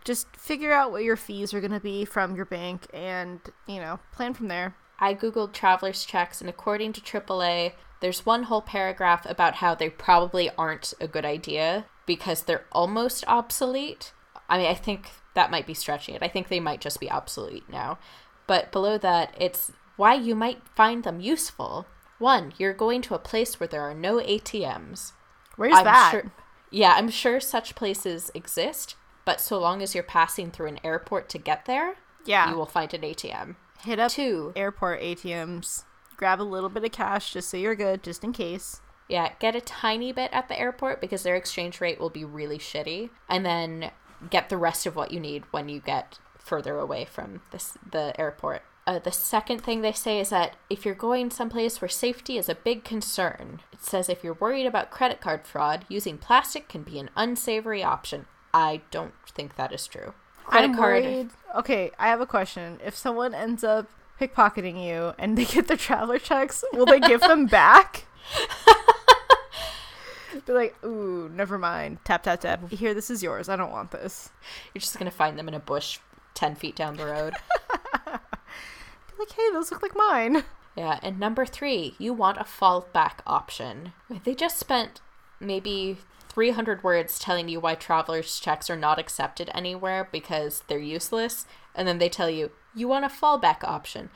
Just 0.07 0.33
figure 0.37 0.71
out 0.71 0.93
what 0.93 1.03
your 1.03 1.17
fees 1.17 1.53
are 1.53 1.59
going 1.59 1.73
to 1.73 1.81
be 1.81 2.05
from 2.05 2.33
your 2.33 2.45
bank 2.45 2.87
and, 2.93 3.41
you 3.67 3.81
know, 3.81 3.99
plan 4.13 4.33
from 4.33 4.47
there. 4.47 4.73
I 4.99 5.13
googled 5.13 5.51
traveler's 5.51 6.05
checks, 6.05 6.39
and 6.39 6.49
according 6.49 6.93
to 6.93 7.01
AAA, 7.01 7.73
there's 7.99 8.25
one 8.25 8.43
whole 8.43 8.61
paragraph 8.61 9.25
about 9.25 9.55
how 9.55 9.75
they 9.75 9.89
probably 9.89 10.49
aren't 10.57 10.93
a 11.01 11.09
good 11.09 11.25
idea 11.25 11.87
because 12.05 12.43
they're 12.43 12.63
almost 12.71 13.25
obsolete. 13.27 14.13
I 14.47 14.57
mean, 14.57 14.67
I 14.67 14.75
think 14.75 15.09
that 15.33 15.51
might 15.51 15.67
be 15.67 15.73
stretching 15.73 16.15
it. 16.15 16.23
I 16.23 16.29
think 16.29 16.47
they 16.47 16.61
might 16.61 16.79
just 16.79 17.01
be 17.01 17.11
obsolete 17.11 17.67
now. 17.69 17.99
But 18.47 18.71
below 18.71 18.97
that, 18.99 19.35
it's 19.37 19.73
why 19.97 20.13
you 20.13 20.35
might 20.35 20.61
find 20.73 21.03
them 21.03 21.19
useful. 21.19 21.85
One, 22.17 22.53
you're 22.57 22.73
going 22.73 23.01
to 23.03 23.13
a 23.13 23.19
place 23.19 23.59
where 23.59 23.67
there 23.67 23.81
are 23.81 23.93
no 23.93 24.21
ATMs. 24.21 25.11
Where's 25.57 25.75
I'm 25.75 25.83
that? 25.83 26.11
Sure, 26.11 26.31
yeah, 26.71 26.93
I'm 26.95 27.09
sure 27.09 27.41
such 27.41 27.75
places 27.75 28.31
exist, 28.33 28.95
but 29.27 29.41
so 29.41 29.59
long 29.59 29.81
as 29.81 29.93
you're 29.93 30.05
passing 30.05 30.51
through 30.51 30.67
an 30.67 30.79
airport 30.85 31.27
to 31.27 31.37
get 31.37 31.65
there, 31.65 31.95
yeah. 32.25 32.49
you 32.49 32.55
will 32.55 32.65
find 32.65 32.93
an 32.93 33.01
ATM. 33.01 33.57
Hit 33.81 33.99
up 33.99 34.09
Two, 34.09 34.53
airport 34.55 35.01
ATMs. 35.01 35.83
Grab 36.15 36.39
a 36.39 36.43
little 36.43 36.69
bit 36.69 36.85
of 36.85 36.93
cash 36.93 37.33
just 37.33 37.49
so 37.49 37.57
you're 37.57 37.75
good, 37.75 38.03
just 38.03 38.23
in 38.23 38.31
case. 38.31 38.79
Yeah, 39.09 39.33
get 39.39 39.53
a 39.53 39.59
tiny 39.59 40.13
bit 40.13 40.31
at 40.31 40.47
the 40.47 40.57
airport 40.57 41.01
because 41.01 41.23
their 41.23 41.35
exchange 41.35 41.81
rate 41.81 41.99
will 41.99 42.09
be 42.09 42.23
really 42.23 42.57
shitty, 42.57 43.09
and 43.27 43.45
then 43.45 43.91
get 44.29 44.47
the 44.47 44.55
rest 44.55 44.85
of 44.85 44.95
what 44.95 45.11
you 45.11 45.19
need 45.19 45.43
when 45.51 45.67
you 45.67 45.81
get 45.81 46.19
further 46.39 46.79
away 46.79 47.03
from 47.03 47.41
this 47.51 47.77
the 47.91 48.17
airport. 48.17 48.61
Uh, 48.87 48.99
the 48.99 49.11
second 49.11 49.59
thing 49.59 49.81
they 49.81 49.91
say 49.91 50.21
is 50.21 50.29
that 50.29 50.55
if 50.69 50.85
you're 50.85 50.95
going 50.95 51.31
someplace 51.31 51.81
where 51.81 51.89
safety 51.89 52.37
is 52.37 52.47
a 52.47 52.55
big 52.55 52.85
concern, 52.85 53.59
it 53.73 53.83
says 53.83 54.07
if 54.07 54.23
you're 54.23 54.35
worried 54.35 54.65
about 54.65 54.89
credit 54.89 55.19
card 55.19 55.45
fraud, 55.45 55.83
using 55.89 56.17
plastic 56.17 56.69
can 56.69 56.83
be 56.83 56.97
an 56.97 57.09
unsavory 57.17 57.83
option. 57.83 58.25
I 58.57 58.81
don't 58.89 59.13
think 59.35 59.55
that 59.55 59.71
is 59.71 59.85
true. 59.85 60.15
Credit 60.45 60.69
I'm 60.69 60.75
card. 60.75 61.03
worried. 61.03 61.29
Okay, 61.55 61.91
I 61.99 62.07
have 62.07 62.21
a 62.21 62.25
question. 62.25 62.79
If 62.83 62.95
someone 62.95 63.35
ends 63.35 63.63
up 63.63 63.87
pickpocketing 64.19 64.83
you 64.83 65.13
and 65.19 65.37
they 65.37 65.45
get 65.45 65.67
their 65.67 65.77
traveler 65.77 66.17
checks, 66.17 66.63
will 66.73 66.87
they 66.87 66.99
give 66.99 67.21
them 67.21 67.45
back? 67.45 68.05
Be 70.47 70.53
like, 70.53 70.83
ooh, 70.83 71.29
never 71.29 71.59
mind. 71.59 71.99
Tap 72.03 72.23
tap 72.23 72.41
tap. 72.41 72.71
Here, 72.71 72.95
this 72.95 73.11
is 73.11 73.21
yours. 73.21 73.47
I 73.47 73.55
don't 73.57 73.71
want 73.71 73.91
this. 73.91 74.31
You're 74.73 74.79
just 74.79 74.97
gonna 74.97 75.11
find 75.11 75.37
them 75.37 75.47
in 75.47 75.53
a 75.53 75.59
bush 75.59 75.99
ten 76.33 76.55
feet 76.55 76.75
down 76.75 76.97
the 76.97 77.05
road. 77.05 77.33
Be 78.05 79.13
like, 79.19 79.31
hey, 79.33 79.51
those 79.53 79.71
look 79.71 79.83
like 79.83 79.95
mine. 79.95 80.43
Yeah, 80.75 80.99
and 81.03 81.19
number 81.19 81.45
three, 81.45 81.93
you 81.99 82.11
want 82.13 82.39
a 82.39 82.43
fallback 82.43 83.19
option. 83.27 83.93
They 84.23 84.33
just 84.33 84.57
spent 84.57 85.01
maybe 85.39 85.97
300 86.37 86.83
words 86.83 87.17
telling 87.17 87.49
you 87.49 87.59
why 87.59 87.73
traveler's 87.73 88.39
checks 88.39 88.69
are 88.69 88.77
not 88.77 88.99
accepted 88.99 89.49
anywhere 89.55 90.07
because 90.11 90.61
they're 90.67 90.77
useless, 90.77 91.47
and 91.73 91.87
then 91.87 91.97
they 91.97 92.09
tell 92.09 92.29
you, 92.29 92.51
you 92.75 92.87
want 92.87 93.03
a 93.03 93.07
fallback 93.07 93.63
option. 93.63 94.11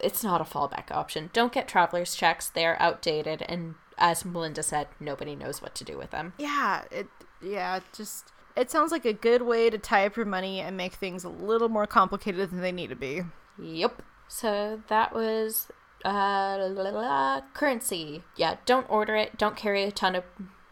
It's 0.00 0.24
not 0.24 0.40
a 0.40 0.44
fallback 0.44 0.90
option. 0.90 1.30
Don't 1.32 1.52
get 1.52 1.68
traveler's 1.68 2.16
checks, 2.16 2.48
they're 2.48 2.82
outdated, 2.82 3.42
and 3.42 3.76
as 3.96 4.24
Melinda 4.24 4.64
said, 4.64 4.88
nobody 4.98 5.36
knows 5.36 5.62
what 5.62 5.76
to 5.76 5.84
do 5.84 5.96
with 5.96 6.10
them. 6.10 6.32
Yeah, 6.36 6.82
it. 6.90 7.06
Yeah, 7.40 7.78
just. 7.96 8.32
It 8.56 8.68
sounds 8.72 8.90
like 8.90 9.04
a 9.04 9.12
good 9.12 9.42
way 9.42 9.70
to 9.70 9.78
tie 9.78 10.04
up 10.04 10.16
your 10.16 10.26
money 10.26 10.58
and 10.58 10.76
make 10.76 10.94
things 10.94 11.22
a 11.22 11.28
little 11.28 11.68
more 11.68 11.86
complicated 11.86 12.50
than 12.50 12.60
they 12.60 12.72
need 12.72 12.90
to 12.90 12.96
be. 12.96 13.22
Yep. 13.62 14.02
So 14.26 14.82
that 14.88 15.14
was 15.14 15.68
uh, 16.04 16.58
la, 16.58 16.82
la, 16.82 16.90
la, 16.90 17.40
currency. 17.54 18.24
Yeah, 18.34 18.56
don't 18.66 18.90
order 18.90 19.14
it. 19.14 19.38
Don't 19.38 19.56
carry 19.56 19.84
a 19.84 19.92
ton 19.92 20.16
of 20.16 20.24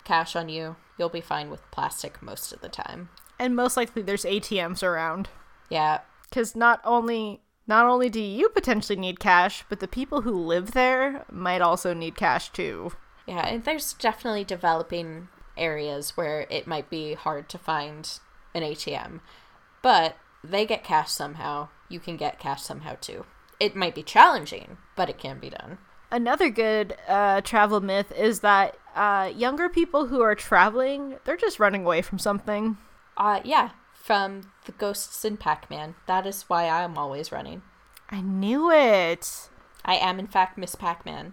cash 0.04 0.36
on 0.36 0.48
you. 0.48 0.76
You'll 0.98 1.08
be 1.08 1.20
fine 1.20 1.50
with 1.50 1.70
plastic 1.70 2.22
most 2.22 2.52
of 2.52 2.60
the 2.60 2.68
time. 2.68 3.08
And 3.38 3.56
most 3.56 3.76
likely, 3.76 4.02
there's 4.02 4.24
ATMs 4.24 4.82
around. 4.82 5.28
Yeah, 5.70 6.00
because 6.28 6.54
not 6.54 6.80
only 6.84 7.40
not 7.66 7.86
only 7.86 8.08
do 8.08 8.20
you 8.20 8.48
potentially 8.48 8.98
need 8.98 9.20
cash, 9.20 9.64
but 9.68 9.80
the 9.80 9.88
people 9.88 10.22
who 10.22 10.32
live 10.32 10.72
there 10.72 11.24
might 11.30 11.60
also 11.60 11.94
need 11.94 12.16
cash 12.16 12.50
too. 12.50 12.92
yeah, 13.26 13.46
and 13.46 13.64
there's 13.64 13.92
definitely 13.92 14.44
developing 14.44 15.28
areas 15.56 16.16
where 16.16 16.46
it 16.50 16.66
might 16.66 16.90
be 16.90 17.14
hard 17.14 17.48
to 17.48 17.58
find 17.58 18.18
an 18.54 18.62
ATM, 18.62 19.20
but 19.82 20.16
they 20.42 20.66
get 20.66 20.82
cash 20.82 21.10
somehow. 21.10 21.68
You 21.88 22.00
can 22.00 22.16
get 22.16 22.38
cash 22.38 22.62
somehow 22.62 22.96
too. 23.00 23.24
It 23.60 23.76
might 23.76 23.94
be 23.94 24.02
challenging, 24.02 24.78
but 24.96 25.08
it 25.08 25.18
can 25.18 25.38
be 25.38 25.50
done. 25.50 25.78
Another 26.10 26.50
good 26.50 26.96
uh, 27.06 27.40
travel 27.42 27.80
myth 27.80 28.10
is 28.12 28.40
that 28.40 28.76
uh, 28.94 29.32
younger 29.34 29.68
people 29.68 30.06
who 30.06 30.20
are 30.20 30.34
traveling, 30.34 31.16
they're 31.24 31.36
just 31.36 31.60
running 31.60 31.84
away 31.84 32.02
from 32.02 32.18
something. 32.18 32.76
Uh, 33.16 33.40
yeah, 33.44 33.70
from 33.94 34.50
the 34.66 34.72
ghosts 34.72 35.24
in 35.24 35.36
Pac-Man. 35.36 35.94
That 36.06 36.26
is 36.26 36.44
why 36.48 36.64
I 36.64 36.82
am 36.82 36.98
always 36.98 37.30
running. 37.30 37.62
I 38.10 38.20
knew 38.20 38.70
it. 38.70 39.48
I 39.84 39.94
am, 39.94 40.18
in 40.18 40.26
fact, 40.26 40.58
Miss 40.58 40.74
Pac 40.74 41.06
Man. 41.06 41.32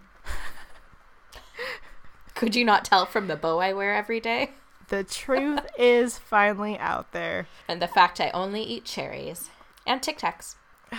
Could 2.36 2.56
you 2.56 2.64
not 2.64 2.86
tell 2.86 3.06
from 3.06 3.28
the 3.28 3.36
bow 3.36 3.60
I 3.60 3.74
wear 3.74 3.96
every 3.96 4.20
day? 4.20 4.52
The 4.90 5.04
truth 5.04 5.62
is 5.78 6.18
finally 6.18 6.78
out 6.78 7.12
there. 7.12 7.48
And 7.68 7.82
the 7.82 7.88
fact 7.88 8.22
I 8.22 8.30
only 8.30 8.62
eat 8.62 8.86
cherries 8.86 9.50
and 9.86 10.02
Tic 10.04 10.20
Tacs. 10.20 10.56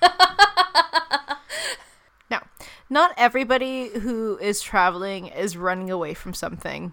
Not 2.94 3.12
everybody 3.16 3.88
who 3.88 4.38
is 4.38 4.62
traveling 4.62 5.26
is 5.26 5.56
running 5.56 5.90
away 5.90 6.14
from 6.14 6.32
something. 6.32 6.92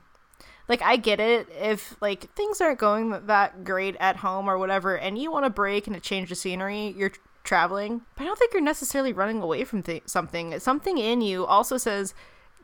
like 0.68 0.82
I 0.82 0.96
get 0.96 1.20
it 1.20 1.48
if 1.60 1.96
like 2.02 2.34
things 2.34 2.62
aren't 2.62 2.80
going 2.80 3.12
that 3.28 3.64
great 3.64 3.96
at 4.00 4.18
home 4.18 4.50
or 4.50 4.58
whatever, 4.58 4.98
and 4.98 5.18
you 5.18 5.32
want 5.32 5.46
a 5.46 5.50
break 5.50 5.86
and 5.88 5.96
a 5.96 6.00
change 6.00 6.32
of 6.32 6.38
scenery, 6.38 6.96
you're 6.98 7.12
traveling. 7.44 8.02
But 8.16 8.24
I 8.24 8.26
don't 8.26 8.40
think 8.40 8.54
you're 8.54 8.62
necessarily 8.62 9.14
running 9.14 9.42
away 9.42 9.64
from 9.64 9.84
th- 9.84 10.04
something. 10.08 10.58
Something 10.60 10.98
in 10.98 11.22
you 11.22 11.46
also 11.46 11.78
says, 11.78 12.14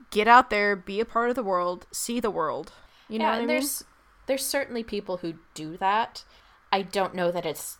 get 0.09 0.27
out 0.27 0.49
there, 0.49 0.75
be 0.75 0.99
a 0.99 1.05
part 1.05 1.29
of 1.29 1.35
the 1.35 1.43
world, 1.43 1.85
see 1.91 2.19
the 2.19 2.31
world. 2.31 2.71
You 3.09 3.19
know 3.19 3.25
yeah, 3.25 3.31
what 3.31 3.35
I 3.35 3.39
and 3.39 3.47
mean? 3.47 3.55
there's 3.55 3.83
there's 4.27 4.45
certainly 4.45 4.83
people 4.83 5.17
who 5.17 5.35
do 5.53 5.77
that. 5.77 6.23
I 6.71 6.81
don't 6.81 7.15
know 7.15 7.31
that 7.31 7.45
it's 7.45 7.77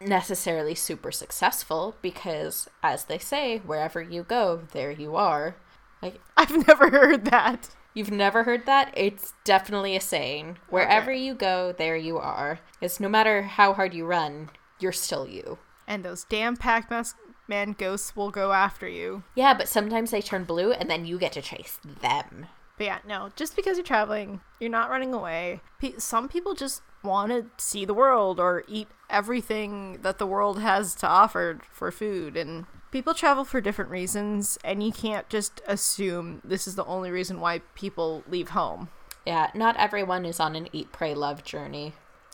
necessarily 0.00 0.74
super 0.74 1.12
successful 1.12 1.96
because 2.02 2.68
as 2.82 3.04
they 3.04 3.18
say, 3.18 3.58
wherever 3.58 4.00
you 4.02 4.22
go, 4.22 4.62
there 4.72 4.90
you 4.90 5.16
are. 5.16 5.56
Like 6.02 6.20
I've 6.36 6.66
never 6.66 6.90
heard 6.90 7.26
that. 7.26 7.70
you've 7.94 8.10
never 8.10 8.44
heard 8.44 8.66
that? 8.66 8.92
It's 8.96 9.34
definitely 9.44 9.96
a 9.96 10.00
saying. 10.00 10.58
Wherever 10.68 11.12
you 11.12 11.34
go, 11.34 11.72
there 11.72 11.96
you 11.96 12.18
are. 12.18 12.60
It's 12.80 13.00
no 13.00 13.08
matter 13.08 13.42
how 13.42 13.74
hard 13.74 13.92
you 13.94 14.06
run, 14.06 14.50
you're 14.78 14.92
still 14.92 15.26
you. 15.28 15.58
And 15.86 16.04
those 16.04 16.24
damn 16.24 16.56
Pac-Man 16.56 17.72
ghosts 17.76 18.14
will 18.14 18.30
go 18.30 18.52
after 18.52 18.88
you. 18.88 19.24
Yeah, 19.34 19.54
but 19.54 19.68
sometimes 19.68 20.12
they 20.12 20.22
turn 20.22 20.44
blue 20.44 20.72
and 20.72 20.88
then 20.88 21.04
you 21.04 21.18
get 21.18 21.32
to 21.32 21.42
chase 21.42 21.78
them. 22.00 22.46
But 22.78 22.84
yeah, 22.84 22.98
no, 23.06 23.30
just 23.36 23.56
because 23.56 23.76
you're 23.76 23.84
traveling, 23.84 24.40
you're 24.58 24.70
not 24.70 24.88
running 24.88 25.12
away. 25.12 25.60
Pe- 25.80 25.98
some 25.98 26.28
people 26.28 26.54
just 26.54 26.80
want 27.02 27.32
to 27.32 27.64
see 27.64 27.84
the 27.84 27.94
world 27.94 28.38
or 28.38 28.64
eat 28.68 28.88
everything 29.08 29.98
that 30.02 30.18
the 30.18 30.26
world 30.26 30.60
has 30.60 30.94
to 30.96 31.08
offer 31.08 31.60
for 31.72 31.90
food. 31.90 32.36
And 32.36 32.66
people 32.90 33.14
travel 33.14 33.44
for 33.44 33.60
different 33.60 33.90
reasons, 33.90 34.58
and 34.64 34.82
you 34.82 34.92
can't 34.92 35.28
just 35.28 35.60
assume 35.66 36.40
this 36.44 36.66
is 36.66 36.74
the 36.74 36.84
only 36.84 37.10
reason 37.10 37.40
why 37.40 37.60
people 37.74 38.22
leave 38.28 38.50
home. 38.50 38.88
Yeah, 39.26 39.50
not 39.54 39.76
everyone 39.76 40.24
is 40.24 40.40
on 40.40 40.56
an 40.56 40.68
eat, 40.72 40.92
pray, 40.92 41.14
love 41.14 41.44
journey. 41.44 41.92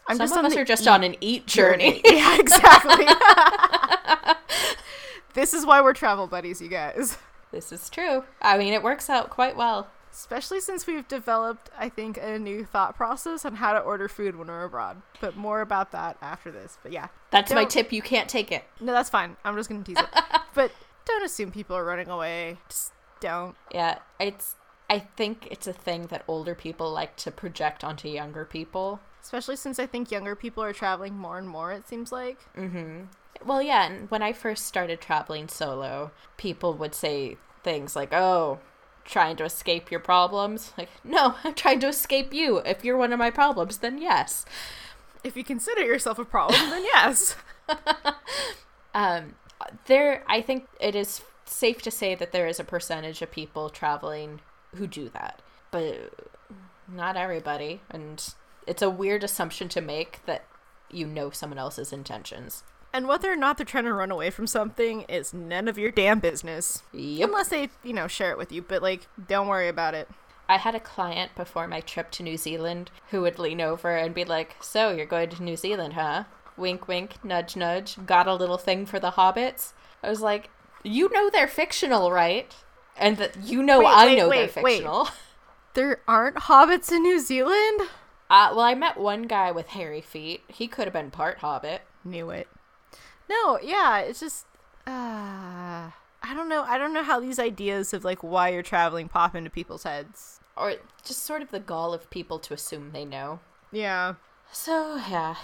I'm 0.09 0.17
Some 0.17 0.29
just 0.29 0.39
of 0.39 0.45
us 0.45 0.57
are 0.57 0.65
just 0.65 0.83
eat 0.83 0.89
on 0.89 1.03
an 1.03 1.17
eat 1.21 1.47
journey. 1.47 2.01
yeah, 2.05 2.39
exactly. 2.39 3.07
this 5.35 5.53
is 5.53 5.67
why 5.67 5.83
we're 5.83 5.95
travel 5.95 6.27
buddies, 6.29 6.61
you 6.63 6.69
guys. 6.69 7.19
this 7.51 7.73
is 7.73 7.91
true. 7.91 8.25
I 8.41 8.57
mean, 8.57 8.73
it 8.73 8.83
works 8.83 9.11
out 9.11 9.31
quite 9.31 9.57
well. 9.57 9.89
Especially 10.17 10.61
since 10.61 10.87
we've 10.87 11.07
developed, 11.07 11.69
I 11.79 11.91
think, 11.91 12.17
a 12.17 12.39
new 12.39 12.65
thought 12.65 12.97
process 12.97 13.45
on 13.45 13.57
how 13.57 13.75
to 13.75 13.79
order 13.79 14.09
food 14.09 14.35
when 14.37 14.49
we're 14.49 14.65
abroad. 14.65 15.03
But 15.21 15.37
more 15.37 15.61
about 15.61 15.93
that 15.93 16.17
after 16.23 16.51
this. 16.51 16.79
But 16.83 16.91
yeah. 16.93 17.09
That's 17.31 17.51
my 17.53 17.63
Don't- 17.63 17.71
tip. 17.71 17.93
You 17.93 18.01
can't 18.01 18.29
take 18.29 18.51
it. 18.51 18.65
No, 18.81 18.93
that's 18.93 19.11
fine. 19.11 19.37
I'm 19.45 19.55
just 19.57 19.69
gonna 19.69 19.85
tease 19.85 19.99
it. 19.99 20.07
but 20.55 20.73
don't 21.05 21.23
assume 21.23 21.51
people 21.53 21.77
are 21.77 21.85
running 21.85 22.09
away. 22.09 22.57
Just 22.69 22.93
don't. 23.21 23.57
Yeah, 23.73 23.99
it's. 24.19 24.55
I 24.89 25.01
think 25.01 25.49
it's 25.51 25.67
a 25.67 25.73
thing 25.73 26.07
that 26.07 26.25
older 26.29 26.55
people 26.55 26.91
like 26.93 27.17
to 27.17 27.31
project 27.31 27.85
onto 27.85 28.09
younger 28.09 28.45
people. 28.47 29.01
Especially 29.23 29.57
since 29.57 29.79
I 29.79 29.87
think 29.87 30.11
younger 30.11 30.35
people 30.35 30.63
are 30.63 30.73
traveling 30.73 31.15
more 31.19 31.37
and 31.37 31.49
more, 31.49 31.73
it 31.73 31.87
seems 31.89 32.11
like. 32.11 32.39
Hmm. 32.55 33.03
Well, 33.45 33.61
yeah, 33.61 33.87
and 33.87 34.11
when 34.11 34.23
I 34.23 34.33
first 34.33 34.65
started 34.65 35.01
traveling 35.01 35.49
solo, 35.49 36.11
people 36.39 36.73
would 36.75 36.95
say 36.95 37.37
things 37.63 37.95
like, 37.95 38.13
"Oh, 38.15 38.61
trying 39.07 39.37
to 39.37 39.45
escape 39.45 39.91
your 39.91 40.01
problems." 40.01 40.73
Like, 40.77 40.91
"No, 41.03 41.37
I'm 41.45 41.55
trying 41.55 41.81
to 41.81 41.89
escape 41.89 42.35
you. 42.35 42.59
If 42.59 42.85
you're 42.85 42.97
one 42.97 43.13
of 43.13 43.19
my 43.19 43.31
problems, 43.31 43.79
then 43.79 43.99
yes." 43.99 44.45
If 45.25 45.37
you 45.37 45.43
consider 45.43 45.83
yourself 45.83 46.19
a 46.19 46.25
problem, 46.25 46.71
then 46.71 46.85
yes. 46.85 47.37
Um 48.95 49.35
there 49.87 50.23
I 50.27 50.41
think 50.41 50.69
it 50.81 50.95
is 50.95 51.23
safe 51.45 51.83
to 51.83 51.91
say 51.91 52.15
that 52.15 52.33
there 52.33 52.47
is 52.47 52.61
a 52.61 52.65
percentage 52.65 53.23
of 53.23 53.31
people 53.31 53.71
traveling 53.71 54.41
who 54.75 54.87
do 54.87 55.09
that. 55.11 55.43
But 55.71 56.13
not 56.89 57.17
everybody, 57.17 57.81
and 57.91 58.25
it's 58.67 58.83
a 58.83 58.91
weird 58.91 59.25
assumption 59.25 59.69
to 59.71 59.81
make 59.81 60.25
that 60.27 60.45
you 60.91 61.07
know 61.07 61.31
someone 61.31 61.59
else's 61.59 61.93
intentions. 61.93 62.63
And 62.97 63.07
whether 63.07 63.31
or 63.31 63.37
not 63.37 63.59
they're 63.59 63.67
trying 63.67 63.85
to 63.85 63.93
run 63.93 64.11
away 64.11 64.31
from 64.31 64.47
something 64.47 65.03
is 65.03 65.35
none 65.35 65.69
of 65.69 65.77
your 65.77 65.91
damn 65.91 66.19
business. 66.19 66.83
Yep. 66.95 67.29
Unless 67.29 67.49
they, 67.49 67.69
you 67.85 67.93
know, 67.93 68.09
share 68.09 68.31
it 68.31 68.39
with 68.39 68.51
you. 68.51 68.63
But, 68.63 68.81
like, 68.81 69.07
don't 69.29 69.49
worry 69.49 69.69
about 69.69 69.93
it. 69.93 70.09
I 70.49 70.57
had 70.57 70.75
a 70.75 70.81
client 70.81 71.35
before 71.35 71.69
my 71.69 71.83
trip 71.83 72.11
to 72.13 72.23
New 72.23 72.39
Zealand 72.39 72.91
who 73.11 73.21
would 73.21 73.39
lean 73.39 73.61
over 73.61 73.95
and 73.95 74.15
be 74.15 74.25
like, 74.25 74.57
So, 74.63 74.93
you're 74.93 75.05
going 75.05 75.29
to 75.29 75.43
New 75.43 75.59
Zealand, 75.59 75.93
huh? 75.93 76.25
Wink, 76.57 76.89
wink, 76.89 77.23
nudge, 77.23 77.55
nudge. 77.55 77.99
Got 78.07 78.29
a 78.29 78.35
little 78.35 78.57
thing 78.57 78.87
for 78.87 78.99
the 78.99 79.11
hobbits? 79.11 79.75
I 80.03 80.09
was 80.09 80.23
like, 80.23 80.49
You 80.83 81.11
know 81.13 81.29
they're 81.29 81.49
fictional, 81.49 82.11
right? 82.11 82.51
And 82.97 83.19
that 83.19 83.37
you 83.43 83.63
know 83.63 83.81
Wait, 83.81 83.89
I 83.89 84.07
wait, 84.07 84.17
know 84.17 84.29
wait, 84.31 84.55
they're 84.55 84.63
fictional. 84.65 85.09
There 85.75 86.01
aren't 86.09 86.37
hobbits 86.37 86.91
in 86.91 87.03
New 87.03 87.21
Zealand? 87.21 87.83
Uh, 88.31 88.49
well, 88.53 88.61
I 88.61 88.75
met 88.75 88.97
one 88.97 89.25
guy 89.25 89.53
with 89.53 89.67
hairy 89.67 90.01
feet. 90.01 90.43
He 90.49 90.67
could 90.67 90.87
have 90.87 90.95
been 90.95 91.11
part 91.11 91.41
hobbit. 91.41 91.83
Knew 92.03 92.31
it. 92.31 92.49
No, 93.29 93.59
yeah, 93.63 93.99
it's 93.99 94.21
just 94.21 94.47
uh 94.87 95.91
I 96.29 96.35
don't 96.35 96.49
know. 96.49 96.63
I 96.63 96.79
don't 96.79 96.93
know 96.93 97.03
how 97.05 97.21
these 97.21 97.39
ideas 97.39 97.93
of 97.95 98.05
like 98.05 98.23
why 98.23 98.49
you're 98.49 98.63
traveling 98.63 99.09
pop 99.09 99.35
into 99.35 99.51
people's 99.51 99.85
heads. 99.85 100.41
Or 100.57 100.75
just 101.05 101.23
sort 101.25 101.43
of 101.43 101.51
the 101.51 101.61
gall 101.61 101.93
of 101.93 102.09
people 102.11 102.39
to 102.41 102.55
assume 102.55 102.91
they 102.93 103.05
know. 103.05 103.41
Yeah. 103.71 104.15
So, 104.51 104.97
yeah. 105.09 105.37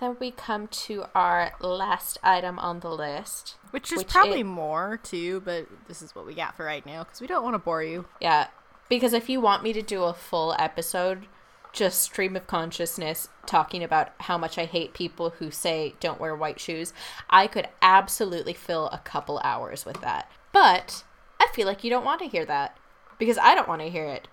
Then 0.00 0.16
we 0.18 0.30
come 0.30 0.66
to 0.68 1.04
our 1.14 1.52
last 1.60 2.18
item 2.22 2.58
on 2.58 2.80
the 2.80 2.90
list. 2.90 3.56
Which 3.70 3.92
is 3.92 3.98
Which 3.98 4.08
probably 4.08 4.40
it- 4.40 4.44
more 4.44 4.98
too, 5.02 5.40
but 5.44 5.66
this 5.86 6.02
is 6.02 6.14
what 6.14 6.26
we 6.26 6.34
got 6.34 6.56
for 6.56 6.64
right 6.64 6.84
now 6.84 7.04
because 7.04 7.20
we 7.20 7.26
don't 7.26 7.44
want 7.44 7.54
to 7.54 7.58
bore 7.58 7.82
you. 7.82 8.06
Yeah, 8.20 8.48
because 8.88 9.12
if 9.12 9.28
you 9.28 9.40
want 9.40 9.62
me 9.62 9.72
to 9.72 9.82
do 9.82 10.04
a 10.04 10.14
full 10.14 10.54
episode, 10.58 11.26
just 11.74 12.02
stream 12.02 12.36
of 12.36 12.46
consciousness 12.46 13.28
talking 13.44 13.82
about 13.82 14.12
how 14.20 14.38
much 14.38 14.56
I 14.56 14.64
hate 14.64 14.94
people 14.94 15.30
who 15.30 15.50
say 15.50 15.94
don't 16.00 16.20
wear 16.20 16.34
white 16.34 16.58
shoes, 16.58 16.94
I 17.28 17.46
could 17.46 17.68
absolutely 17.82 18.54
fill 18.54 18.88
a 18.88 18.98
couple 18.98 19.40
hours 19.44 19.84
with 19.84 20.00
that. 20.00 20.30
But 20.52 21.04
I 21.38 21.48
feel 21.52 21.66
like 21.66 21.84
you 21.84 21.90
don't 21.90 22.04
want 22.04 22.20
to 22.20 22.28
hear 22.28 22.46
that 22.46 22.78
because 23.18 23.36
I 23.36 23.54
don't 23.54 23.68
want 23.68 23.82
to 23.82 23.90
hear 23.90 24.06
it. 24.06 24.28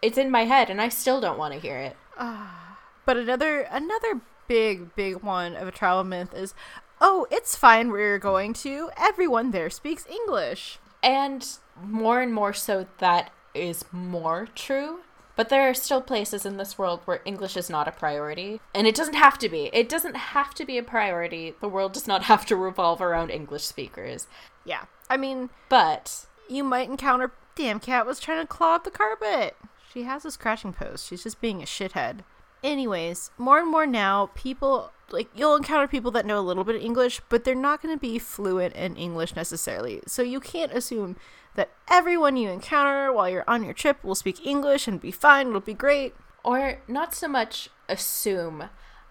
It's 0.00 0.18
in 0.18 0.30
my 0.30 0.44
head 0.44 0.70
and 0.70 0.80
I 0.80 0.88
still 0.88 1.20
don't 1.20 1.38
want 1.38 1.54
to 1.54 1.60
hear 1.60 1.78
it. 1.78 1.96
Ah, 2.18 2.78
but 3.06 3.16
another 3.16 3.62
another 3.62 4.20
big 4.46 4.94
big 4.94 5.22
one 5.22 5.56
of 5.56 5.66
a 5.66 5.72
travel 5.72 6.04
myth 6.04 6.34
is, 6.34 6.54
oh, 7.00 7.26
it's 7.30 7.56
fine 7.56 7.90
where 7.90 8.00
you're 8.00 8.18
going 8.18 8.52
to. 8.52 8.90
Everyone 8.96 9.50
there 9.50 9.70
speaks 9.70 10.06
English. 10.06 10.78
And 11.02 11.44
more 11.82 12.20
and 12.20 12.32
more 12.32 12.52
so, 12.52 12.86
that 12.98 13.32
is 13.54 13.84
more 13.90 14.46
true. 14.54 15.00
But 15.34 15.48
there 15.48 15.68
are 15.68 15.74
still 15.74 16.00
places 16.00 16.44
in 16.44 16.56
this 16.56 16.76
world 16.76 17.00
where 17.04 17.22
English 17.24 17.56
is 17.56 17.70
not 17.70 17.88
a 17.88 17.92
priority. 17.92 18.60
And 18.74 18.86
it 18.86 18.94
doesn't 18.94 19.14
have 19.14 19.38
to 19.38 19.48
be. 19.48 19.70
It 19.72 19.88
doesn't 19.88 20.16
have 20.16 20.54
to 20.54 20.64
be 20.64 20.78
a 20.78 20.82
priority. 20.82 21.54
The 21.60 21.68
world 21.68 21.92
does 21.92 22.06
not 22.06 22.22
have 22.30 22.44
to 22.46 22.56
revolve 22.56 23.00
around 23.00 23.30
English 23.30 23.64
speakers. 23.64 24.26
Yeah, 24.64 24.84
I 25.08 25.16
mean, 25.16 25.50
But 25.68 26.26
you 26.48 26.64
might 26.64 26.88
encounter. 26.88 27.32
Damn 27.54 27.80
cat 27.80 28.06
was 28.06 28.18
trying 28.18 28.40
to 28.42 28.46
claw 28.46 28.76
up 28.76 28.84
the 28.84 28.90
carpet. 28.90 29.56
She 29.92 30.04
has 30.04 30.24
a 30.24 30.30
scratching 30.30 30.72
post. 30.72 31.06
She's 31.06 31.22
just 31.22 31.40
being 31.40 31.62
a 31.62 31.66
shithead. 31.66 32.20
Anyways, 32.64 33.30
more 33.36 33.58
and 33.58 33.70
more 33.70 33.86
now, 33.86 34.30
people 34.34 34.90
like 35.10 35.28
you'll 35.34 35.56
encounter 35.56 35.86
people 35.86 36.10
that 36.12 36.24
know 36.24 36.38
a 36.38 36.40
little 36.40 36.64
bit 36.64 36.76
of 36.76 36.82
English, 36.82 37.20
but 37.28 37.44
they're 37.44 37.54
not 37.54 37.82
going 37.82 37.94
to 37.94 38.00
be 38.00 38.18
fluent 38.18 38.74
in 38.74 38.96
English 38.96 39.36
necessarily. 39.36 40.00
So 40.06 40.22
you 40.22 40.40
can't 40.40 40.72
assume 40.72 41.16
that 41.54 41.70
everyone 41.88 42.36
you 42.36 42.50
encounter 42.50 43.12
while 43.12 43.28
you're 43.28 43.44
on 43.48 43.64
your 43.64 43.74
trip 43.74 44.02
will 44.02 44.14
speak 44.14 44.44
English 44.46 44.88
and 44.88 45.00
be 45.00 45.10
fine. 45.10 45.48
It'll 45.48 45.60
be 45.60 45.74
great. 45.74 46.14
or 46.44 46.80
not 46.88 47.14
so 47.14 47.28
much 47.28 47.68
assume. 47.88 48.68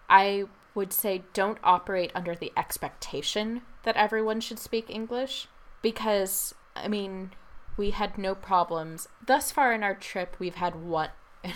I 0.10 0.46
would 0.76 0.92
say 0.92 1.24
don't 1.34 1.60
operate 1.64 2.12
under 2.14 2.36
the 2.36 2.52
expectation 2.58 3.62
that 3.84 3.96
everyone 3.96 4.42
should 4.42 4.60
speak 4.60 4.90
English 4.90 5.48
because 5.82 6.54
I 6.76 6.88
mean, 6.88 7.32
we 7.78 7.92
had 7.92 8.18
no 8.18 8.36
problems 8.36 9.08
thus 9.26 9.52
far 9.52 9.74
in 9.74 9.84
our 9.84 9.96
trip. 9.96 10.36
We've 10.40 10.56
had 10.56 10.76
one 10.76 11.10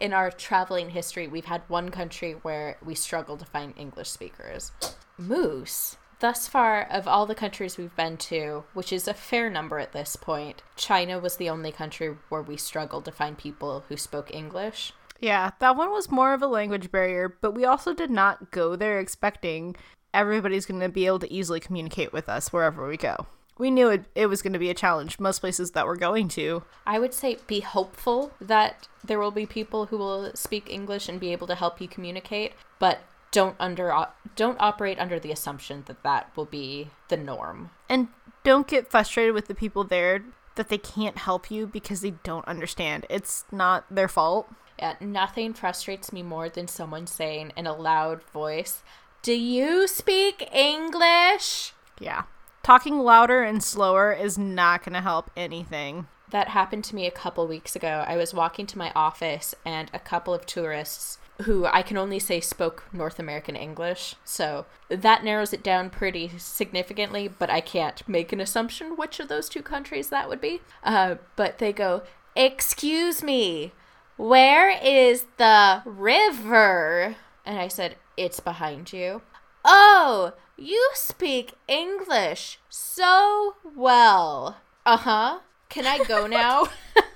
in 0.00 0.12
our 0.12 0.30
traveling 0.30 0.90
history, 0.90 1.28
we've 1.28 1.44
had 1.44 1.62
one 1.68 1.90
country 1.90 2.32
where 2.32 2.78
we 2.84 2.94
struggled 2.94 3.40
to 3.40 3.46
find 3.46 3.74
English 3.76 4.10
speakers. 4.10 4.72
Moose. 5.16 5.96
Thus 6.22 6.46
far, 6.46 6.84
of 6.84 7.08
all 7.08 7.26
the 7.26 7.34
countries 7.34 7.76
we've 7.76 7.96
been 7.96 8.16
to, 8.18 8.62
which 8.74 8.92
is 8.92 9.08
a 9.08 9.12
fair 9.12 9.50
number 9.50 9.80
at 9.80 9.90
this 9.90 10.14
point, 10.14 10.62
China 10.76 11.18
was 11.18 11.34
the 11.34 11.50
only 11.50 11.72
country 11.72 12.16
where 12.28 12.40
we 12.40 12.56
struggled 12.56 13.06
to 13.06 13.10
find 13.10 13.36
people 13.36 13.82
who 13.88 13.96
spoke 13.96 14.32
English. 14.32 14.92
Yeah, 15.18 15.50
that 15.58 15.74
one 15.74 15.90
was 15.90 16.12
more 16.12 16.32
of 16.32 16.40
a 16.40 16.46
language 16.46 16.92
barrier, 16.92 17.36
but 17.40 17.56
we 17.56 17.64
also 17.64 17.92
did 17.92 18.08
not 18.08 18.52
go 18.52 18.76
there 18.76 19.00
expecting 19.00 19.74
everybody's 20.14 20.64
going 20.64 20.80
to 20.80 20.88
be 20.88 21.08
able 21.08 21.18
to 21.18 21.32
easily 21.32 21.58
communicate 21.58 22.12
with 22.12 22.28
us 22.28 22.52
wherever 22.52 22.86
we 22.86 22.96
go. 22.96 23.26
We 23.58 23.72
knew 23.72 23.88
it, 23.88 24.04
it 24.14 24.26
was 24.26 24.42
going 24.42 24.52
to 24.52 24.60
be 24.60 24.70
a 24.70 24.74
challenge 24.74 25.18
most 25.18 25.40
places 25.40 25.72
that 25.72 25.86
we're 25.86 25.96
going 25.96 26.28
to. 26.28 26.62
I 26.86 27.00
would 27.00 27.14
say 27.14 27.38
be 27.48 27.60
hopeful 27.60 28.30
that 28.40 28.86
there 29.02 29.18
will 29.18 29.32
be 29.32 29.44
people 29.44 29.86
who 29.86 29.98
will 29.98 30.30
speak 30.36 30.70
English 30.70 31.08
and 31.08 31.18
be 31.18 31.32
able 31.32 31.48
to 31.48 31.56
help 31.56 31.80
you 31.80 31.88
communicate, 31.88 32.52
but 32.78 33.00
don't 33.32 33.56
under 33.58 34.06
don't 34.36 34.56
operate 34.60 35.00
under 35.00 35.18
the 35.18 35.32
assumption 35.32 35.82
that 35.86 36.02
that 36.04 36.30
will 36.36 36.44
be 36.44 36.90
the 37.08 37.16
norm. 37.16 37.70
And 37.88 38.08
don't 38.44 38.68
get 38.68 38.90
frustrated 38.90 39.34
with 39.34 39.48
the 39.48 39.54
people 39.54 39.82
there 39.82 40.22
that 40.54 40.68
they 40.68 40.78
can't 40.78 41.18
help 41.18 41.50
you 41.50 41.66
because 41.66 42.02
they 42.02 42.12
don't 42.22 42.46
understand. 42.46 43.06
It's 43.10 43.44
not 43.50 43.84
their 43.90 44.08
fault. 44.08 44.48
Yeah, 44.78 44.94
nothing 45.00 45.54
frustrates 45.54 46.12
me 46.12 46.22
more 46.22 46.48
than 46.48 46.68
someone 46.68 47.06
saying 47.06 47.52
in 47.56 47.66
a 47.66 47.74
loud 47.74 48.22
voice, 48.22 48.82
Do 49.22 49.32
you 49.32 49.86
speak 49.86 50.48
English? 50.52 51.72
Yeah. 51.98 52.24
Talking 52.62 52.98
louder 52.98 53.42
and 53.42 53.62
slower 53.62 54.12
is 54.12 54.38
not 54.38 54.84
going 54.84 54.94
to 54.94 55.00
help 55.00 55.30
anything. 55.36 56.06
That 56.30 56.48
happened 56.48 56.84
to 56.84 56.94
me 56.94 57.06
a 57.06 57.10
couple 57.10 57.46
weeks 57.46 57.76
ago. 57.76 58.04
I 58.06 58.16
was 58.16 58.32
walking 58.32 58.66
to 58.66 58.78
my 58.78 58.92
office 58.94 59.54
and 59.64 59.90
a 59.92 59.98
couple 59.98 60.32
of 60.32 60.46
tourists 60.46 61.18
who 61.42 61.66
I 61.66 61.82
can 61.82 61.96
only 61.96 62.18
say 62.18 62.40
spoke 62.40 62.84
North 62.92 63.18
American 63.18 63.56
English. 63.56 64.16
So 64.24 64.66
that 64.88 65.24
narrows 65.24 65.52
it 65.52 65.62
down 65.62 65.90
pretty 65.90 66.30
significantly, 66.38 67.28
but 67.28 67.50
I 67.50 67.60
can't 67.60 68.06
make 68.08 68.32
an 68.32 68.40
assumption 68.40 68.96
which 68.96 69.20
of 69.20 69.28
those 69.28 69.48
two 69.48 69.62
countries 69.62 70.08
that 70.08 70.28
would 70.28 70.40
be. 70.40 70.60
Uh, 70.82 71.16
but 71.36 71.58
they 71.58 71.72
go, 71.72 72.02
Excuse 72.34 73.22
me, 73.22 73.72
where 74.16 74.70
is 74.70 75.26
the 75.36 75.82
river? 75.84 77.16
And 77.44 77.58
I 77.58 77.68
said, 77.68 77.96
It's 78.16 78.40
behind 78.40 78.92
you. 78.92 79.22
Oh, 79.64 80.32
you 80.56 80.90
speak 80.94 81.54
English 81.68 82.58
so 82.68 83.56
well. 83.64 84.58
Uh 84.84 84.96
huh. 84.96 85.38
Can 85.68 85.86
I 85.86 86.04
go 86.04 86.26
now? 86.26 86.66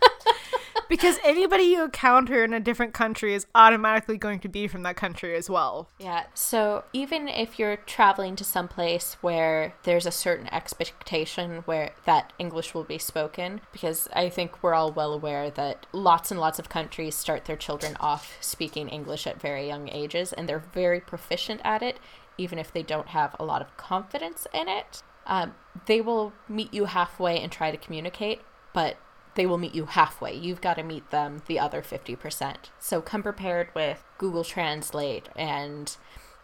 because 0.89 1.19
anybody 1.25 1.65
you 1.65 1.85
encounter 1.85 2.45
in 2.45 2.53
a 2.53 2.61
different 2.61 2.95
country 2.95 3.35
is 3.35 3.47
automatically 3.55 4.17
going 4.17 4.41
to 4.41 4.49
be 4.49 4.69
from 4.69 4.83
that 4.83 4.97
country 4.97 5.35
as 5.37 5.51
well. 5.51 5.89
Yeah. 5.99 6.25
So 6.35 6.85
even 6.93 7.29
if 7.29 7.59
you're 7.59 7.77
traveling 7.77 8.37
to 8.37 8.45
some 8.45 8.69
place 8.69 9.17
where 9.21 9.75
there's 9.85 10.07
a 10.07 10.11
certain 10.11 10.53
expectation 10.53 11.63
where 11.67 11.93
that 12.05 12.33
English 12.39 12.75
will 12.75 12.85
be 12.85 12.99
spoken, 12.99 13.61
because 13.73 14.09
I 14.13 14.29
think 14.29 14.63
we're 14.63 14.75
all 14.75 14.93
well 14.93 15.13
aware 15.13 15.51
that 15.51 15.87
lots 15.93 16.31
and 16.31 16.41
lots 16.41 16.59
of 16.59 16.69
countries 16.69 17.15
start 17.15 17.45
their 17.45 17.57
children 17.57 17.97
off 18.01 18.37
speaking 18.41 18.89
English 18.89 19.27
at 19.27 19.41
very 19.41 19.67
young 19.67 19.89
ages 19.89 20.33
and 20.33 20.49
they're 20.49 20.65
very 20.73 21.01
proficient 21.01 21.61
at 21.65 21.83
it, 21.83 21.99
even 22.39 22.59
if 22.59 22.73
they 22.73 22.83
don't 22.83 23.09
have 23.09 23.35
a 23.39 23.45
lot 23.45 23.63
of 23.63 23.77
confidence 23.77 24.47
in 24.53 24.69
it. 24.69 25.03
Um, 25.27 25.55
they 25.87 26.01
will 26.01 26.33
meet 26.49 26.73
you 26.73 26.85
halfway 26.85 27.41
and 27.41 27.51
try 27.51 27.71
to 27.71 27.77
communicate, 27.77 28.41
but 28.73 28.97
they 29.37 29.47
will 29.47 29.59
meet 29.59 29.75
you 29.75 29.87
halfway. 29.87 30.35
You've 30.35 30.61
got 30.61 30.75
to 30.75 30.83
meet 30.83 31.11
them 31.11 31.43
the 31.47 31.59
other 31.59 31.83
50%. 31.83 32.57
So 32.81 33.01
come 33.01 33.23
prepared 33.23 33.69
with 33.75 34.03
Google 34.19 34.45
Translate 34.45 35.29
and 35.37 35.97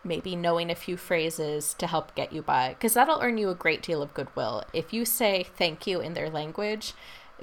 maybe 0.04 0.36
knowing 0.36 0.70
a 0.70 0.74
few 0.74 0.96
phrases 0.96 1.74
to 1.74 1.86
help 1.86 2.14
get 2.14 2.32
you 2.32 2.42
by, 2.42 2.70
because 2.70 2.94
that'll 2.94 3.20
earn 3.20 3.38
you 3.38 3.48
a 3.48 3.54
great 3.54 3.82
deal 3.82 4.02
of 4.02 4.14
goodwill. 4.14 4.64
If 4.72 4.92
you 4.92 5.04
say 5.04 5.44
thank 5.56 5.86
you 5.86 6.00
in 6.00 6.14
their 6.14 6.30
language, 6.30 6.92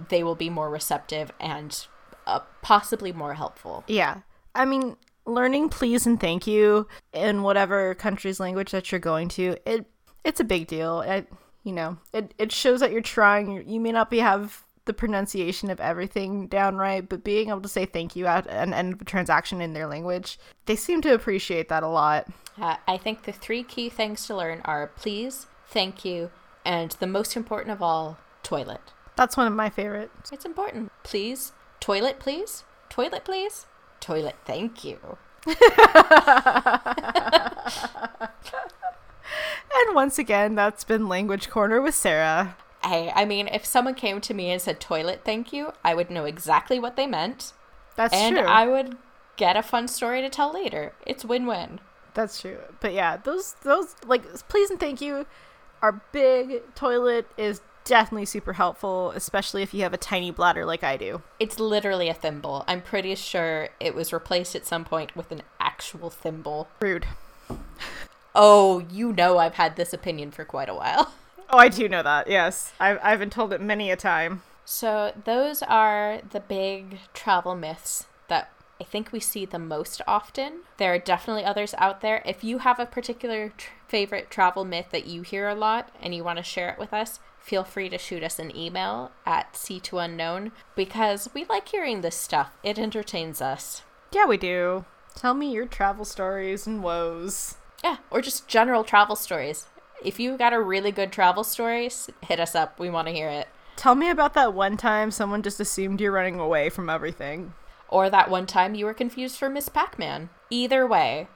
they 0.09 0.23
will 0.23 0.35
be 0.35 0.49
more 0.49 0.69
receptive 0.69 1.31
and 1.39 1.85
uh, 2.27 2.39
possibly 2.61 3.11
more 3.11 3.33
helpful. 3.33 3.83
Yeah. 3.87 4.19
I 4.55 4.65
mean, 4.65 4.97
learning 5.25 5.69
please 5.69 6.05
and 6.05 6.19
thank 6.19 6.47
you 6.47 6.87
in 7.13 7.43
whatever 7.43 7.95
country's 7.95 8.39
language 8.39 8.71
that 8.71 8.91
you're 8.91 8.99
going 8.99 9.29
to, 9.29 9.57
it 9.65 9.85
it's 10.23 10.39
a 10.39 10.43
big 10.43 10.67
deal. 10.67 11.01
It, 11.01 11.31
you 11.63 11.71
know, 11.71 11.97
it, 12.13 12.33
it 12.37 12.51
shows 12.51 12.81
that 12.81 12.91
you're 12.91 13.01
trying. 13.01 13.67
You 13.67 13.79
may 13.79 13.91
not 13.91 14.09
be 14.09 14.19
have 14.19 14.63
the 14.85 14.93
pronunciation 14.93 15.69
of 15.69 15.79
everything 15.79 16.47
down 16.47 16.75
right, 16.75 17.07
but 17.07 17.23
being 17.23 17.49
able 17.49 17.61
to 17.61 17.67
say 17.67 17.85
thank 17.85 18.15
you 18.15 18.25
at 18.25 18.47
an 18.47 18.73
end 18.73 18.93
of 18.93 19.01
a 19.01 19.05
transaction 19.05 19.61
in 19.61 19.73
their 19.73 19.87
language, 19.87 20.39
they 20.65 20.75
seem 20.75 21.01
to 21.01 21.13
appreciate 21.13 21.69
that 21.69 21.83
a 21.83 21.87
lot. 21.87 22.27
Uh, 22.59 22.77
I 22.87 22.97
think 22.97 23.23
the 23.23 23.31
three 23.31 23.63
key 23.63 23.89
things 23.89 24.25
to 24.27 24.35
learn 24.35 24.61
are 24.65 24.87
please, 24.87 25.47
thank 25.67 26.03
you, 26.03 26.31
and 26.65 26.91
the 26.99 27.07
most 27.07 27.35
important 27.35 27.71
of 27.71 27.81
all, 27.81 28.17
toilet. 28.43 28.81
That's 29.15 29.37
one 29.37 29.47
of 29.47 29.53
my 29.53 29.69
favorites. 29.69 30.31
It's 30.31 30.45
important. 30.45 30.91
Please, 31.03 31.51
toilet, 31.79 32.19
please, 32.19 32.63
toilet, 32.89 33.25
please, 33.25 33.65
toilet, 33.99 34.35
thank 34.45 34.83
you. 34.83 35.17
and 35.45 35.55
once 39.93 40.19
again, 40.19 40.55
that's 40.55 40.83
been 40.83 41.07
Language 41.07 41.49
Corner 41.49 41.81
with 41.81 41.95
Sarah. 41.95 42.55
Hey, 42.83 43.11
I 43.13 43.25
mean, 43.25 43.47
if 43.47 43.65
someone 43.65 43.95
came 43.95 44.21
to 44.21 44.33
me 44.33 44.51
and 44.51 44.61
said 44.61 44.79
toilet 44.79 45.21
thank 45.25 45.51
you, 45.51 45.73
I 45.83 45.93
would 45.93 46.09
know 46.09 46.25
exactly 46.25 46.79
what 46.79 46.95
they 46.95 47.07
meant. 47.07 47.53
That's 47.95 48.13
and 48.13 48.35
true. 48.35 48.43
And 48.43 48.49
I 48.49 48.67
would 48.67 48.97
get 49.35 49.57
a 49.57 49.63
fun 49.63 49.87
story 49.87 50.21
to 50.21 50.29
tell 50.29 50.53
later. 50.53 50.93
It's 51.05 51.25
win-win. 51.25 51.79
That's 52.13 52.41
true. 52.41 52.59
But 52.79 52.93
yeah, 52.93 53.17
those 53.17 53.55
those 53.63 53.95
like 54.05 54.23
please 54.47 54.69
and 54.69 54.79
thank 54.79 55.01
you 55.01 55.25
are 55.81 56.01
big. 56.11 56.73
Toilet 56.75 57.27
is 57.37 57.61
definitely 57.85 58.25
super 58.25 58.53
helpful, 58.53 59.11
especially 59.11 59.63
if 59.63 59.73
you 59.73 59.81
have 59.83 59.93
a 59.93 59.97
tiny 59.97 60.31
bladder 60.31 60.65
like 60.65 60.83
I 60.83 60.97
do. 60.97 61.21
It's 61.39 61.59
literally 61.59 62.09
a 62.09 62.13
thimble. 62.13 62.63
I'm 62.67 62.81
pretty 62.81 63.15
sure 63.15 63.69
it 63.79 63.95
was 63.95 64.13
replaced 64.13 64.55
at 64.55 64.65
some 64.65 64.85
point 64.85 65.15
with 65.15 65.31
an 65.31 65.41
actual 65.59 66.09
thimble. 66.09 66.67
Rude. 66.81 67.07
Oh, 68.35 68.85
you 68.91 69.11
know 69.11 69.37
I've 69.37 69.55
had 69.55 69.75
this 69.75 69.91
opinion 69.91 70.31
for 70.31 70.45
quite 70.45 70.69
a 70.69 70.75
while. 70.75 71.13
Oh, 71.51 71.57
I 71.57 71.69
do 71.69 71.89
know 71.89 72.03
that. 72.03 72.27
Yes, 72.27 72.73
I've 72.79 72.99
I've 73.01 73.19
been 73.19 73.29
told 73.29 73.53
it 73.53 73.61
many 73.61 73.89
a 73.91 73.95
time. 73.95 74.43
So 74.65 75.13
those 75.25 75.63
are 75.63 76.21
the 76.29 76.39
big 76.39 76.99
travel 77.13 77.55
myths 77.55 78.05
that 78.27 78.51
I 78.79 78.83
think 78.83 79.11
we 79.11 79.19
see 79.19 79.45
the 79.45 79.57
most 79.57 80.01
often. 80.07 80.61
There 80.77 80.93
are 80.93 80.99
definitely 80.99 81.43
others 81.43 81.73
out 81.79 82.01
there. 82.01 82.21
If 82.23 82.43
you 82.43 82.59
have 82.59 82.79
a 82.79 82.85
particular 82.85 83.51
tr- 83.57 83.71
favorite 83.87 84.29
travel 84.29 84.63
myth 84.63 84.87
that 84.91 85.07
you 85.07 85.23
hear 85.23 85.47
a 85.49 85.55
lot 85.55 85.89
and 85.99 86.13
you 86.13 86.23
want 86.23 86.37
to 86.37 86.43
share 86.43 86.69
it 86.69 86.77
with 86.77 86.93
us, 86.93 87.19
feel 87.39 87.63
free 87.63 87.89
to 87.89 87.97
shoot 87.97 88.23
us 88.23 88.37
an 88.37 88.55
email 88.55 89.11
at 89.25 89.53
seatounknown 89.53 90.51
because 90.75 91.29
we 91.33 91.45
like 91.45 91.67
hearing 91.69 92.01
this 92.01 92.15
stuff. 92.15 92.51
It 92.63 92.77
entertains 92.77 93.41
us. 93.41 93.81
Yeah, 94.11 94.25
we 94.25 94.37
do. 94.37 94.85
Tell 95.15 95.33
me 95.33 95.51
your 95.51 95.65
travel 95.65 96.05
stories 96.05 96.67
and 96.67 96.83
woes. 96.83 97.55
Yeah, 97.83 97.97
or 98.11 98.21
just 98.21 98.47
general 98.47 98.83
travel 98.83 99.15
stories. 99.15 99.65
If 100.03 100.19
you 100.19 100.37
got 100.37 100.53
a 100.53 100.61
really 100.61 100.91
good 100.91 101.11
travel 101.11 101.43
story, 101.43 101.89
hit 102.21 102.39
us 102.39 102.55
up. 102.55 102.79
We 102.79 102.89
want 102.89 103.07
to 103.07 103.13
hear 103.13 103.29
it. 103.29 103.47
Tell 103.75 103.95
me 103.95 104.09
about 104.09 104.33
that 104.33 104.53
one 104.53 104.77
time 104.77 105.11
someone 105.11 105.41
just 105.41 105.59
assumed 105.59 106.01
you're 106.01 106.11
running 106.11 106.39
away 106.39 106.69
from 106.69 106.89
everything. 106.89 107.53
Or 107.87 108.09
that 108.09 108.29
one 108.29 108.45
time 108.45 108.75
you 108.75 108.85
were 108.85 108.93
confused 108.93 109.37
for 109.37 109.49
Miss 109.49 109.69
Pac 109.69 109.97
Man. 109.97 110.29
Either 110.49 110.85
way. 110.85 111.27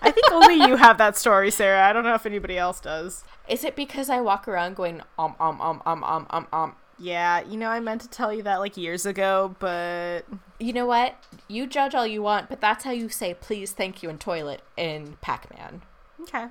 I 0.00 0.10
think 0.10 0.30
only 0.32 0.54
you 0.66 0.76
have 0.76 0.98
that 0.98 1.16
story, 1.16 1.50
Sarah. 1.50 1.86
I 1.86 1.92
don't 1.92 2.04
know 2.04 2.14
if 2.14 2.26
anybody 2.26 2.58
else 2.58 2.80
does. 2.80 3.24
Is 3.48 3.64
it 3.64 3.76
because 3.76 4.10
I 4.10 4.20
walk 4.20 4.48
around 4.48 4.76
going 4.76 5.02
um 5.18 5.34
um 5.40 5.60
um 5.60 5.82
um 5.86 6.04
um 6.04 6.26
um 6.30 6.46
um? 6.52 6.76
Yeah, 6.98 7.40
you 7.40 7.56
know, 7.56 7.68
I 7.68 7.80
meant 7.80 8.02
to 8.02 8.08
tell 8.08 8.32
you 8.32 8.42
that 8.44 8.60
like 8.60 8.76
years 8.76 9.04
ago, 9.04 9.56
but 9.58 10.22
you 10.60 10.72
know 10.72 10.86
what? 10.86 11.16
You 11.48 11.66
judge 11.66 11.94
all 11.94 12.06
you 12.06 12.22
want, 12.22 12.48
but 12.48 12.60
that's 12.60 12.84
how 12.84 12.92
you 12.92 13.08
say 13.08 13.34
please, 13.34 13.72
thank 13.72 14.02
you, 14.02 14.08
and 14.08 14.20
toilet 14.20 14.62
in 14.76 15.16
Pac 15.20 15.54
Man. 15.56 15.82
Okay. 16.22 16.46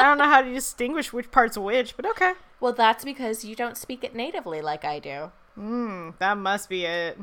I 0.00 0.04
don't 0.04 0.16
know 0.16 0.24
how 0.24 0.40
to 0.40 0.50
distinguish 0.50 1.12
which 1.12 1.30
part's 1.30 1.58
which, 1.58 1.94
but 1.94 2.06
okay. 2.06 2.32
Well, 2.58 2.72
that's 2.72 3.04
because 3.04 3.44
you 3.44 3.54
don't 3.54 3.76
speak 3.76 4.02
it 4.02 4.14
natively 4.14 4.62
like 4.62 4.82
I 4.82 4.98
do. 4.98 5.30
Hmm, 5.54 6.10
that 6.18 6.38
must 6.38 6.70
be 6.70 6.86
it. 6.86 7.18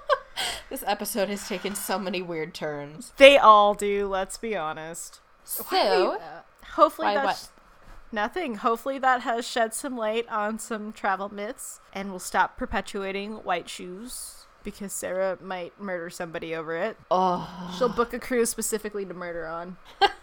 this 0.70 0.82
episode 0.86 1.28
has 1.28 1.46
taken 1.46 1.74
so 1.74 1.98
many 1.98 2.22
weird 2.22 2.54
turns. 2.54 3.12
They 3.18 3.36
all 3.36 3.74
do, 3.74 4.08
let's 4.08 4.38
be 4.38 4.56
honest. 4.56 5.20
So, 5.44 6.14
uh, 6.14 6.40
hopefully 6.72 7.12
that's 7.12 7.50
nothing. 8.10 8.54
Hopefully 8.56 8.98
that 8.98 9.20
has 9.20 9.46
shed 9.46 9.74
some 9.74 9.94
light 9.94 10.26
on 10.30 10.58
some 10.58 10.94
travel 10.94 11.28
myths 11.28 11.80
and 11.92 12.10
will 12.10 12.18
stop 12.18 12.56
perpetuating 12.56 13.32
white 13.44 13.68
shoes 13.68 14.46
because 14.64 14.92
Sarah 14.92 15.38
might 15.42 15.78
murder 15.80 16.08
somebody 16.10 16.54
over 16.54 16.74
it. 16.76 16.96
Oh. 17.10 17.74
She'll 17.78 17.88
book 17.88 18.12
a 18.12 18.18
cruise 18.18 18.50
specifically 18.50 19.04
to 19.04 19.14
murder 19.14 19.46
on. 19.46 19.76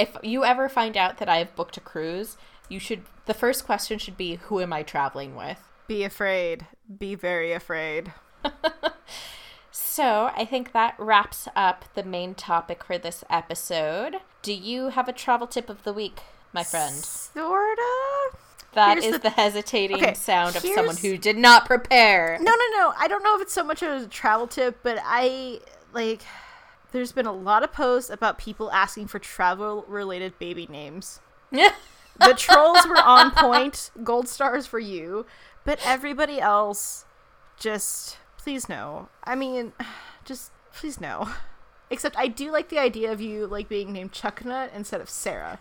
If 0.00 0.16
you 0.22 0.44
ever 0.44 0.68
find 0.68 0.96
out 0.96 1.18
that 1.18 1.28
I've 1.28 1.54
booked 1.54 1.76
a 1.76 1.80
cruise, 1.80 2.36
you 2.68 2.78
should 2.78 3.02
the 3.26 3.34
first 3.34 3.64
question 3.66 3.98
should 3.98 4.16
be 4.16 4.36
who 4.36 4.60
am 4.60 4.72
I 4.72 4.82
traveling 4.82 5.36
with? 5.36 5.58
Be 5.86 6.04
afraid. 6.04 6.66
Be 6.98 7.14
very 7.14 7.52
afraid. 7.52 8.12
So, 9.72 10.30
I 10.36 10.44
think 10.44 10.72
that 10.72 10.94
wraps 10.98 11.46
up 11.54 11.84
the 11.94 12.02
main 12.02 12.34
topic 12.34 12.82
for 12.82 12.98
this 12.98 13.22
episode. 13.30 14.16
Do 14.42 14.52
you 14.52 14.88
have 14.88 15.08
a 15.08 15.12
travel 15.12 15.46
tip 15.46 15.68
of 15.68 15.84
the 15.84 15.92
week, 15.92 16.20
my 16.52 16.64
friend? 16.64 16.94
Sorta. 16.96 17.82
That 18.72 18.94
Here's 18.94 19.04
is 19.06 19.12
the- 19.12 19.18
the, 19.18 19.30
hesitating 19.30 19.98
Okay, 19.98 20.14
sound 20.14 20.56
of 20.56 20.62
someone 20.62 20.96
who 20.96 21.16
did 21.16 21.36
not 21.36 21.66
prepare. 21.66 22.36
No, 22.40 22.50
no, 22.50 22.78
no. 22.78 22.94
I 22.98 23.06
don't 23.08 23.22
know 23.22 23.36
if 23.36 23.42
it's 23.42 23.52
so 23.52 23.62
much 23.64 23.82
of 23.82 24.02
a 24.02 24.06
travel 24.06 24.46
tip, 24.46 24.78
but 24.82 24.98
I 25.04 25.60
like. 25.92 26.22
There's 26.92 27.12
been 27.12 27.26
a 27.26 27.32
lot 27.32 27.62
of 27.62 27.72
posts 27.72 28.10
about 28.10 28.38
people 28.38 28.70
asking 28.72 29.06
for 29.08 29.18
travel 29.18 29.84
related 29.88 30.38
baby 30.38 30.66
names. 30.70 31.20
The 32.18 32.34
trolls 32.34 32.86
were 32.86 33.00
on 33.00 33.30
point, 33.30 33.90
gold 34.04 34.28
stars 34.28 34.66
for 34.66 34.78
you, 34.78 35.24
but 35.64 35.80
everybody 35.86 36.38
else 36.38 37.06
just 37.58 38.18
please 38.36 38.68
no. 38.68 39.08
I 39.24 39.34
mean, 39.34 39.72
just 40.24 40.52
please 40.74 41.00
no. 41.00 41.30
Except 41.88 42.16
I 42.18 42.28
do 42.28 42.50
like 42.52 42.68
the 42.68 42.78
idea 42.78 43.10
of 43.10 43.22
you 43.22 43.46
like 43.46 43.68
being 43.70 43.92
named 43.92 44.12
Chucknut 44.12 44.74
instead 44.74 45.00
of 45.00 45.08
Sarah. 45.08 45.60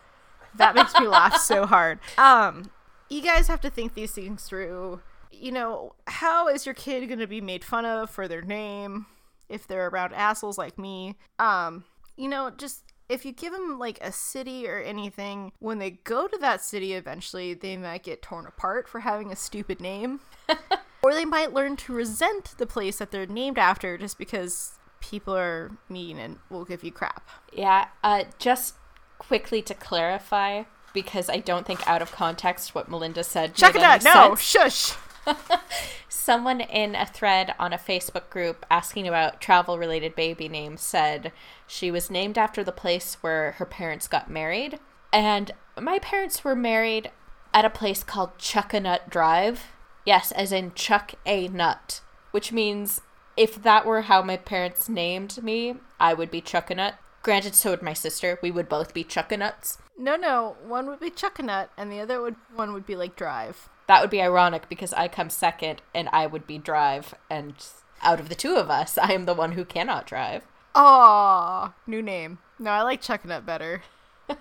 That 0.53 0.75
makes 0.75 0.99
me 0.99 1.07
laugh 1.07 1.37
so 1.37 1.65
hard. 1.67 1.99
Um, 2.17 2.71
you 3.07 3.21
guys 3.21 3.47
have 3.47 3.61
to 3.61 3.69
think 3.69 3.93
these 3.93 4.11
things 4.11 4.43
through. 4.43 5.01
you 5.31 5.51
know, 5.53 5.93
how 6.07 6.49
is 6.49 6.65
your 6.65 6.75
kid 6.75 7.07
going 7.07 7.19
to 7.19 7.27
be 7.27 7.39
made 7.39 7.63
fun 7.63 7.85
of 7.85 8.09
for 8.09 8.27
their 8.27 8.41
name 8.41 9.05
if 9.49 9.67
they're 9.67 9.87
around 9.87 10.13
assholes 10.13 10.57
like 10.57 10.77
me? 10.77 11.17
Um, 11.37 11.83
you 12.15 12.27
know, 12.27 12.49
just 12.49 12.83
if 13.09 13.25
you 13.25 13.31
give 13.31 13.51
them 13.51 13.79
like 13.79 13.97
a 14.01 14.11
city 14.11 14.67
or 14.67 14.79
anything, 14.79 15.51
when 15.59 15.79
they 15.79 15.91
go 15.91 16.27
to 16.27 16.37
that 16.37 16.61
city 16.61 16.93
eventually, 16.93 17.53
they 17.53 17.75
might 17.75 18.03
get 18.03 18.21
torn 18.21 18.45
apart 18.45 18.87
for 18.87 18.99
having 18.99 19.31
a 19.31 19.35
stupid 19.35 19.81
name. 19.81 20.19
or 21.01 21.13
they 21.13 21.25
might 21.25 21.53
learn 21.53 21.75
to 21.77 21.93
resent 21.93 22.55
the 22.57 22.67
place 22.67 22.97
that 22.97 23.11
they're 23.11 23.25
named 23.25 23.57
after 23.57 23.97
just 23.97 24.17
because 24.17 24.73
people 25.01 25.35
are 25.35 25.71
mean 25.89 26.19
and 26.19 26.37
will 26.49 26.65
give 26.65 26.83
you 26.83 26.91
crap. 26.91 27.27
Yeah, 27.51 27.87
uh, 28.03 28.25
just 28.37 28.75
quickly 29.17 29.61
to 29.63 29.73
clarify, 29.73 30.63
because 30.93 31.29
I 31.29 31.37
don't 31.37 31.65
think 31.65 31.87
out 31.87 32.01
of 32.01 32.11
context 32.11 32.75
what 32.75 32.89
Melinda 32.89 33.23
said. 33.23 33.55
Check 33.55 33.75
it 33.75 33.81
out. 33.81 34.03
No, 34.03 34.35
shush. 34.35 34.93
Someone 36.09 36.61
in 36.61 36.95
a 36.95 37.05
thread 37.05 37.53
on 37.59 37.73
a 37.73 37.77
Facebook 37.77 38.29
group 38.29 38.65
asking 38.69 39.07
about 39.07 39.41
travel 39.41 39.77
related 39.77 40.15
baby 40.15 40.47
names 40.49 40.81
said 40.81 41.31
she 41.67 41.91
was 41.91 42.09
named 42.09 42.37
after 42.37 42.63
the 42.63 42.71
place 42.71 43.15
where 43.21 43.53
her 43.53 43.65
parents 43.65 44.07
got 44.07 44.29
married. 44.29 44.79
And 45.11 45.51
my 45.79 45.99
parents 45.99 46.43
were 46.43 46.55
married 46.55 47.11
at 47.53 47.65
a 47.65 47.69
place 47.69 48.03
called 48.03 48.37
Chuckanut 48.37 49.09
Drive. 49.09 49.67
Yes, 50.05 50.31
as 50.31 50.51
in 50.51 50.73
Chuck 50.73 51.13
a 51.25 51.47
Nut, 51.47 52.01
which 52.31 52.51
means 52.51 53.01
if 53.35 53.61
that 53.63 53.85
were 53.85 54.03
how 54.03 54.21
my 54.21 54.37
parents 54.37 54.89
named 54.89 55.41
me, 55.41 55.75
I 55.99 56.13
would 56.13 56.29
be 56.29 56.41
Chuckanut. 56.41 56.95
Granted, 57.21 57.55
so 57.55 57.71
would 57.71 57.81
my 57.81 57.93
sister. 57.93 58.39
We 58.41 58.51
would 58.51 58.69
both 58.69 58.93
be 58.93 59.03
Chuckanuts. 59.03 59.77
No, 59.97 60.15
no. 60.15 60.57
One 60.65 60.87
would 60.87 60.99
be 60.99 61.09
Chuckanut, 61.09 61.69
and 61.77 61.91
the 61.91 61.99
other 61.99 62.21
would 62.21 62.35
one 62.55 62.73
would 62.73 62.85
be 62.85 62.95
like 62.95 63.15
Drive. 63.15 63.69
That 63.89 64.01
would 64.01 64.11
be 64.11 64.21
ironic 64.21 64.69
because 64.69 64.93
I 64.93 65.07
come 65.07 65.31
second, 65.31 65.81
and 65.95 66.09
I 66.13 66.27
would 66.27 66.45
be 66.45 66.59
Drive, 66.59 67.15
and 67.27 67.55
out 68.03 68.19
of 68.19 68.29
the 68.29 68.35
two 68.35 68.55
of 68.55 68.69
us, 68.69 68.99
I 68.99 69.13
am 69.13 69.25
the 69.25 69.33
one 69.33 69.53
who 69.53 69.65
cannot 69.65 70.05
drive. 70.05 70.43
Aw, 70.75 71.73
new 71.87 72.03
name. 72.03 72.37
No, 72.59 72.69
I 72.69 72.83
like 72.83 73.01
Chuckanut 73.01 73.47
better. 73.47 73.81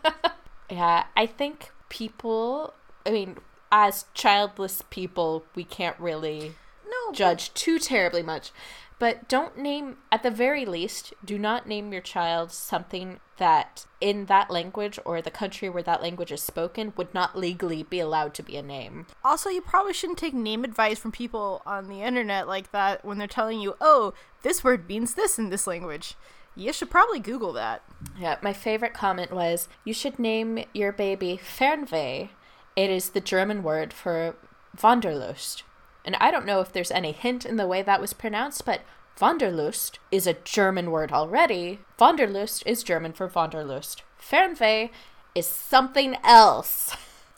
Yeah, 0.71 1.05
I 1.17 1.25
think 1.25 1.71
people. 1.89 2.75
I 3.07 3.11
mean, 3.11 3.39
as 3.73 4.05
childless 4.13 4.83
people, 4.91 5.45
we 5.55 5.65
can't 5.65 5.99
really 5.99 6.57
No, 6.87 7.13
judge 7.15 7.55
too 7.55 7.79
terribly 7.79 8.23
much. 8.23 8.53
But 8.99 9.29
don't 9.29 9.57
name, 9.57 9.99
at 10.11 10.23
the 10.23 10.31
very 10.31 10.67
least, 10.67 11.15
do 11.25 11.39
not 11.39 11.69
name 11.69 11.93
your 11.93 12.03
child 12.03 12.51
something 12.51 13.21
that 13.37 13.87
in 14.01 14.27
that 14.27 14.51
language 14.51 14.99
or 15.05 15.23
the 15.23 15.31
country 15.31 15.69
where 15.69 15.85
that 15.85 16.03
language 16.03 16.33
is 16.33 16.43
spoken 16.43 16.93
would 16.97 17.15
not 17.15 17.39
legally 17.39 17.85
be 17.85 18.01
allowed 18.01 18.35
to 18.35 18.43
be 18.43 18.57
a 18.57 18.63
name. 18.63 19.07
Also, 19.25 19.49
you 19.49 19.61
probably 19.61 19.93
shouldn't 19.93 20.19
take 20.19 20.35
name 20.35 20.65
advice 20.65 20.99
from 20.99 21.13
people 21.13 21.63
on 21.65 21.89
the 21.89 22.03
internet 22.03 22.49
like 22.49 22.73
that 22.73 23.05
when 23.05 23.19
they're 23.19 23.29
telling 23.29 23.61
you, 23.61 23.77
oh, 23.81 24.15
this 24.43 24.65
word 24.65 24.89
means 24.89 25.15
this 25.15 25.39
in 25.39 25.51
this 25.51 25.69
language. 25.69 26.17
You 26.57 26.73
should 26.73 26.91
probably 26.91 27.21
Google 27.21 27.53
that. 27.53 27.85
Yeah, 28.19 28.39
my 28.43 28.53
favorite 28.53 28.95
comment 28.95 29.33
was 29.33 29.69
you 29.85 29.95
should 29.95 30.19
name 30.19 30.65
your 30.75 30.91
baby 30.91 31.39
Fernweh. 31.41 32.31
It 32.75 32.91
is 32.91 33.11
the 33.11 33.21
German 33.21 33.63
word 33.63 33.93
for 33.93 34.35
Wanderlust. 34.83 35.63
And 36.09 36.17
I 36.21 36.31
don't 36.31 36.47
know 36.47 36.63
if 36.63 36.73
there's 36.73 36.91
any 36.91 37.13
hint 37.13 37.45
in 37.45 37.57
the 37.57 37.67
way 37.67 37.83
that 37.83 38.01
was 38.01 38.15
pronounced, 38.15 38.65
but 38.65 38.81
Wanderlust 39.21 39.99
is 40.11 40.27
a 40.27 40.33
German 40.43 40.91
word 40.91 41.13
already. 41.13 41.81
Wanderlust 41.99 42.63
is 42.65 42.83
German 42.83 43.13
for 43.13 43.29
Wanderlust. 43.29 44.05
Fernweh 44.19 44.89
is 45.35 45.47
something 45.47 46.17
else. 46.25 46.97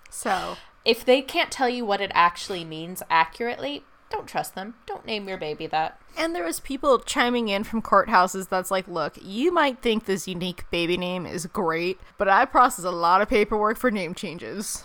So, 0.09 0.57
If 0.85 1.05
they 1.05 1.21
can't 1.21 1.51
tell 1.51 1.69
you 1.69 1.85
what 1.85 2.01
it 2.01 2.13
actually 2.15 2.65
means 2.65 3.03
accurately, 3.11 3.83
don't 4.09 4.29
trust 4.29 4.55
them. 4.55 4.75
Don't 4.87 5.05
name 5.05 5.27
your 5.29 5.37
baby 5.37 5.67
that. 5.67 6.01
and 6.17 6.33
there 6.33 6.45
was 6.45 6.61
people 6.61 7.01
chiming 7.01 7.49
in 7.49 7.65
from 7.65 7.83
courthouses 7.83 8.49
that's 8.49 8.71
like, 8.71 8.87
look, 8.87 9.19
you 9.21 9.53
might 9.53 9.83
think 9.83 10.05
this 10.05 10.29
unique 10.29 10.71
baby 10.71 10.97
name 10.97 11.27
is 11.27 11.47
great, 11.47 11.99
but 12.19 12.29
I 12.29 12.45
process 12.45 12.85
a 12.85 12.93
lot 12.93 13.21
of 13.21 13.29
paperwork 13.29 13.79
for 13.79 13.91
name 13.91 14.15
changes. 14.15 14.85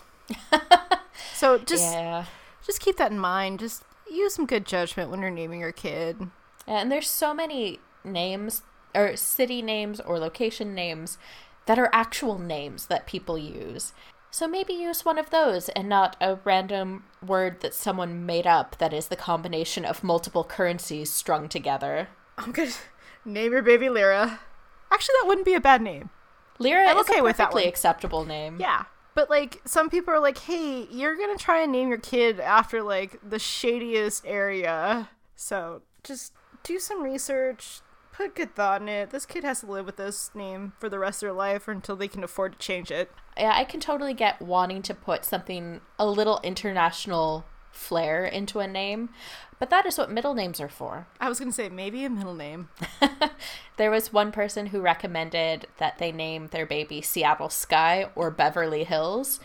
so 1.36 1.60
just 1.60 1.84
yeah. 1.84 2.26
Just 2.66 2.80
keep 2.80 2.98
that 2.98 3.12
in 3.12 3.20
mind. 3.20 3.60
Just 3.60 3.84
use 4.12 4.34
some 4.34 4.46
good 4.46 4.66
judgment 4.66 5.10
when 5.10 5.22
you're 5.22 5.30
naming 5.30 5.60
your 5.60 5.72
kid. 5.72 6.30
And 6.68 6.92
there's 6.92 7.10
so 7.10 7.34
many 7.34 7.80
names 8.04 8.64
or 8.94 9.16
city 9.16 9.62
names 9.62 10.00
or 10.00 10.18
location 10.20 10.74
names 10.74 11.18
that 11.66 11.80
are 11.80 11.90
actual 11.94 12.40
names 12.40 12.88
that 12.88 13.08
people 13.08 13.38
use. 13.38 13.94
So 14.32 14.48
maybe 14.48 14.74
use 14.74 15.06
one 15.06 15.18
of 15.18 15.30
those 15.30 15.70
and 15.70 15.88
not 15.88 16.18
a 16.20 16.38
random 16.44 17.06
word 17.26 17.62
that 17.62 17.74
someone 17.74 18.26
made 18.26 18.46
up 18.46 18.78
that 18.80 18.94
is 18.94 19.08
the 19.08 19.16
combination 19.16 19.86
of 19.86 20.04
multiple 20.04 20.44
currencies 20.44 21.10
strung 21.10 21.48
together. 21.48 22.10
I'm 22.38 22.52
gonna 22.52 22.72
name 23.26 23.54
your 23.54 23.62
baby 23.62 23.90
Lyra. 23.90 24.40
Actually, 24.92 25.16
that 25.22 25.28
wouldn't 25.28 25.46
be 25.46 25.54
a 25.54 25.62
bad 25.62 25.82
name. 25.82 26.10
Lyra 26.60 26.88
I'm 26.90 26.98
is 26.98 27.10
okay 27.10 27.20
a 27.20 27.24
with 27.24 27.38
that 27.38 27.46
perfectly 27.46 27.64
one. 27.64 27.70
acceptable 27.70 28.26
name. 28.26 28.58
Yeah. 28.60 28.84
But 29.16 29.30
like 29.30 29.62
some 29.66 29.90
people 29.90 30.14
are 30.14 30.20
like, 30.20 30.38
"Hey, 30.38 30.88
you're 30.92 31.16
going 31.16 31.36
to 31.36 31.44
try 31.44 31.62
and 31.62 31.72
name 31.72 31.90
your 31.90 31.98
kid 31.98 32.40
after 32.40 32.84
like 32.84 33.20
the 33.28 33.40
shadiest 33.40 34.24
area." 34.28 35.10
So, 35.36 35.82
just 36.04 36.34
do 36.64 36.80
some 36.80 37.02
research, 37.02 37.82
put 38.12 38.36
good 38.36 38.56
thought 38.56 38.82
in 38.82 38.90
it. 38.90 39.10
This 39.10 39.26
kid 39.26 39.44
has 39.44 39.62
to 39.62 39.68
live 39.68 39.86
with 39.86 39.98
this 39.98 40.32
name 40.34 40.74
for 40.80 40.90
the 40.90 41.00
rest 41.00 41.24
of 41.24 41.28
their 41.28 41.34
life 41.34 41.68
or 41.68 41.72
until 41.72 41.96
they 41.96 42.08
can 42.08 42.24
afford 42.24 42.54
to 42.54 42.60
change 42.60 42.92
it. 42.92 43.12
Yeah, 43.38 43.54
I 43.56 43.64
can 43.64 43.80
totally 43.80 44.14
get 44.14 44.42
wanting 44.42 44.82
to 44.84 44.94
put 44.94 45.26
something 45.26 45.82
a 46.00 46.06
little 46.06 46.40
international 46.44 47.46
flair 47.76 48.26
into 48.26 48.60
a 48.60 48.68
name, 48.68 49.10
but 49.60 49.70
that 49.70 49.86
is 49.86 49.98
what 49.98 50.12
middle 50.12 50.34
names 50.34 50.60
are 50.60 50.70
for. 50.70 51.08
I 51.20 51.30
was 51.30 51.40
going 51.40 51.52
to 51.52 51.56
say 51.56 51.70
maybe 51.70 52.04
a 52.04 52.10
middle 52.10 52.36
name. 52.36 52.70
There 53.78 53.92
was 53.92 54.14
one 54.14 54.32
person 54.32 54.68
who 54.68 54.80
recommended 54.80 55.68
that 55.78 55.98
they 55.98 56.12
name 56.12 56.48
their 56.48 56.66
baby 56.66 57.02
Seattle 57.02 57.50
Sky 57.50 58.08
or 58.16 58.32
Beverly 58.32 58.86
Hills. 58.86 59.42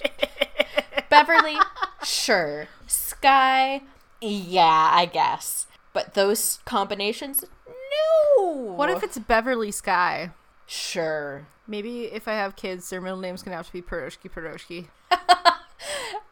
Beverly, 1.10 1.56
sure. 2.02 2.66
Sky, 2.88 3.82
yeah, 4.20 4.90
I 4.92 5.06
guess. 5.06 5.68
But 5.92 6.14
those 6.14 6.58
combinations, 6.64 7.44
no. 7.66 8.52
What 8.52 8.90
if 8.90 9.04
it's 9.04 9.18
Beverly 9.18 9.70
Sky? 9.70 10.32
Sure. 10.66 11.46
Maybe 11.68 12.06
if 12.06 12.26
I 12.26 12.32
have 12.32 12.56
kids, 12.56 12.90
their 12.90 13.00
middle 13.00 13.18
name's 13.18 13.42
going 13.42 13.52
to 13.52 13.56
have 13.56 13.66
to 13.68 13.72
be 13.72 13.82
Piroshky 13.82 14.28
Piroshky. 14.28 14.88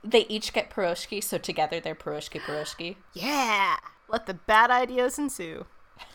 They 0.03 0.27
each 0.29 0.53
get 0.53 0.71
Piroshky, 0.71 1.23
so 1.23 1.39
together 1.39 1.81
they're 1.81 1.95
Piroshky 1.95 2.41
Piroshky. 2.41 2.97
Yeah! 3.13 3.77
Let 4.09 4.27
the 4.27 4.35
bad 4.35 4.71
ideas 4.71 5.19
ensue. 5.19 5.67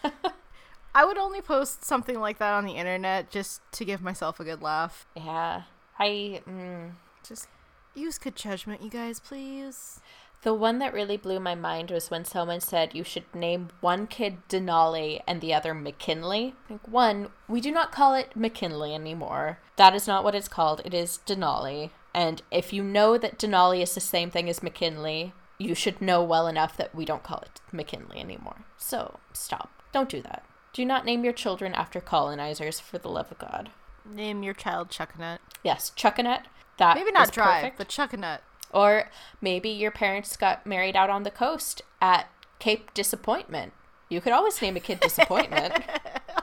I 0.96 1.06
would 1.06 1.18
only 1.18 1.42
post 1.42 1.86
something 1.86 2.20
like 2.20 2.40
that 2.40 2.54
on 2.54 2.66
the 2.66 2.74
internet 2.74 3.30
just 3.30 3.62
to 3.74 3.86
give 3.86 4.02
myself 4.02 4.40
a 4.40 4.44
good 4.44 4.62
laugh. 4.62 5.06
Yeah. 5.16 5.64
I. 5.98 6.42
Mm. 6.48 6.92
Just 7.28 7.48
use 7.96 8.18
good 8.18 8.36
judgment, 8.36 8.82
you 8.82 8.90
guys, 8.90 9.20
please. 9.20 10.00
The 10.42 10.54
one 10.54 10.80
that 10.80 10.94
really 10.94 11.18
blew 11.18 11.40
my 11.40 11.54
mind 11.54 11.92
was 11.92 12.10
when 12.10 12.24
someone 12.24 12.62
said 12.62 12.96
you 12.96 13.04
should 13.04 13.36
name 13.36 13.70
one 13.82 14.08
kid 14.08 14.38
Denali 14.48 15.20
and 15.28 15.42
the 15.42 15.54
other 15.54 15.74
McKinley. 15.74 16.56
Like, 16.70 16.88
one, 16.88 17.30
we 17.50 17.60
do 17.60 17.72
not 17.72 17.92
call 17.92 18.14
it 18.14 18.36
McKinley 18.38 18.96
anymore. 18.96 19.60
That 19.76 19.94
is 19.94 20.08
not 20.08 20.24
what 20.24 20.36
it's 20.36 20.48
called. 20.48 20.82
It 20.86 20.94
is 20.94 21.20
Denali. 21.26 21.92
And 22.14 22.42
if 22.52 22.74
you 22.74 22.84
know 22.84 23.18
that 23.18 23.38
Denali 23.38 23.82
is 23.82 23.94
the 23.94 24.02
same 24.02 24.32
thing 24.32 24.50
as 24.50 24.64
McKinley, 24.64 25.34
you 25.58 25.76
should 25.76 26.02
know 26.02 26.24
well 26.24 26.48
enough 26.48 26.76
that 26.78 26.94
we 26.96 27.06
don't 27.06 27.24
call 27.24 27.40
it 27.40 27.62
McKinley 27.72 28.20
anymore. 28.20 28.66
So 28.78 29.20
stop. 29.34 29.70
Don't 29.92 30.10
do 30.10 30.22
that. 30.22 30.44
Do 30.74 30.86
not 30.86 31.06
name 31.06 31.24
your 31.24 31.34
children 31.34 31.74
after 31.74 32.00
colonizers 32.00 32.80
for 32.80 32.98
the 32.98 33.10
love 33.10 33.32
of 33.32 33.40
God. 33.40 33.70
Name 34.06 34.44
your 34.44 34.54
child 34.54 34.90
Chuckanut. 34.90 35.40
Yes, 35.64 35.92
Chuckanut. 35.96 36.44
That 36.78 36.96
Maybe 36.96 37.12
not 37.12 37.32
Drive, 37.32 37.62
perfect. 37.64 37.78
but 37.78 37.90
Chuckanut. 37.90 38.40
Or 38.72 39.10
maybe 39.42 39.70
your 39.70 39.92
parents 39.92 40.38
got 40.38 40.66
married 40.66 40.96
out 40.96 41.10
on 41.10 41.24
the 41.24 41.32
coast 41.32 41.82
at 42.02 42.30
Cape 42.60 42.94
Disappointment. 42.94 43.74
You 44.10 44.22
could 44.22 44.32
always 44.34 44.62
name 44.62 44.76
a 44.78 44.80
kid 44.80 45.00
Disappointment. 45.02 45.84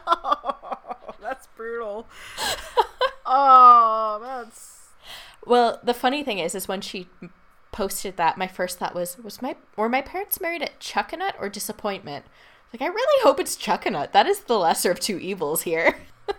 Oh, 0.09 1.15
that's 1.21 1.49
brutal. 1.57 2.07
oh, 3.25 4.21
that's. 4.23 4.89
well, 5.45 5.76
the 5.87 5.95
funny 5.95 6.23
thing 6.23 6.39
is, 6.39 6.55
is 6.55 6.69
when 6.69 6.81
she 6.81 7.09
posted 7.73 8.17
that, 8.17 8.39
my 8.39 8.47
first 8.47 8.79
thought 8.79 8.95
was, 8.95 9.19
was 9.19 9.41
my 9.41 9.57
were 9.77 9.89
my 9.89 10.03
parents 10.03 10.41
married 10.41 10.63
at 10.63 10.81
Chuckanut 10.81 11.33
or 11.39 11.49
Disappointment? 11.49 12.25
Like, 12.73 12.83
I 12.83 12.93
really 12.93 13.23
hope 13.23 13.41
it's 13.41 13.57
Chuckanut. 13.57 14.13
That 14.13 14.27
is 14.27 14.41
the 14.41 14.59
lesser 14.59 14.91
of 14.91 15.01
two 15.01 15.19
evils 15.19 15.63
here. 15.63 15.97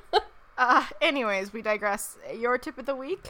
Uh, 0.58 0.86
anyways, 1.02 1.54
we 1.54 1.62
digress. 1.62 2.18
Your 2.36 2.58
tip 2.58 2.80
of 2.80 2.88
the 2.88 2.96
week? 2.96 3.30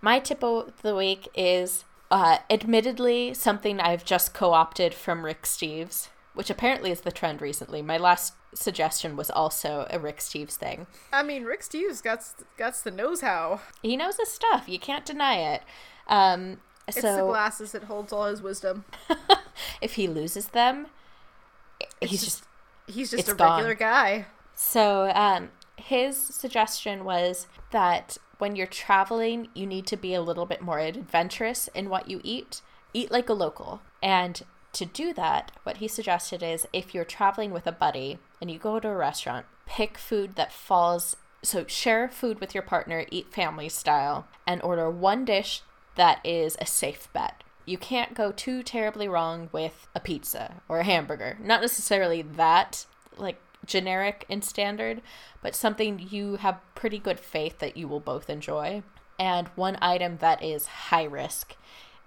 My 0.00 0.20
tip 0.20 0.44
of 0.44 0.80
the 0.82 0.94
week 0.94 1.28
is 1.34 1.84
uh, 2.10 2.38
admittedly 2.48 3.34
something 3.34 3.80
I've 3.80 4.04
just 4.04 4.32
co 4.32 4.52
opted 4.52 4.94
from 4.94 5.24
Rick 5.24 5.42
Steves, 5.42 6.08
which 6.34 6.50
apparently 6.50 6.90
is 6.90 7.00
the 7.02 7.12
trend 7.12 7.40
recently. 7.40 7.82
My 7.82 7.98
last 7.98 8.34
suggestion 8.54 9.16
was 9.16 9.30
also 9.30 9.86
a 9.90 9.98
Rick 9.98 10.18
Steves 10.18 10.54
thing. 10.54 10.86
I 11.12 11.22
mean, 11.22 11.44
Rick 11.44 11.62
Steves 11.62 12.02
got 12.02 12.24
got 12.56 12.74
the 12.84 12.90
knows 12.90 13.20
how. 13.20 13.60
He 13.82 13.96
knows 13.96 14.16
his 14.16 14.30
stuff. 14.30 14.68
You 14.68 14.78
can't 14.78 15.04
deny 15.06 15.36
it. 15.54 15.62
Um, 16.08 16.58
It's 16.88 17.00
the 17.00 17.22
glasses 17.26 17.72
that 17.72 17.84
holds 17.84 18.12
all 18.12 18.26
his 18.26 18.42
wisdom. 18.42 18.84
if 19.80 19.94
he 19.94 20.08
loses 20.08 20.48
them, 20.48 20.88
he's 22.00 22.10
just- 22.24 22.24
just 22.24 22.44
He's 22.88 23.10
just 23.12 23.28
a 23.28 23.34
gone. 23.34 23.58
regular 23.58 23.74
guy. 23.74 24.26
So, 24.54 25.10
um, 25.14 25.50
his 25.76 26.16
suggestion 26.16 27.04
was 27.04 27.46
that 27.70 28.18
when 28.38 28.56
you're 28.56 28.66
traveling, 28.66 29.48
you 29.54 29.66
need 29.66 29.86
to 29.86 29.96
be 29.96 30.12
a 30.14 30.20
little 30.20 30.46
bit 30.46 30.60
more 30.60 30.80
adventurous 30.80 31.68
in 31.74 31.88
what 31.88 32.10
you 32.10 32.20
eat. 32.24 32.60
Eat 32.92 33.10
like 33.10 33.28
a 33.28 33.32
local. 33.34 33.80
And 34.02 34.42
to 34.72 34.86
do 34.86 35.12
that, 35.14 35.52
what 35.64 35.78
he 35.78 35.88
suggested 35.88 36.42
is 36.42 36.66
if 36.72 36.94
you're 36.94 37.04
traveling 37.04 37.50
with 37.50 37.66
a 37.66 37.72
buddy 37.72 38.18
and 38.40 38.50
you 38.50 38.58
go 38.58 38.80
to 38.80 38.88
a 38.88 38.96
restaurant, 38.96 39.46
pick 39.66 39.98
food 39.98 40.34
that 40.36 40.52
falls. 40.52 41.16
So, 41.42 41.66
share 41.66 42.08
food 42.08 42.40
with 42.40 42.54
your 42.54 42.62
partner, 42.62 43.04
eat 43.10 43.32
family 43.32 43.68
style, 43.68 44.28
and 44.46 44.62
order 44.62 44.90
one 44.90 45.24
dish 45.24 45.62
that 45.96 46.24
is 46.24 46.56
a 46.60 46.66
safe 46.66 47.12
bet. 47.12 47.42
You 47.64 47.78
can't 47.78 48.14
go 48.14 48.32
too 48.32 48.62
terribly 48.62 49.08
wrong 49.08 49.48
with 49.52 49.86
a 49.94 50.00
pizza 50.00 50.62
or 50.68 50.80
a 50.80 50.84
hamburger. 50.84 51.38
Not 51.40 51.60
necessarily 51.60 52.22
that 52.22 52.86
like 53.16 53.40
generic 53.66 54.24
and 54.28 54.44
standard, 54.44 55.02
but 55.42 55.54
something 55.54 56.08
you 56.10 56.36
have 56.36 56.60
pretty 56.74 56.98
good 56.98 57.20
faith 57.20 57.58
that 57.58 57.76
you 57.76 57.86
will 57.86 58.00
both 58.00 58.28
enjoy. 58.30 58.82
And 59.18 59.48
one 59.48 59.78
item 59.80 60.18
that 60.18 60.42
is 60.42 60.66
high 60.66 61.04
risk. 61.04 61.56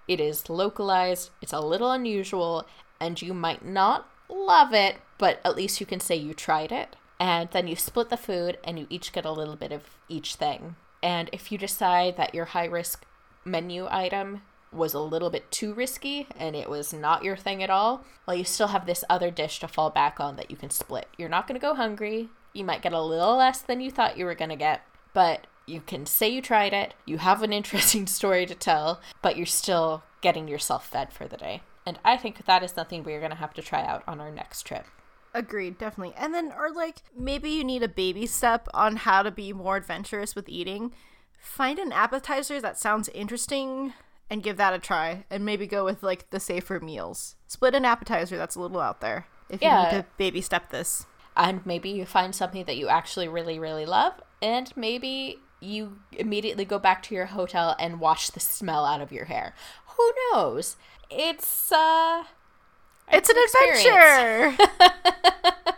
It 0.08 0.20
is 0.20 0.48
localized, 0.48 1.30
it's 1.42 1.52
a 1.52 1.60
little 1.60 1.90
unusual, 1.90 2.66
and 3.00 3.20
you 3.20 3.34
might 3.34 3.64
not 3.64 4.08
love 4.28 4.72
it, 4.72 4.96
but 5.18 5.40
at 5.44 5.56
least 5.56 5.80
you 5.80 5.86
can 5.86 6.00
say 6.00 6.16
you 6.16 6.34
tried 6.34 6.72
it. 6.72 6.96
And 7.18 7.48
then 7.50 7.66
you 7.66 7.76
split 7.76 8.10
the 8.10 8.16
food 8.16 8.58
and 8.62 8.78
you 8.78 8.86
each 8.90 9.12
get 9.12 9.24
a 9.24 9.32
little 9.32 9.56
bit 9.56 9.72
of 9.72 9.96
each 10.08 10.34
thing. 10.34 10.76
And 11.02 11.30
if 11.32 11.50
you 11.50 11.58
decide 11.58 12.16
that 12.16 12.34
your 12.34 12.46
high 12.46 12.66
risk 12.66 13.06
menu 13.44 13.86
item 13.90 14.42
was 14.72 14.92
a 14.92 15.00
little 15.00 15.30
bit 15.30 15.50
too 15.50 15.72
risky 15.72 16.26
and 16.36 16.54
it 16.54 16.68
was 16.68 16.92
not 16.92 17.24
your 17.24 17.36
thing 17.36 17.62
at 17.62 17.70
all, 17.70 18.04
well, 18.26 18.36
you 18.36 18.44
still 18.44 18.68
have 18.68 18.86
this 18.86 19.04
other 19.08 19.30
dish 19.30 19.60
to 19.60 19.68
fall 19.68 19.88
back 19.88 20.20
on 20.20 20.36
that 20.36 20.50
you 20.50 20.56
can 20.56 20.70
split. 20.70 21.08
You're 21.16 21.28
not 21.28 21.46
going 21.46 21.58
to 21.58 21.66
go 21.66 21.74
hungry. 21.74 22.28
You 22.52 22.64
might 22.64 22.82
get 22.82 22.92
a 22.92 23.00
little 23.00 23.36
less 23.36 23.62
than 23.62 23.80
you 23.80 23.90
thought 23.90 24.18
you 24.18 24.24
were 24.24 24.34
going 24.34 24.50
to 24.50 24.56
get, 24.56 24.82
but 25.14 25.46
you 25.66 25.80
can 25.80 26.06
say 26.06 26.28
you 26.28 26.40
tried 26.42 26.72
it. 26.72 26.94
You 27.04 27.18
have 27.18 27.42
an 27.42 27.52
interesting 27.60 28.06
story 28.06 28.46
to 28.46 28.54
tell, 28.54 29.00
but 29.22 29.36
you're 29.36 29.46
still 29.46 30.02
getting 30.20 30.48
yourself 30.48 30.86
fed 30.88 31.12
for 31.12 31.26
the 31.26 31.36
day. 31.36 31.62
And 31.84 31.98
I 32.04 32.16
think 32.16 32.44
that 32.46 32.62
is 32.62 32.72
something 32.72 33.02
we're 33.04 33.20
going 33.20 33.30
to 33.30 33.36
have 33.36 33.54
to 33.54 33.62
try 33.62 33.84
out 33.84 34.02
on 34.08 34.20
our 34.20 34.30
next 34.32 34.62
trip. 34.64 34.86
Agreed, 35.34 35.78
definitely. 35.78 36.14
And 36.16 36.32
then, 36.34 36.52
or 36.56 36.70
like, 36.72 36.96
maybe 37.16 37.50
you 37.50 37.62
need 37.62 37.82
a 37.82 37.88
baby 37.88 38.26
step 38.26 38.68
on 38.74 38.96
how 38.96 39.22
to 39.22 39.30
be 39.30 39.52
more 39.52 39.76
adventurous 39.76 40.34
with 40.34 40.48
eating. 40.48 40.92
Find 41.38 41.78
an 41.78 41.92
appetizer 41.92 42.60
that 42.60 42.78
sounds 42.78 43.08
interesting 43.10 43.92
and 44.30 44.42
give 44.42 44.56
that 44.56 44.72
a 44.74 44.78
try. 44.78 45.26
And 45.30 45.44
maybe 45.44 45.66
go 45.66 45.84
with 45.84 46.02
like 46.02 46.30
the 46.30 46.40
safer 46.40 46.80
meals. 46.80 47.36
Split 47.46 47.74
an 47.74 47.84
appetizer 47.84 48.36
that's 48.36 48.56
a 48.56 48.60
little 48.60 48.80
out 48.80 49.00
there 49.00 49.26
if 49.48 49.60
you 49.62 49.68
Yeah. 49.68 49.82
need 49.84 49.90
to 49.98 50.06
baby 50.16 50.40
step 50.40 50.70
this. 50.70 51.06
and 51.36 51.64
maybe 51.66 51.90
you 51.90 52.04
find 52.06 52.34
something 52.34 52.64
that 52.64 52.78
you 52.78 52.88
actually 52.88 53.28
really 53.28 53.58
really 53.58 53.84
love 53.84 54.14
and 54.40 54.74
maybe 54.74 55.38
you 55.60 55.98
immediately 56.12 56.64
go 56.64 56.78
back 56.78 57.02
to 57.02 57.14
your 57.14 57.26
hotel 57.26 57.74
and 57.78 57.98
wash 58.00 58.30
the 58.30 58.40
smell 58.40 58.84
out 58.84 59.00
of 59.00 59.10
your 59.12 59.24
hair 59.26 59.54
who 59.96 60.12
knows 60.32 60.76
it's 61.10 61.72
uh 61.72 62.24
It's 63.12 63.28
an 63.30 63.36
experience. 63.38 64.58
adventure. 64.60 64.70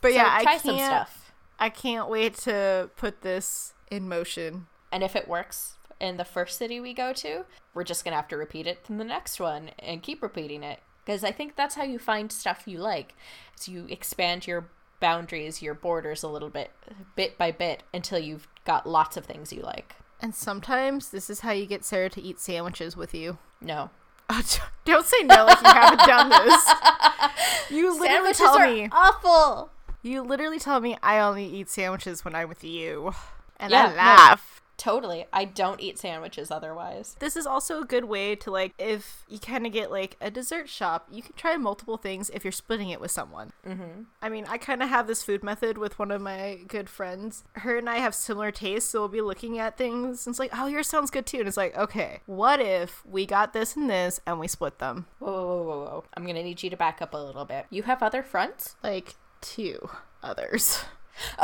but 0.00 0.12
so 0.12 0.16
yeah, 0.16 0.28
I 0.30 0.44
can't. 0.44 0.62
some 0.62 0.76
stuff 0.78 1.32
I 1.58 1.68
can't 1.68 2.08
wait 2.08 2.34
to 2.38 2.90
put 2.96 3.20
this 3.22 3.74
in 3.90 4.08
motion. 4.08 4.66
and 4.92 5.02
if 5.02 5.14
it 5.14 5.28
works 5.28 5.74
in 6.00 6.16
the 6.16 6.24
first 6.24 6.56
city 6.56 6.80
we 6.80 6.94
go 6.94 7.12
to 7.12 7.44
we're 7.74 7.84
just 7.84 8.04
gonna 8.04 8.16
have 8.16 8.28
to 8.28 8.36
repeat 8.36 8.66
it 8.66 8.84
in 8.88 8.96
the 8.96 9.04
next 9.04 9.38
one 9.38 9.70
and 9.78 10.02
keep 10.02 10.22
repeating 10.22 10.62
it 10.62 10.80
because 11.04 11.22
i 11.22 11.30
think 11.30 11.56
that's 11.56 11.74
how 11.74 11.82
you 11.82 11.98
find 11.98 12.32
stuff 12.32 12.62
you 12.66 12.78
like 12.78 13.14
is 13.58 13.68
you 13.68 13.84
expand 13.90 14.46
your 14.46 14.68
boundaries 15.00 15.62
your 15.62 15.74
borders 15.74 16.22
a 16.22 16.28
little 16.28 16.48
bit 16.50 16.70
bit 17.16 17.36
by 17.38 17.50
bit 17.50 17.82
until 17.92 18.18
you've 18.18 18.46
got 18.64 18.86
lots 18.88 19.16
of 19.16 19.24
things 19.26 19.52
you 19.52 19.62
like 19.62 19.96
And 20.20 20.34
sometimes 20.34 21.10
this 21.10 21.30
is 21.30 21.40
how 21.40 21.52
you 21.52 21.66
get 21.66 21.84
Sarah 21.84 22.10
to 22.10 22.20
eat 22.22 22.38
sandwiches 22.38 22.96
with 22.96 23.14
you. 23.14 23.38
no 23.60 23.90
Don't 24.84 25.04
say 25.06 25.22
no 25.24 25.44
like 25.46 25.60
you 25.60 25.68
haven't 25.68 26.06
done 26.06 26.28
this. 26.28 26.64
You 27.70 27.90
literally 27.92 28.08
Sandwiches 28.08 28.38
tell 28.38 28.58
are 28.58 28.66
me. 28.66 28.88
awful. 28.92 29.70
You 30.02 30.22
literally 30.22 30.58
tell 30.58 30.80
me 30.80 30.96
I 31.02 31.18
only 31.20 31.44
eat 31.46 31.68
sandwiches 31.68 32.24
when 32.24 32.34
I'm 32.34 32.48
with 32.48 32.64
you. 32.64 33.12
And 33.58 33.70
Yeah, 33.70 33.92
I 33.96 34.30
no. 34.30 34.40
Totally. 34.80 35.26
I 35.30 35.44
don't 35.44 35.78
eat 35.78 35.98
sandwiches 35.98 36.50
otherwise. 36.50 37.14
This 37.18 37.36
is 37.36 37.46
also 37.46 37.82
a 37.82 37.84
good 37.84 38.06
way 38.06 38.34
to 38.36 38.50
like 38.50 38.72
if 38.78 39.26
you 39.28 39.38
kind 39.38 39.66
of 39.66 39.74
get 39.74 39.90
like 39.90 40.16
a 40.22 40.30
dessert 40.30 40.70
shop, 40.70 41.06
you 41.12 41.20
can 41.20 41.34
try 41.34 41.58
multiple 41.58 41.98
things 41.98 42.30
if 42.30 42.46
you're 42.46 42.52
splitting 42.52 42.88
it 42.88 42.98
with 42.98 43.10
someone. 43.10 43.52
Mm-hmm. 43.66 44.04
I 44.22 44.30
mean, 44.30 44.46
I 44.48 44.56
kind 44.56 44.82
of 44.82 44.88
have 44.88 45.06
this 45.06 45.22
food 45.22 45.44
method 45.44 45.76
with 45.76 45.98
one 45.98 46.10
of 46.10 46.22
my 46.22 46.60
good 46.66 46.88
friends. 46.88 47.44
Her 47.56 47.76
and 47.76 47.90
I 47.90 47.98
have 47.98 48.14
similar 48.14 48.50
tastes, 48.50 48.88
so 48.88 49.00
we'll 49.00 49.08
be 49.08 49.20
looking 49.20 49.58
at 49.58 49.76
things 49.76 50.26
and 50.26 50.32
it's 50.32 50.40
like, 50.40 50.52
oh, 50.56 50.66
yours 50.66 50.88
sounds 50.88 51.10
good 51.10 51.26
too. 51.26 51.40
And 51.40 51.48
it's 51.48 51.58
like, 51.58 51.76
okay, 51.76 52.20
what 52.24 52.58
if 52.58 53.04
we 53.04 53.26
got 53.26 53.52
this 53.52 53.76
and 53.76 53.90
this 53.90 54.18
and 54.26 54.40
we 54.40 54.48
split 54.48 54.78
them? 54.78 55.04
Whoa, 55.18 55.30
whoa, 55.30 55.62
whoa, 55.62 55.64
whoa, 55.64 55.84
whoa. 55.84 56.04
I'm 56.16 56.22
going 56.22 56.36
to 56.36 56.42
need 56.42 56.62
you 56.62 56.70
to 56.70 56.76
back 56.78 57.02
up 57.02 57.12
a 57.12 57.18
little 57.18 57.44
bit. 57.44 57.66
You 57.68 57.82
have 57.82 58.02
other 58.02 58.22
fronts? 58.22 58.76
Like 58.82 59.16
two 59.42 59.90
others. 60.22 60.84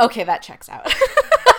Okay, 0.00 0.24
that 0.24 0.40
checks 0.40 0.70
out. 0.70 0.90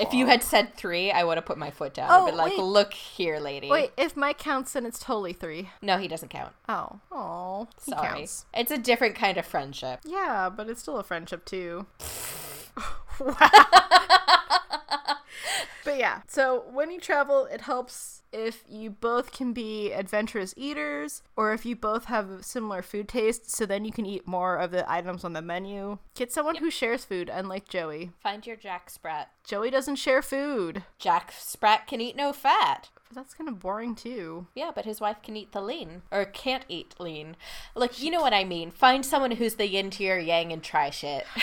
if 0.00 0.14
you 0.14 0.26
had 0.26 0.42
said 0.42 0.74
three, 0.74 1.10
I 1.10 1.24
would 1.24 1.36
have 1.36 1.46
put 1.46 1.58
my 1.58 1.70
foot 1.70 1.94
down. 1.94 2.08
Oh, 2.10 2.26
I'd 2.26 2.34
like, 2.34 2.52
wait. 2.52 2.60
look 2.60 2.94
here, 2.94 3.38
lady. 3.38 3.68
Wait, 3.68 3.92
if 3.96 4.16
Mike 4.16 4.38
counts, 4.38 4.72
then 4.72 4.86
it's 4.86 4.98
totally 4.98 5.32
three. 5.32 5.70
No, 5.82 5.98
he 5.98 6.08
doesn't 6.08 6.28
count. 6.28 6.52
Oh, 6.68 7.00
oh, 7.12 7.68
Sorry. 7.78 8.06
counts. 8.06 8.46
It's 8.54 8.70
a 8.70 8.78
different 8.78 9.14
kind 9.14 9.38
of 9.38 9.46
friendship. 9.46 10.00
Yeah, 10.04 10.48
but 10.48 10.68
it's 10.68 10.80
still 10.80 10.98
a 10.98 11.04
friendship 11.04 11.44
too. 11.44 11.86
but 15.84 15.98
yeah, 15.98 16.22
so 16.26 16.64
when 16.72 16.90
you 16.90 17.00
travel, 17.00 17.46
it 17.46 17.62
helps 17.62 18.22
if 18.32 18.64
you 18.68 18.90
both 18.90 19.32
can 19.32 19.52
be 19.52 19.92
adventurous 19.92 20.54
eaters 20.56 21.22
or 21.36 21.52
if 21.52 21.66
you 21.66 21.74
both 21.74 22.04
have 22.04 22.44
similar 22.44 22.82
food 22.82 23.08
tastes, 23.08 23.56
so 23.56 23.66
then 23.66 23.84
you 23.84 23.92
can 23.92 24.06
eat 24.06 24.26
more 24.26 24.56
of 24.56 24.70
the 24.70 24.90
items 24.90 25.24
on 25.24 25.32
the 25.32 25.42
menu. 25.42 25.98
Get 26.14 26.32
someone 26.32 26.56
who 26.56 26.70
shares 26.70 27.04
food, 27.04 27.30
unlike 27.32 27.68
Joey. 27.68 28.12
Find 28.22 28.46
your 28.46 28.56
Jack 28.56 28.90
Sprat. 28.90 29.30
Joey 29.44 29.70
doesn't 29.70 29.96
share 29.96 30.22
food. 30.22 30.84
Jack 30.98 31.32
Sprat 31.36 31.86
can 31.86 32.00
eat 32.00 32.16
no 32.16 32.32
fat. 32.32 32.90
But 33.08 33.16
that's 33.16 33.34
kind 33.34 33.48
of 33.48 33.58
boring 33.58 33.96
too. 33.96 34.46
Yeah, 34.54 34.70
but 34.72 34.84
his 34.84 35.00
wife 35.00 35.22
can 35.22 35.36
eat 35.36 35.52
the 35.52 35.60
lean. 35.60 36.02
Or 36.12 36.24
can't 36.24 36.64
eat 36.68 36.94
lean. 37.00 37.36
Like, 37.74 38.00
you 38.00 38.10
know 38.10 38.20
what 38.20 38.34
I 38.34 38.44
mean. 38.44 38.70
Find 38.70 39.04
someone 39.04 39.32
who's 39.32 39.56
the 39.56 39.66
yin 39.66 39.90
to 39.90 40.04
your 40.04 40.18
yang 40.18 40.52
and 40.52 40.62
try 40.62 40.90
shit. 40.90 41.26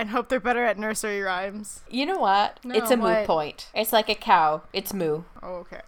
And 0.00 0.08
hope 0.08 0.30
they're 0.30 0.40
better 0.40 0.64
at 0.64 0.78
nursery 0.78 1.20
rhymes. 1.20 1.82
You 1.90 2.06
know 2.06 2.16
what? 2.16 2.58
No, 2.64 2.74
it's 2.74 2.90
a 2.90 2.96
what? 2.96 3.26
point. 3.26 3.68
It's 3.74 3.92
like 3.92 4.08
a 4.08 4.14
cow. 4.14 4.62
It's 4.72 4.94
moo. 4.94 5.24
Oh, 5.42 5.56
okay. 5.56 5.82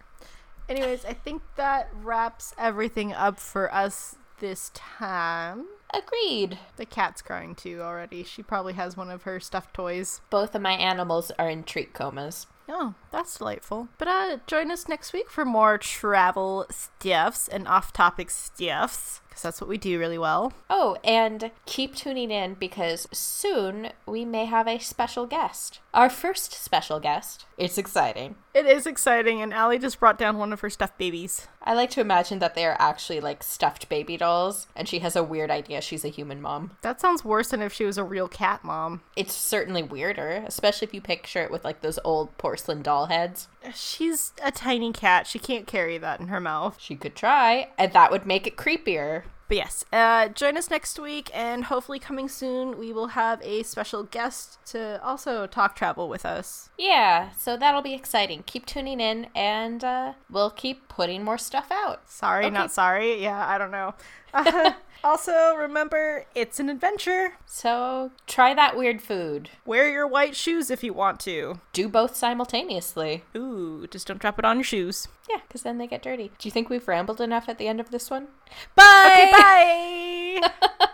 Anyways, 0.68 1.06
I 1.06 1.14
think 1.14 1.40
that 1.56 1.88
wraps 1.94 2.54
everything 2.58 3.14
up 3.14 3.40
for 3.40 3.72
us 3.72 4.16
this 4.38 4.70
time. 4.74 5.64
Agreed. 5.94 6.58
The 6.76 6.84
cat's 6.84 7.22
crying 7.22 7.54
too 7.54 7.80
already. 7.80 8.22
She 8.22 8.42
probably 8.42 8.74
has 8.74 8.98
one 8.98 9.08
of 9.08 9.22
her 9.22 9.40
stuffed 9.40 9.72
toys. 9.72 10.20
Both 10.28 10.54
of 10.54 10.60
my 10.60 10.72
animals 10.72 11.32
are 11.38 11.48
in 11.48 11.64
treat 11.64 11.94
comas. 11.94 12.46
Oh, 12.68 12.92
that's 13.10 13.38
delightful. 13.38 13.88
But 13.96 14.08
uh 14.08 14.38
join 14.46 14.70
us 14.70 14.88
next 14.88 15.14
week 15.14 15.30
for 15.30 15.46
more 15.46 15.78
travel 15.78 16.66
stuffs 16.68 17.48
and 17.48 17.66
off-topic 17.66 18.28
stuffs 18.28 19.21
because 19.32 19.42
that's 19.42 19.62
what 19.62 19.68
we 19.68 19.78
do 19.78 19.98
really 19.98 20.18
well. 20.18 20.52
Oh, 20.68 20.98
and 21.02 21.50
keep 21.64 21.96
tuning 21.96 22.30
in 22.30 22.52
because 22.54 23.08
soon 23.12 23.92
we 24.04 24.26
may 24.26 24.44
have 24.44 24.68
a 24.68 24.78
special 24.78 25.26
guest. 25.26 25.80
Our 25.94 26.10
first 26.10 26.52
special 26.52 27.00
guest. 27.00 27.46
It's 27.56 27.78
exciting. 27.78 28.34
It 28.52 28.66
is 28.66 28.86
exciting 28.86 29.40
and 29.40 29.54
Allie 29.54 29.78
just 29.78 29.98
brought 29.98 30.18
down 30.18 30.36
one 30.36 30.52
of 30.52 30.60
her 30.60 30.68
stuffed 30.68 30.98
babies. 30.98 31.48
I 31.62 31.72
like 31.72 31.90
to 31.90 32.00
imagine 32.02 32.40
that 32.40 32.54
they 32.54 32.66
are 32.66 32.76
actually 32.78 33.20
like 33.20 33.42
stuffed 33.42 33.88
baby 33.88 34.16
dolls, 34.16 34.66
and 34.74 34.88
she 34.88 34.98
has 34.98 35.14
a 35.16 35.22
weird 35.22 35.50
idea 35.50 35.80
she's 35.80 36.04
a 36.04 36.08
human 36.08 36.42
mom. 36.42 36.72
That 36.82 37.00
sounds 37.00 37.24
worse 37.24 37.48
than 37.48 37.62
if 37.62 37.72
she 37.72 37.84
was 37.84 37.98
a 37.98 38.04
real 38.04 38.28
cat 38.28 38.64
mom. 38.64 39.00
It's 39.16 39.32
certainly 39.32 39.82
weirder, 39.82 40.44
especially 40.46 40.88
if 40.88 40.94
you 40.94 41.00
picture 41.00 41.42
it 41.42 41.50
with 41.50 41.64
like 41.64 41.80
those 41.80 41.98
old 42.04 42.36
porcelain 42.36 42.82
doll 42.82 43.06
heads. 43.06 43.48
She's 43.74 44.32
a 44.42 44.50
tiny 44.50 44.92
cat. 44.92 45.26
She 45.26 45.38
can't 45.38 45.66
carry 45.66 45.98
that 45.98 46.20
in 46.20 46.28
her 46.28 46.40
mouth. 46.40 46.78
She 46.80 46.96
could 46.96 47.14
try, 47.14 47.68
and 47.78 47.92
that 47.92 48.10
would 48.10 48.26
make 48.26 48.46
it 48.46 48.56
creepier. 48.56 49.24
But 49.48 49.56
yes, 49.58 49.84
uh, 49.92 50.28
join 50.28 50.56
us 50.56 50.70
next 50.70 50.98
week, 50.98 51.30
and 51.34 51.64
hopefully, 51.64 51.98
coming 51.98 52.28
soon, 52.28 52.78
we 52.78 52.90
will 52.92 53.08
have 53.08 53.38
a 53.42 53.62
special 53.64 54.02
guest 54.02 54.58
to 54.66 55.02
also 55.04 55.46
talk 55.46 55.76
travel 55.76 56.08
with 56.08 56.24
us. 56.24 56.70
Yeah, 56.78 57.32
so 57.32 57.56
that'll 57.58 57.82
be 57.82 57.92
exciting. 57.92 58.44
Keep 58.46 58.64
tuning 58.64 58.98
in, 58.98 59.26
and 59.34 59.84
uh, 59.84 60.14
we'll 60.30 60.50
keep 60.50 60.88
putting 60.88 61.22
more 61.22 61.36
stuff 61.36 61.70
out. 61.70 62.08
Sorry, 62.10 62.46
Okay. 62.46 62.54
not 62.54 62.72
sorry. 62.72 63.22
Yeah, 63.22 63.46
I 63.46 63.58
don't 63.58 63.70
know. 63.72 63.94
Uh, 64.32 64.72
also, 65.04 65.54
remember, 65.54 66.24
it's 66.34 66.60
an 66.60 66.68
adventure. 66.68 67.34
So 67.46 68.12
try 68.26 68.54
that 68.54 68.76
weird 68.76 69.02
food. 69.02 69.50
Wear 69.64 69.88
your 69.90 70.06
white 70.06 70.36
shoes 70.36 70.70
if 70.70 70.82
you 70.82 70.92
want 70.92 71.20
to. 71.20 71.60
Do 71.72 71.88
both 71.88 72.16
simultaneously. 72.16 73.24
Ooh, 73.36 73.86
just 73.90 74.06
don't 74.06 74.20
drop 74.20 74.38
it 74.38 74.44
on 74.44 74.58
your 74.58 74.64
shoes. 74.64 75.08
Yeah, 75.28 75.40
because 75.46 75.62
then 75.62 75.78
they 75.78 75.86
get 75.86 76.02
dirty. 76.02 76.30
Do 76.38 76.48
you 76.48 76.52
think 76.52 76.68
we've 76.68 76.88
rambled 76.88 77.20
enough 77.20 77.48
at 77.48 77.58
the 77.58 77.68
end 77.68 77.80
of 77.80 77.90
this 77.90 78.10
one? 78.10 78.28
Bye! 78.74 79.30
Okay, 79.32 80.40
bye! 80.40 80.88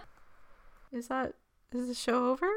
is 0.92 1.08
that. 1.08 1.34
Is 1.74 1.88
the 1.88 1.94
show 1.94 2.30
over? 2.30 2.48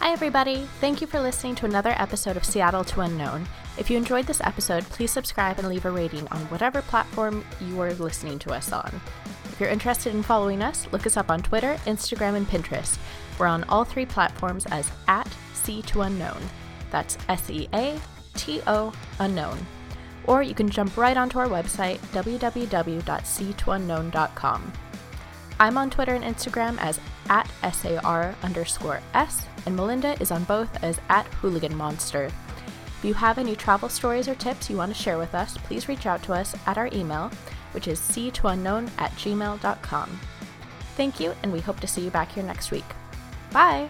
Hi, 0.00 0.12
everybody. 0.12 0.66
Thank 0.80 1.00
you 1.00 1.06
for 1.06 1.20
listening 1.20 1.54
to 1.56 1.66
another 1.66 1.94
episode 1.96 2.36
of 2.36 2.44
Seattle 2.44 2.84
to 2.84 3.00
Unknown. 3.00 3.46
If 3.80 3.90
you 3.90 3.96
enjoyed 3.96 4.26
this 4.26 4.42
episode, 4.42 4.84
please 4.84 5.10
subscribe 5.10 5.58
and 5.58 5.66
leave 5.66 5.86
a 5.86 5.90
rating 5.90 6.28
on 6.28 6.38
whatever 6.50 6.82
platform 6.82 7.42
you 7.62 7.80
are 7.80 7.94
listening 7.94 8.38
to 8.40 8.52
us 8.52 8.72
on. 8.72 9.00
If 9.46 9.58
you're 9.58 9.70
interested 9.70 10.14
in 10.14 10.22
following 10.22 10.60
us, 10.62 10.86
look 10.92 11.06
us 11.06 11.16
up 11.16 11.30
on 11.30 11.42
Twitter, 11.42 11.76
Instagram, 11.86 12.36
and 12.36 12.46
Pinterest. 12.46 12.98
We're 13.38 13.46
on 13.46 13.64
all 13.64 13.84
three 13.84 14.04
platforms 14.04 14.66
as 14.66 14.90
at 15.08 15.26
C 15.54 15.80
to 15.82 16.02
Unknown. 16.02 16.42
That's 16.90 17.16
S 17.30 17.48
E 17.48 17.70
A 17.72 17.98
T 18.34 18.60
O 18.66 18.92
Unknown. 19.18 19.56
Or 20.24 20.42
you 20.42 20.54
can 20.54 20.68
jump 20.68 20.98
right 20.98 21.16
onto 21.16 21.38
our 21.38 21.48
website, 21.48 21.96
www.seatounknown.com. 22.12 24.72
I'm 25.58 25.78
on 25.78 25.88
Twitter 25.88 26.14
and 26.14 26.24
Instagram 26.24 26.76
as 26.80 27.00
at 27.30 27.48
SAR 27.72 28.34
underscore 28.42 29.00
S, 29.14 29.46
and 29.64 29.74
Melinda 29.74 30.20
is 30.20 30.30
on 30.30 30.44
both 30.44 30.84
as 30.84 31.00
at 31.08 31.24
Hooligan 31.26 31.74
Monster. 31.74 32.30
If 33.00 33.06
you 33.06 33.14
have 33.14 33.38
any 33.38 33.56
travel 33.56 33.88
stories 33.88 34.28
or 34.28 34.34
tips 34.34 34.68
you 34.68 34.76
want 34.76 34.94
to 34.94 35.02
share 35.02 35.16
with 35.16 35.34
us, 35.34 35.56
please 35.56 35.88
reach 35.88 36.04
out 36.04 36.22
to 36.24 36.34
us 36.34 36.54
at 36.66 36.76
our 36.76 36.90
email, 36.92 37.30
which 37.72 37.88
is 37.88 37.98
seatounknown 37.98 38.90
at 38.98 39.10
gmail.com. 39.12 40.20
Thank 40.96 41.18
you, 41.18 41.34
and 41.42 41.50
we 41.50 41.60
hope 41.60 41.80
to 41.80 41.86
see 41.86 42.02
you 42.02 42.10
back 42.10 42.30
here 42.30 42.44
next 42.44 42.70
week. 42.70 42.84
Bye! 43.52 43.88